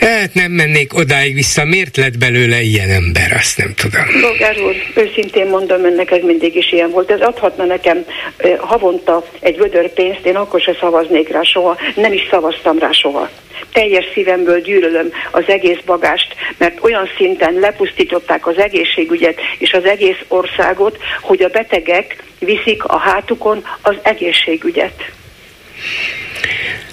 [0.00, 4.20] Hát nem mennék odáig vissza, miért lett belőle ilyen ember, azt nem tudom.
[4.20, 7.10] Bolgár úr, őszintén mondom önnek, ez mindig is ilyen volt.
[7.10, 8.04] Ez adhatna nekem
[8.58, 13.30] havonta egy vödör pénzt, én akkor se szavaznék rá soha, nem is szavaztam rá soha
[13.74, 20.18] teljes szívemből gyűlölöm az egész bagást, mert olyan szinten lepusztították az egészségügyet és az egész
[20.28, 25.12] országot, hogy a betegek viszik a hátukon az egészségügyet.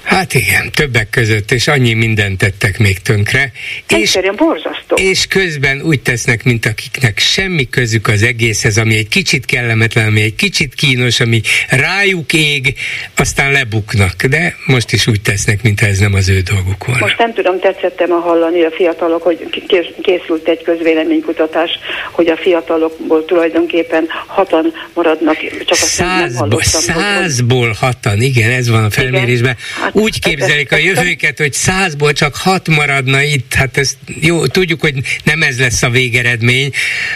[0.04, 3.52] Hát igen, többek között, és annyi mindent tettek még tönkre.
[3.88, 4.96] És, borzasztó.
[4.96, 10.22] És közben úgy tesznek, mint akiknek semmi közük az egészhez, ami egy kicsit kellemetlen, ami
[10.22, 12.74] egy kicsit kínos, ami rájuk ég,
[13.16, 14.24] aztán lebuknak.
[14.24, 17.02] De most is úgy tesznek, mintha ez nem az ő dolguk volna.
[17.02, 19.66] Most nem tudom, tetszettem a hallani a fiatalok, hogy
[20.02, 21.70] készült egy közvéleménykutatás,
[22.12, 26.82] hogy a fiatalokból tulajdonképpen hatan maradnak, csak azt százból, nem hallottam.
[26.82, 29.56] Százból hatan, igen, ez van a felmérésben.
[29.82, 34.82] Hát úgy képzelik a jövőket, hogy százból csak hat maradna itt, hát ezt jó, tudjuk,
[34.82, 34.94] hogy
[35.24, 36.72] nem ez lesz a végeredmény,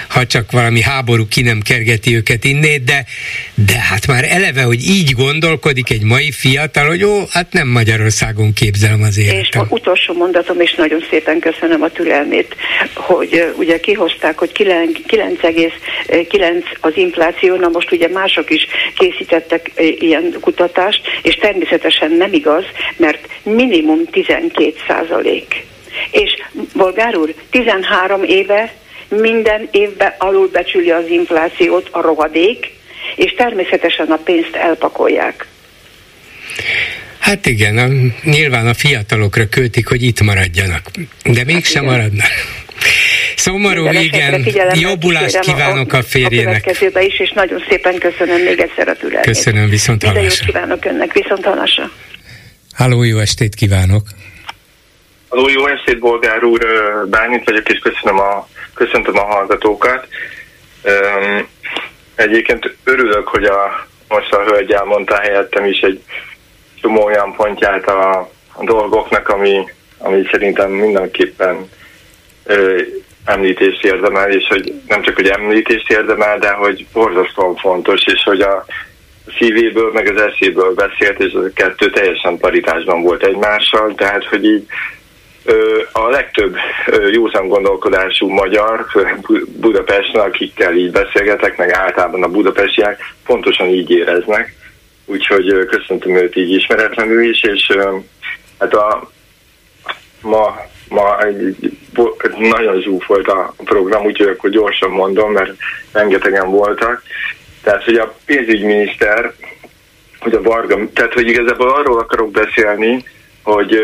[0.07, 3.05] ha csak valami háború ki nem kergeti őket innét, de,
[3.53, 8.53] de hát már eleve, hogy így gondolkodik egy mai fiatal, hogy jó, hát nem Magyarországon
[8.53, 9.41] képzelem az életet.
[9.41, 12.55] És a utolsó mondatom, és nagyon szépen köszönöm a türelmét,
[12.93, 21.01] hogy ugye kihozták, hogy 9,9 az infláció, na most ugye mások is készítettek ilyen kutatást,
[21.21, 22.64] és természetesen nem igaz,
[22.97, 25.65] mert minimum 12 százalék.
[26.11, 26.31] És
[26.73, 28.73] bolgár úr, 13 éve
[29.07, 32.73] minden évben alulbecsüli az inflációt a rohadék,
[33.15, 35.45] és természetesen a pénzt elpakolják.
[37.19, 37.87] Hát igen, a,
[38.29, 40.91] nyilván a fiatalokra költik, hogy itt maradjanak,
[41.23, 42.31] de mégsem hát maradnak.
[43.35, 44.47] Szomorú, igen.
[44.73, 46.65] Jobbulást kívánok a, a férjének.
[46.93, 49.25] A is, és nagyon szépen köszönöm még egyszer a türelmét.
[49.25, 50.45] Köszönöm, viszont hallásra.
[50.45, 51.91] Kívánok önnek, viszont hallásra.
[52.75, 54.01] Háló, jó estét kívánok!
[55.29, 56.65] Háló, jó estét, Bolgár úr!
[57.09, 60.07] Bálint vagyok, és köszönöm a, köszöntöm a hallgatókat.
[62.15, 66.01] Egyébként örülök, hogy a, most a hölgy elmondta helyettem is egy
[66.81, 68.19] csomó olyan pontját a,
[68.53, 71.69] a dolgoknak, ami, ami szerintem mindenképpen
[72.43, 72.81] ö,
[73.25, 78.41] említést érdemel, és hogy nem csak, hogy említést érdemel, de hogy borzasztóan fontos, és hogy
[78.41, 78.65] a
[79.37, 84.45] szívéből, meg az eszéből beszélt, és az a kettő teljesen paritásban volt egymással, tehát, hogy
[84.45, 84.65] így
[85.91, 86.55] a legtöbb
[87.11, 88.85] józan gondolkodású magyar,
[89.47, 94.55] Budapesten, akikkel így beszélgetek, meg általában a budapestiek pontosan így éreznek,
[95.05, 97.77] úgyhogy köszöntöm őt így ismeretlenül is, és
[98.59, 99.09] hát a,
[100.21, 100.55] ma,
[100.89, 101.77] ma egy,
[102.37, 105.53] nagyon zsúfolt a program, úgyhogy akkor gyorsan mondom, mert
[105.91, 107.03] rengetegen voltak.
[107.65, 109.33] Tehát, hogy a pénzügyminiszter,
[110.19, 113.03] hogy a Varga, tehát, hogy igazából arról akarok beszélni,
[113.43, 113.83] hogy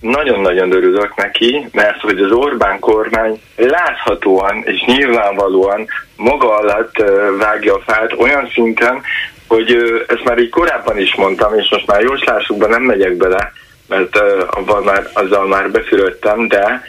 [0.00, 6.96] nagyon-nagyon örülök neki, mert hogy az Orbán kormány láthatóan és nyilvánvalóan maga alatt
[7.38, 9.02] vágja a fát olyan szinten,
[9.48, 9.76] hogy
[10.08, 13.52] ezt már így korábban is mondtam, és most már jóslásukban nem megyek bele,
[13.88, 14.16] mert
[14.50, 16.82] abban már, azzal már befürödtem, de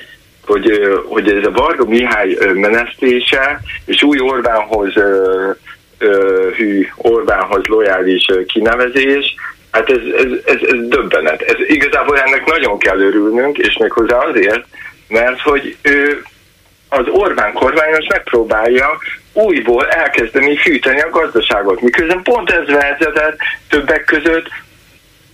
[0.45, 4.94] hogy, hogy ez a Varga Mihály menesztése és új Orbánhoz
[6.56, 9.36] hű, Orbánhoz lojális kinevezés,
[9.72, 11.42] hát ez, ez, ez, ez döbbenet.
[11.42, 14.66] Ez igazából ennek nagyon kell örülnünk, és méghozzá azért,
[15.08, 16.24] mert hogy ő,
[16.90, 18.98] az Orbán kormányos megpróbálja
[19.34, 23.38] újból elkezdeni fűteni a gazdaságot, miközben pont ez vezetett
[23.70, 24.48] többek között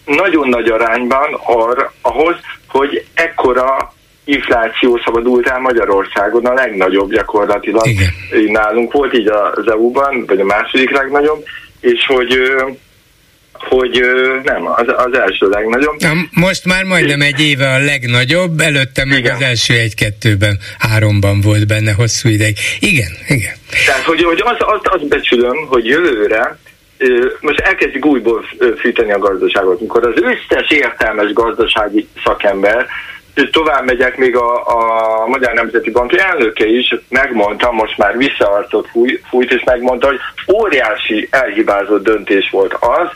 [0.05, 2.35] nagyon nagy arányban arra, ahhoz,
[2.67, 3.93] hogy ekkora
[4.29, 8.11] infláció szabadult el Magyarországon, a legnagyobb gyakorlatilag Igen.
[8.51, 11.43] nálunk volt így az EU-ban, vagy a második legnagyobb,
[11.79, 12.39] és hogy
[13.59, 14.01] hogy
[14.43, 15.99] nem, az, az első legnagyobb.
[15.99, 19.35] Na, most már majdnem egy éve a legnagyobb, előtte meg igen.
[19.35, 22.57] az első egy-kettőben, háromban volt benne hosszú ideig.
[22.79, 23.53] Igen, igen.
[23.85, 26.57] Tehát, hogy, hogy azt, azt, azt becsülöm, hogy jövőre
[27.41, 28.45] most elkezdik újból
[28.79, 32.87] fűteni a gazdaságot, mikor az összes értelmes gazdasági szakember
[33.47, 39.21] tovább megyek, még a, a Magyar Nemzeti Bank elnöke is megmondta, most már visszaarcot fúj,
[39.29, 40.19] fújt, és megmondta, hogy
[40.55, 43.09] óriási elhibázott döntés volt az,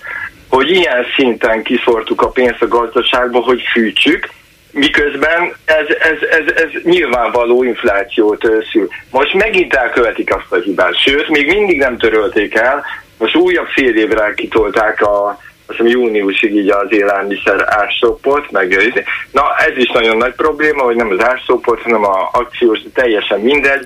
[0.50, 4.30] hogy ilyen szinten kiszortuk a pénzt a gazdaságba, hogy fűtsük,
[4.72, 8.42] miközben ez, ez, ez, ez nyilvánvaló inflációt
[8.72, 8.88] szül.
[9.12, 12.86] Most megint elkövetik azt a hibát, sőt, még mindig nem törölték el,
[13.18, 18.94] most újabb fél évre kitolták a, azt hiszem júniusig így az élelmiszer árszópot, meg
[19.32, 23.86] Na ez is nagyon nagy probléma, hogy nem az árszópot, hanem a akciós, teljesen mindegy.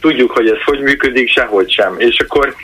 [0.00, 1.94] Tudjuk, hogy ez hogy működik, sehogy sem.
[1.98, 2.54] És akkor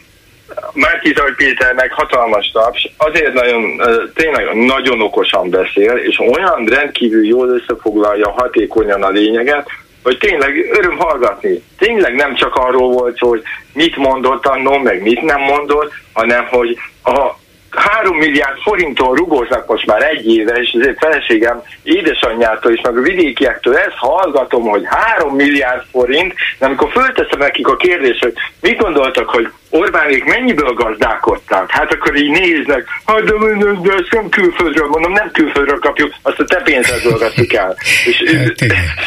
[0.72, 3.82] Márki Zaj Péternek hatalmas taps, azért nagyon,
[4.14, 9.68] tényleg nagyon okosan beszél, és olyan rendkívül jól összefoglalja hatékonyan a lényeget,
[10.02, 11.62] hogy tényleg öröm hallgatni.
[11.78, 13.42] Tényleg nem csak arról volt, hogy
[13.72, 17.38] mit mondott annó, meg mit nem mondott, hanem hogy a
[17.70, 23.00] 3 milliárd forinton rugóznak most már egy éve, és azért feleségem édesanyjától és meg a
[23.00, 28.78] vidékiektől ezt hallgatom, hogy 3 milliárd forint, de amikor fölteszem nekik a kérdést, hogy mit
[28.78, 31.70] gondoltak, hogy Orbánék mennyiből gazdálkodtak?
[31.70, 36.14] Hát akkor így néznek, hát de, de, de ezt nem külföldről mondom, nem külföldről kapjuk,
[36.22, 37.76] azt a te pénzed dolgoztuk el.
[38.04, 38.22] És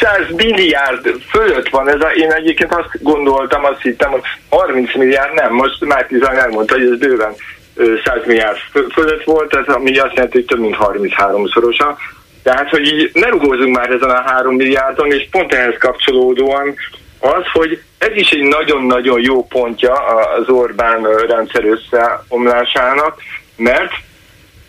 [0.10, 5.34] hát milliárd fölött van ez a, én egyébként azt gondoltam, azt hittem, hogy 30 milliárd
[5.34, 7.34] nem, most már Tizan elmondta, hogy ez bőven
[8.04, 8.56] 100 milliárd
[8.92, 11.96] fölött volt, ez ami azt jelenti, hogy több mint 33-szorosa.
[12.42, 16.74] Tehát, hogy így ne rugózunk már ezen a 3 milliárdon, és pont ehhez kapcsolódóan
[17.20, 19.92] az, hogy ez is egy nagyon-nagyon jó pontja
[20.36, 23.22] az Orbán rendszer összeomlásának,
[23.56, 23.92] mert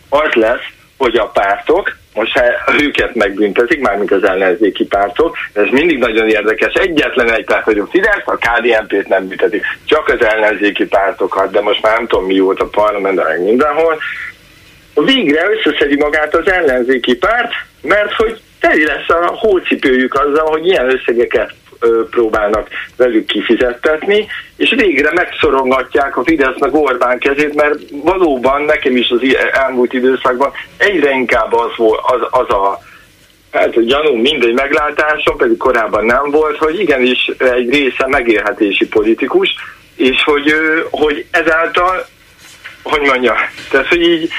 [0.10, 0.66] az lesz,
[0.98, 6.74] hogy a pártok most ha őket megbüntetik, mármint az ellenzéki pártok, ez mindig nagyon érdekes.
[6.74, 11.62] Egyetlen egy párt, hogy a Fidesz, a KDNP-t nem büntetik, csak az ellenzéki pártokat, de
[11.62, 13.98] most már nem tudom volt a parlamentben, meg mindenhol.
[14.94, 17.52] Végre összeszedi magát az ellenzéki párt,
[17.82, 21.54] mert hogy teli lesz a hócipőjük azzal, hogy ilyen összegeket
[22.10, 24.28] próbálnak velük kifizettetni,
[24.58, 29.22] és végre megszorongatják a Fidesz meg Orbán kezét, mert valóban nekem is az
[29.52, 31.72] elmúlt időszakban egyre inkább az,
[32.02, 32.80] az, az a
[33.52, 39.50] hát a gyanú mindegy meglátásom, pedig korábban nem volt, hogy igenis egy része megélhetési politikus,
[39.96, 40.54] és hogy,
[40.92, 42.06] hogy ezáltal,
[42.84, 43.36] hogy mondja,
[43.70, 44.30] tehát hogy így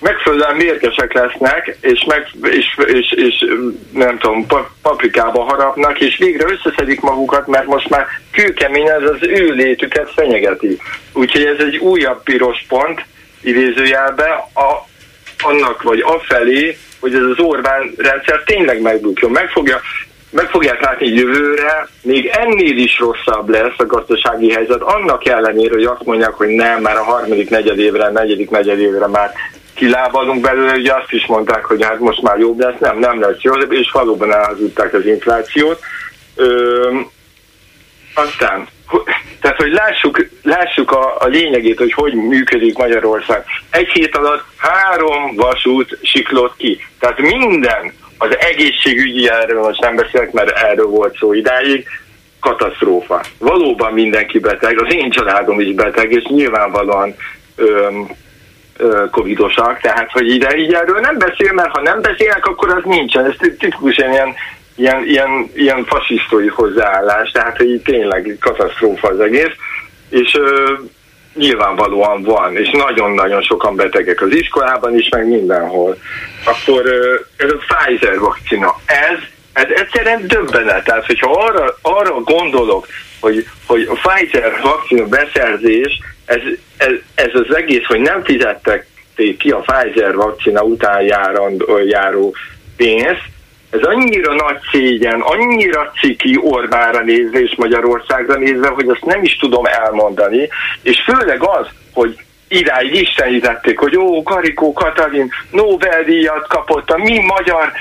[0.00, 3.44] megfelelően mérgesek lesznek, és, meg, és, és, és
[3.92, 4.46] nem tudom,
[4.82, 10.78] paprikába harapnak, és végre összeszedik magukat, mert most már kőkemény ez az ő létüket fenyegeti.
[11.12, 13.04] Úgyhogy ez egy újabb piros pont,
[13.40, 14.86] idézőjelbe, a,
[15.38, 19.30] annak vagy afelé, hogy ez az Orbán rendszer tényleg megbukjon.
[19.30, 19.80] Meg, fogja,
[20.30, 25.84] meg fogják látni jövőre, még ennél is rosszabb lesz a gazdasági helyzet, annak ellenére, hogy
[25.84, 29.32] azt mondják, hogy nem, már a harmadik negyedévre, negyedik negyedévre már
[29.76, 33.40] kilábalunk belőle, ugye azt is mondták, hogy hát most már jobb lesz, nem, nem lesz
[33.40, 35.80] jobb, és valóban elhazudták az inflációt.
[36.34, 37.00] Ö,
[38.14, 38.68] aztán,
[39.40, 43.44] tehát, hogy lássuk, lássuk a, a lényegét, hogy hogy működik Magyarország.
[43.70, 46.80] Egy hét alatt három vasút siklott ki.
[46.98, 51.88] Tehát minden, az egészségügyi, erről most nem beszélek, mert erről volt szó idáig,
[52.40, 53.20] katasztrófa.
[53.38, 57.14] Valóban mindenki beteg, az én családom is beteg, és nyilvánvalóan
[57.56, 58.08] öm,
[59.10, 63.24] covidosak, tehát hogy ide így erről nem beszél, mert ha nem beszélnek, akkor az nincsen.
[63.24, 64.34] Ez tipikusan ilyen,
[64.76, 69.52] ilyen, ilyen, ilyen fasisztói hozzáállás, tehát hogy tényleg katasztrófa az egész,
[70.10, 70.72] és ö,
[71.34, 75.96] nyilvánvalóan van, és nagyon-nagyon sokan betegek az iskolában is, meg mindenhol.
[76.44, 79.18] Akkor ö, ez a Pfizer vakcina, ez,
[79.52, 80.84] ez egyszerűen döbbenet.
[80.84, 82.86] Tehát, hogyha arra, arra gondolok,
[83.20, 86.40] hogy, hogy a Pfizer vakcina beszerzés ez,
[86.76, 88.86] ez, ez az egész, hogy nem fizettek
[89.38, 92.34] ki a Pfizer vakcina után járand, járó
[92.76, 93.34] pénzt,
[93.70, 99.36] ez annyira nagy szégyen, annyira ciki Orbánra nézve és Magyarországra nézve, hogy azt nem is
[99.36, 100.48] tudom elmondani,
[100.82, 107.72] és főleg az, hogy idáig istenítették, hogy ó, Karikó Katalin Nobel-díjat kapott, a mi magyar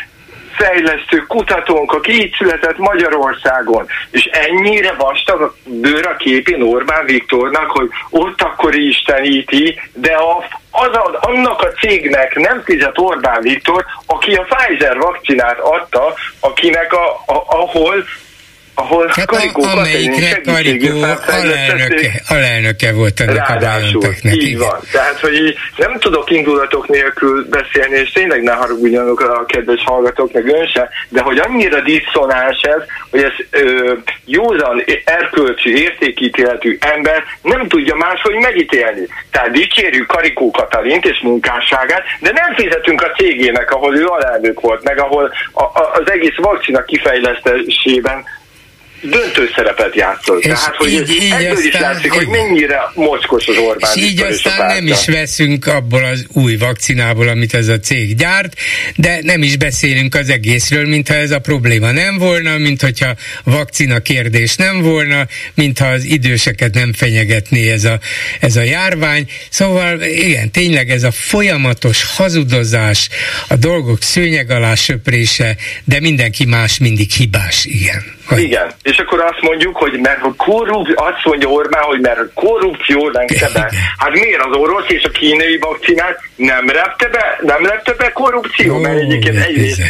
[0.57, 7.71] fejlesztő kutatónk, aki így született Magyarországon, és ennyire vastag a bőr a képén Orbán Viktornak,
[7.71, 13.85] hogy ott akkor isteníti, de a, az a, annak a cégnek nem fizet Orbán Viktor,
[14.05, 18.05] aki a Pfizer vakcinát adta, akinek a, a, ahol
[18.75, 24.35] ahol hát Karikó a, amelyikre Karikó alelnöke, alelnöke volt ennek a BioNTechnek.
[24.35, 24.79] Így van.
[24.91, 30.31] Tehát, hogy így nem tudok indulatok nélkül beszélni, és tényleg ne haragudjanak a kedves hallgatók,
[30.31, 32.81] meg ön se, de hogy annyira diszonáns ez,
[33.11, 33.93] hogy ez ö,
[34.25, 39.07] józan, erkölcsi, értékítéletű ember nem tudja máshogy megítélni.
[39.31, 44.83] Tehát dicsérjük Karikó Katalint és munkásságát, de nem fizetünk a cégének, ahol ő alelnök volt,
[44.83, 48.23] meg ahol a, a, az egész vakcina kifejlesztésében
[49.09, 50.39] döntő szerepet játszott.
[50.39, 54.03] És Tehát, hogy így, így ebből aztán, is látszik, hogy mennyire mocskos az Orbán És
[54.03, 58.53] így aztán nem is veszünk abból az új vakcinából, amit ez a cég gyárt,
[58.95, 63.99] de nem is beszélünk az egészről, mintha ez a probléma nem volna, mint hogyha vakcina
[63.99, 67.99] kérdés nem volna, mintha az időseket nem fenyegetné ez a,
[68.39, 69.29] ez a járvány.
[69.49, 73.09] Szóval igen, tényleg ez a folyamatos hazudozás,
[73.47, 78.03] a dolgok szőnyeg alá söprése, de mindenki más mindig hibás, igen.
[78.29, 83.49] Igen, és akkor azt mondjuk, hogy mert korrupt, azt mondja Orbán, hogy mert korrupció lengte
[83.53, 83.71] be.
[83.97, 88.77] Hát miért az orosz és a kínai vakcinát nem repte be, nem repte be korrupció?
[88.77, 89.81] Mert egyébként egyrészt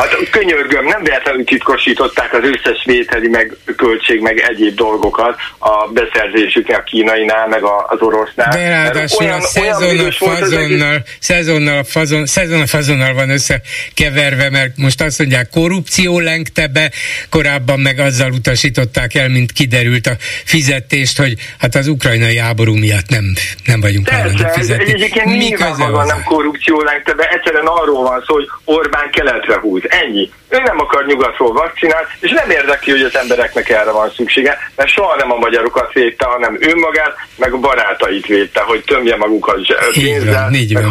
[0.00, 6.78] Hát könyörgöm, nem véletlenül titkosították az összes vételi, meg költség, meg egyéb dolgokat a beszerzésüknek
[6.78, 8.50] a kínainál, meg az orosznál.
[8.50, 14.50] De ráadásul olyan, a szezon a fazonnal, szezonnal, a fazon, szezon a fazonnal van összekeverve,
[14.50, 16.90] mert most azt mondják, korrupció lengte be,
[17.50, 23.08] korábban meg azzal utasították el, mint kiderült a fizetést, hogy hát az ukrajnai háború miatt
[23.08, 23.24] nem,
[23.64, 24.92] nem vagyunk hajlandók fizetni.
[24.92, 30.30] Egyébként nyilvánvalóan nem korrupció lengte be, egyszerűen arról van szó, hogy Orbán keletre húz Ennyi.
[30.48, 34.90] Ő nem akar nyugatról vakcinát, és nem érdekli, hogy az embereknek erre van szüksége, mert
[34.90, 39.56] soha nem a magyarokat védte, hanem ő magát, meg a barátait védte, hogy tömje magukat
[39.92, 40.84] pénzzel, meg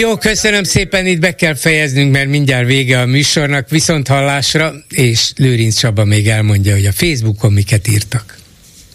[0.00, 5.32] Jó, köszönöm szépen, itt be kell fejeznünk, mert mindjárt vége a műsornak, viszont hallásra, és
[5.36, 8.38] Lőrinc Csaba még elmondja, hogy a Facebookon miket írtak.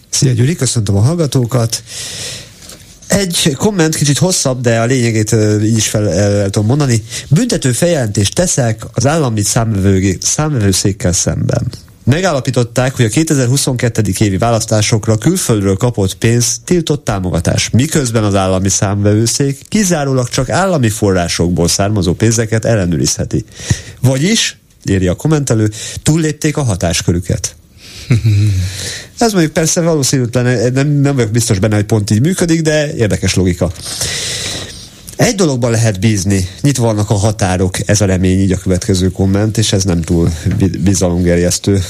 [0.09, 1.83] Szia Gyuri, köszöntöm a hallgatókat.
[3.07, 7.03] Egy komment kicsit hosszabb, de a lényegét így is fel el, el tudom mondani.
[7.29, 9.41] Büntető feljelentést teszek az állami
[10.21, 11.71] számvevőszékkel szemben.
[12.05, 14.01] Megállapították, hogy a 2022.
[14.19, 21.67] évi választásokra külföldről kapott pénz tiltott támogatás, miközben az állami számvevőszék kizárólag csak állami forrásokból
[21.67, 23.45] származó pénzeket ellenőrizheti.
[24.01, 25.71] Vagyis, írja a kommentelő,
[26.03, 27.55] túllépték a hatáskörüket.
[29.17, 33.35] Ez mondjuk persze valószínűtlen, nem, nem vagyok biztos benne, hogy pont így működik, de érdekes
[33.35, 33.71] logika.
[35.15, 39.57] Egy dologban lehet bízni, nyitva vannak a határok, ez a remény, így a következő komment,
[39.57, 40.33] és ez nem túl
[40.79, 41.83] bizalomgerjesztő.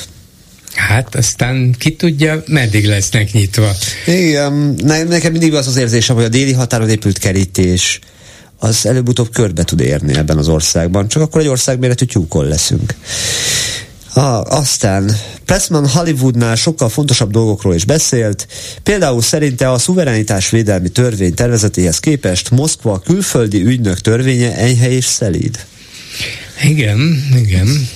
[0.75, 3.71] Hát aztán ki tudja, meddig lesznek nyitva.
[4.05, 7.99] Igen, ne, nekem mindig az az érzésem, hogy a déli határon épült kerítés,
[8.59, 12.95] az előbb-utóbb körbe tud érni ebben az országban, csak akkor egy országméretű tyúkol leszünk.
[14.13, 15.15] Ah, aztán
[15.45, 18.47] Pressman Hollywoodnál sokkal fontosabb dolgokról is beszélt,
[18.83, 25.65] például szerinte a szuverenitás védelmi törvény tervezetéhez képest Moszkva külföldi ügynök törvénye enyhe és szelíd.
[26.63, 27.87] Igen, igen.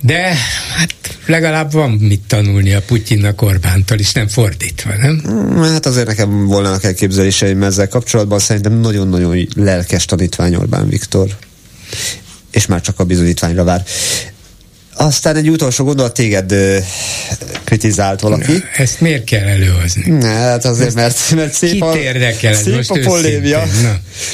[0.00, 0.36] De
[0.76, 0.94] hát
[1.26, 5.20] legalább van mit tanulni a Putyinnak Orbántól is, nem fordítva, nem?
[5.24, 11.36] Hmm, hát azért nekem volnának elképzeléseim ezzel kapcsolatban, szerintem nagyon-nagyon lelkes tanítvány Orbán Viktor
[12.50, 13.84] és már csak a bizonyítványra vár.
[15.02, 16.78] Aztán egy utolsó gondolat, téged ö,
[17.64, 18.52] kritizált valaki.
[18.76, 20.10] Ezt miért kell előhozni?
[20.10, 21.94] Na, hát azért, mert, mert szép a,
[22.52, 23.62] szép most a polémia.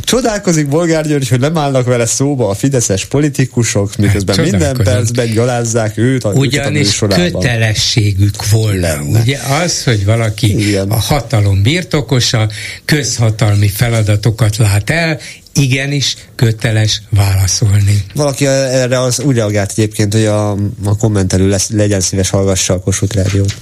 [0.00, 5.32] Csodálkozik Bolgár György, hogy nem állnak vele szóba a fideszes politikusok, miközben hát, minden percben
[5.32, 8.80] gyalázzák őt a Ugyanis a kötelességük volna.
[8.80, 9.20] Lenne.
[9.20, 10.90] Ugye az, hogy valaki Igen.
[10.90, 12.48] a hatalom birtokosa,
[12.84, 15.20] közhatalmi feladatokat lát el,
[15.56, 18.04] igenis köteles válaszolni.
[18.14, 20.50] Valaki erre az úgy reagált egyébként, hogy a,
[20.84, 23.56] a kommentelő lesz, legyen szíves hallgassa a Kossuth Rádiót.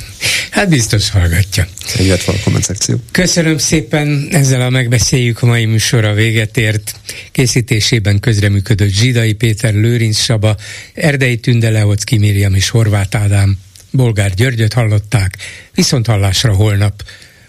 [0.50, 1.66] hát biztos hallgatja.
[1.98, 2.96] Egyet van a komment szekció.
[3.10, 6.94] Köszönöm szépen, ezzel a megbeszéljük a mai műsora véget ért.
[7.32, 10.56] Készítésében közreműködött Zsidai Péter, Lőrinc Saba,
[10.94, 13.58] Erdei Tünde, Leocki Miriam és Horváth Ádám.
[13.90, 15.36] Bolgár Györgyöt hallották,
[15.74, 17.02] viszont hallásra holnap.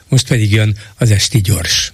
[0.10, 1.94] Most pedig jön az Esti Gyors.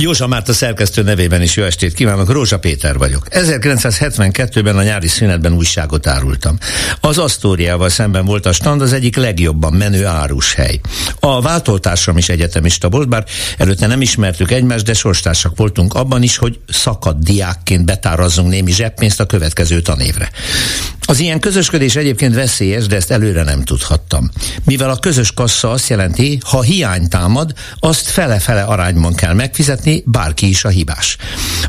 [0.00, 3.26] Józsa Márta szerkesztő nevében is jó estét kívánok, Rózsa Péter vagyok.
[3.30, 6.58] 1972-ben a nyári szünetben újságot árultam.
[7.00, 10.80] Az Asztóriával szemben volt a stand az egyik legjobban menő árushely.
[11.20, 13.24] A váltótársam is egyetemista volt, bár
[13.56, 19.20] előtte nem ismertük egymást, de sorstársak voltunk abban is, hogy szakadt diákként betárazzunk némi zseppénzt
[19.20, 20.30] a következő tanévre.
[21.00, 24.30] Az ilyen közösködés egyébként veszélyes, de ezt előre nem tudhattam.
[24.64, 30.48] Mivel a közös kassa azt jelenti, ha hiány támad, azt fele-fele arányban kell megfizetni, bárki
[30.48, 31.16] is a hibás.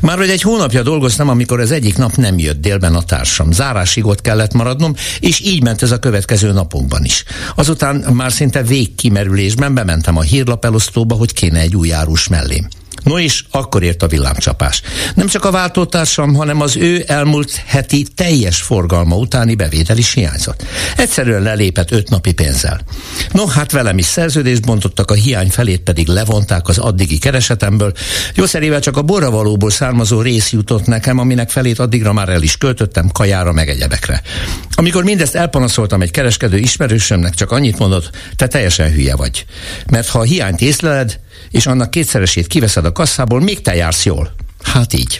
[0.02, 3.52] Már hogy egy hónapja dolgoztam, amikor az egyik nap nem jött délben a társam.
[3.52, 7.24] Zárásig ott kellett maradnom, és így ment ez a következő napokban is.
[7.56, 12.68] Azután már szinte végkimerülésben bementem a hírlap elosztóba, hogy kéne egy új árus mellém.
[13.04, 14.82] No és akkor ért a villámcsapás.
[15.16, 20.66] Nem csak a váltótársam, hanem az ő elmúlt heti teljes forgalma utáni bevétel is hiányzott.
[20.98, 22.82] Egyszerűen lelépett öt napi pénzzel.
[23.32, 27.94] No, hát velem is szerződést bontottak, a hiány felét pedig levonták az addigi keresetemből.
[28.36, 33.08] Jószerével csak a borravalóból származó rész jutott nekem, aminek felét addigra már el is költöttem
[33.08, 34.22] kajára meg egyebekre.
[34.76, 39.46] Amikor mindezt elpanaszoltam egy kereskedő ismerősömnek, csak annyit mondott, te teljesen hülye vagy.
[39.90, 41.20] Mert ha a hiányt észleled,
[41.52, 44.34] és annak kétszeresét kiveszed a kasszából, még te jársz jól.
[44.62, 45.20] Hát így.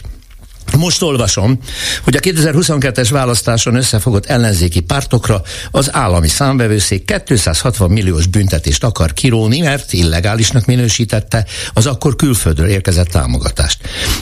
[0.78, 1.58] Most olvasom,
[2.04, 9.60] hogy a 2022-es választáson összefogott ellenzéki pártokra az állami számbevőszék 260 milliós büntetést akar kiróni,
[9.60, 13.78] mert illegálisnak minősítette az akkor külföldről érkezett támogatást.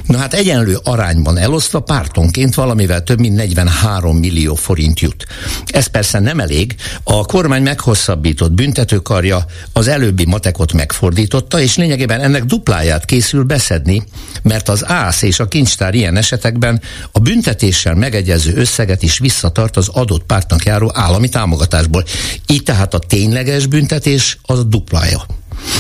[0.06, 5.26] Na hát egyenlő arányban elosztva pártonként valamivel több mint 43 millió forint jut.
[5.66, 12.44] Ez persze nem elég, a kormány meghosszabbított büntetőkarja az előbbi matekot megfordította, és lényegében ennek
[12.44, 14.02] dupláját készül beszedni,
[14.42, 16.80] mert az ász és a kincstár ilyen eset esetekben
[17.12, 22.04] a büntetéssel megegyező összeget is visszatart az adott pártnak járó állami támogatásból.
[22.46, 25.26] Így tehát a tényleges büntetés az a duplája.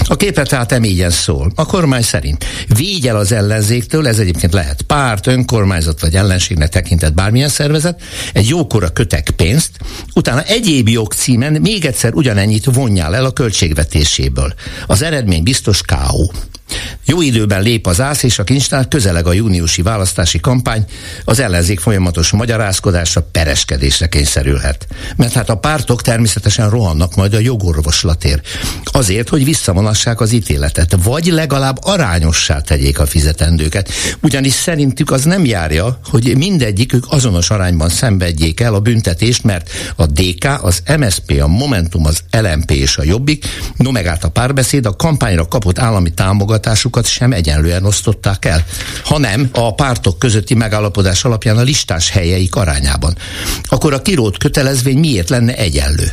[0.04, 1.52] A képet tehát emígyen szól.
[1.54, 2.44] A kormány szerint
[3.04, 8.00] el az ellenzéktől, ez egyébként lehet párt, önkormányzat vagy ellenségnek tekintett bármilyen szervezet,
[8.32, 9.70] egy jókora kötek pénzt,
[10.14, 14.54] utána egyéb jogcímen még egyszer ugyanennyit vonjál el a költségvetéséből.
[14.86, 16.30] Az eredmény biztos K.O.
[17.04, 20.84] Jó időben lép az ász és a kincstár, közeleg a júniusi választási kampány,
[21.24, 24.86] az ellenzék folyamatos magyarázkodásra, pereskedésre kényszerülhet.
[25.16, 28.46] Mert hát a pártok természetesen rohannak majd a jogorvoslatért.
[28.84, 33.90] Azért, hogy visszavonassák az ítéletet, vagy legalább arányossá tegyék a fizetendőket.
[34.20, 40.06] Ugyanis szerintük az nem járja, hogy mindegyikük azonos arányban szenvedjék el a büntetést, mert a
[40.06, 43.46] DK, az MSP, a Momentum, az LMP és a Jobbik,
[43.76, 46.10] no meg át a párbeszéd a kampányra kapott állami
[46.58, 48.64] támogatásukat sem egyenlően osztották el,
[49.04, 53.16] hanem a pártok közötti megállapodás alapján a listás helyeik arányában.
[53.64, 56.12] Akkor a kirót kötelezvény miért lenne egyenlő?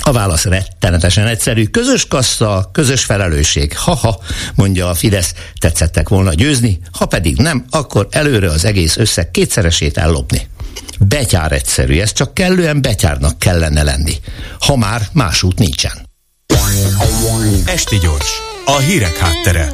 [0.00, 1.64] A válasz rettenetesen egyszerű.
[1.64, 3.76] Közös kassa, közös felelősség.
[3.76, 4.20] Ha-ha,
[4.54, 9.98] mondja a Fidesz, tetszettek volna győzni, ha pedig nem, akkor előre az egész összeg kétszeresét
[9.98, 10.48] ellopni.
[10.98, 14.14] Betyár egyszerű, ez csak kellően betyárnak kellene lenni.
[14.60, 16.06] Ha már más út nincsen.
[17.64, 19.72] Esti gyors, a hírek háttere.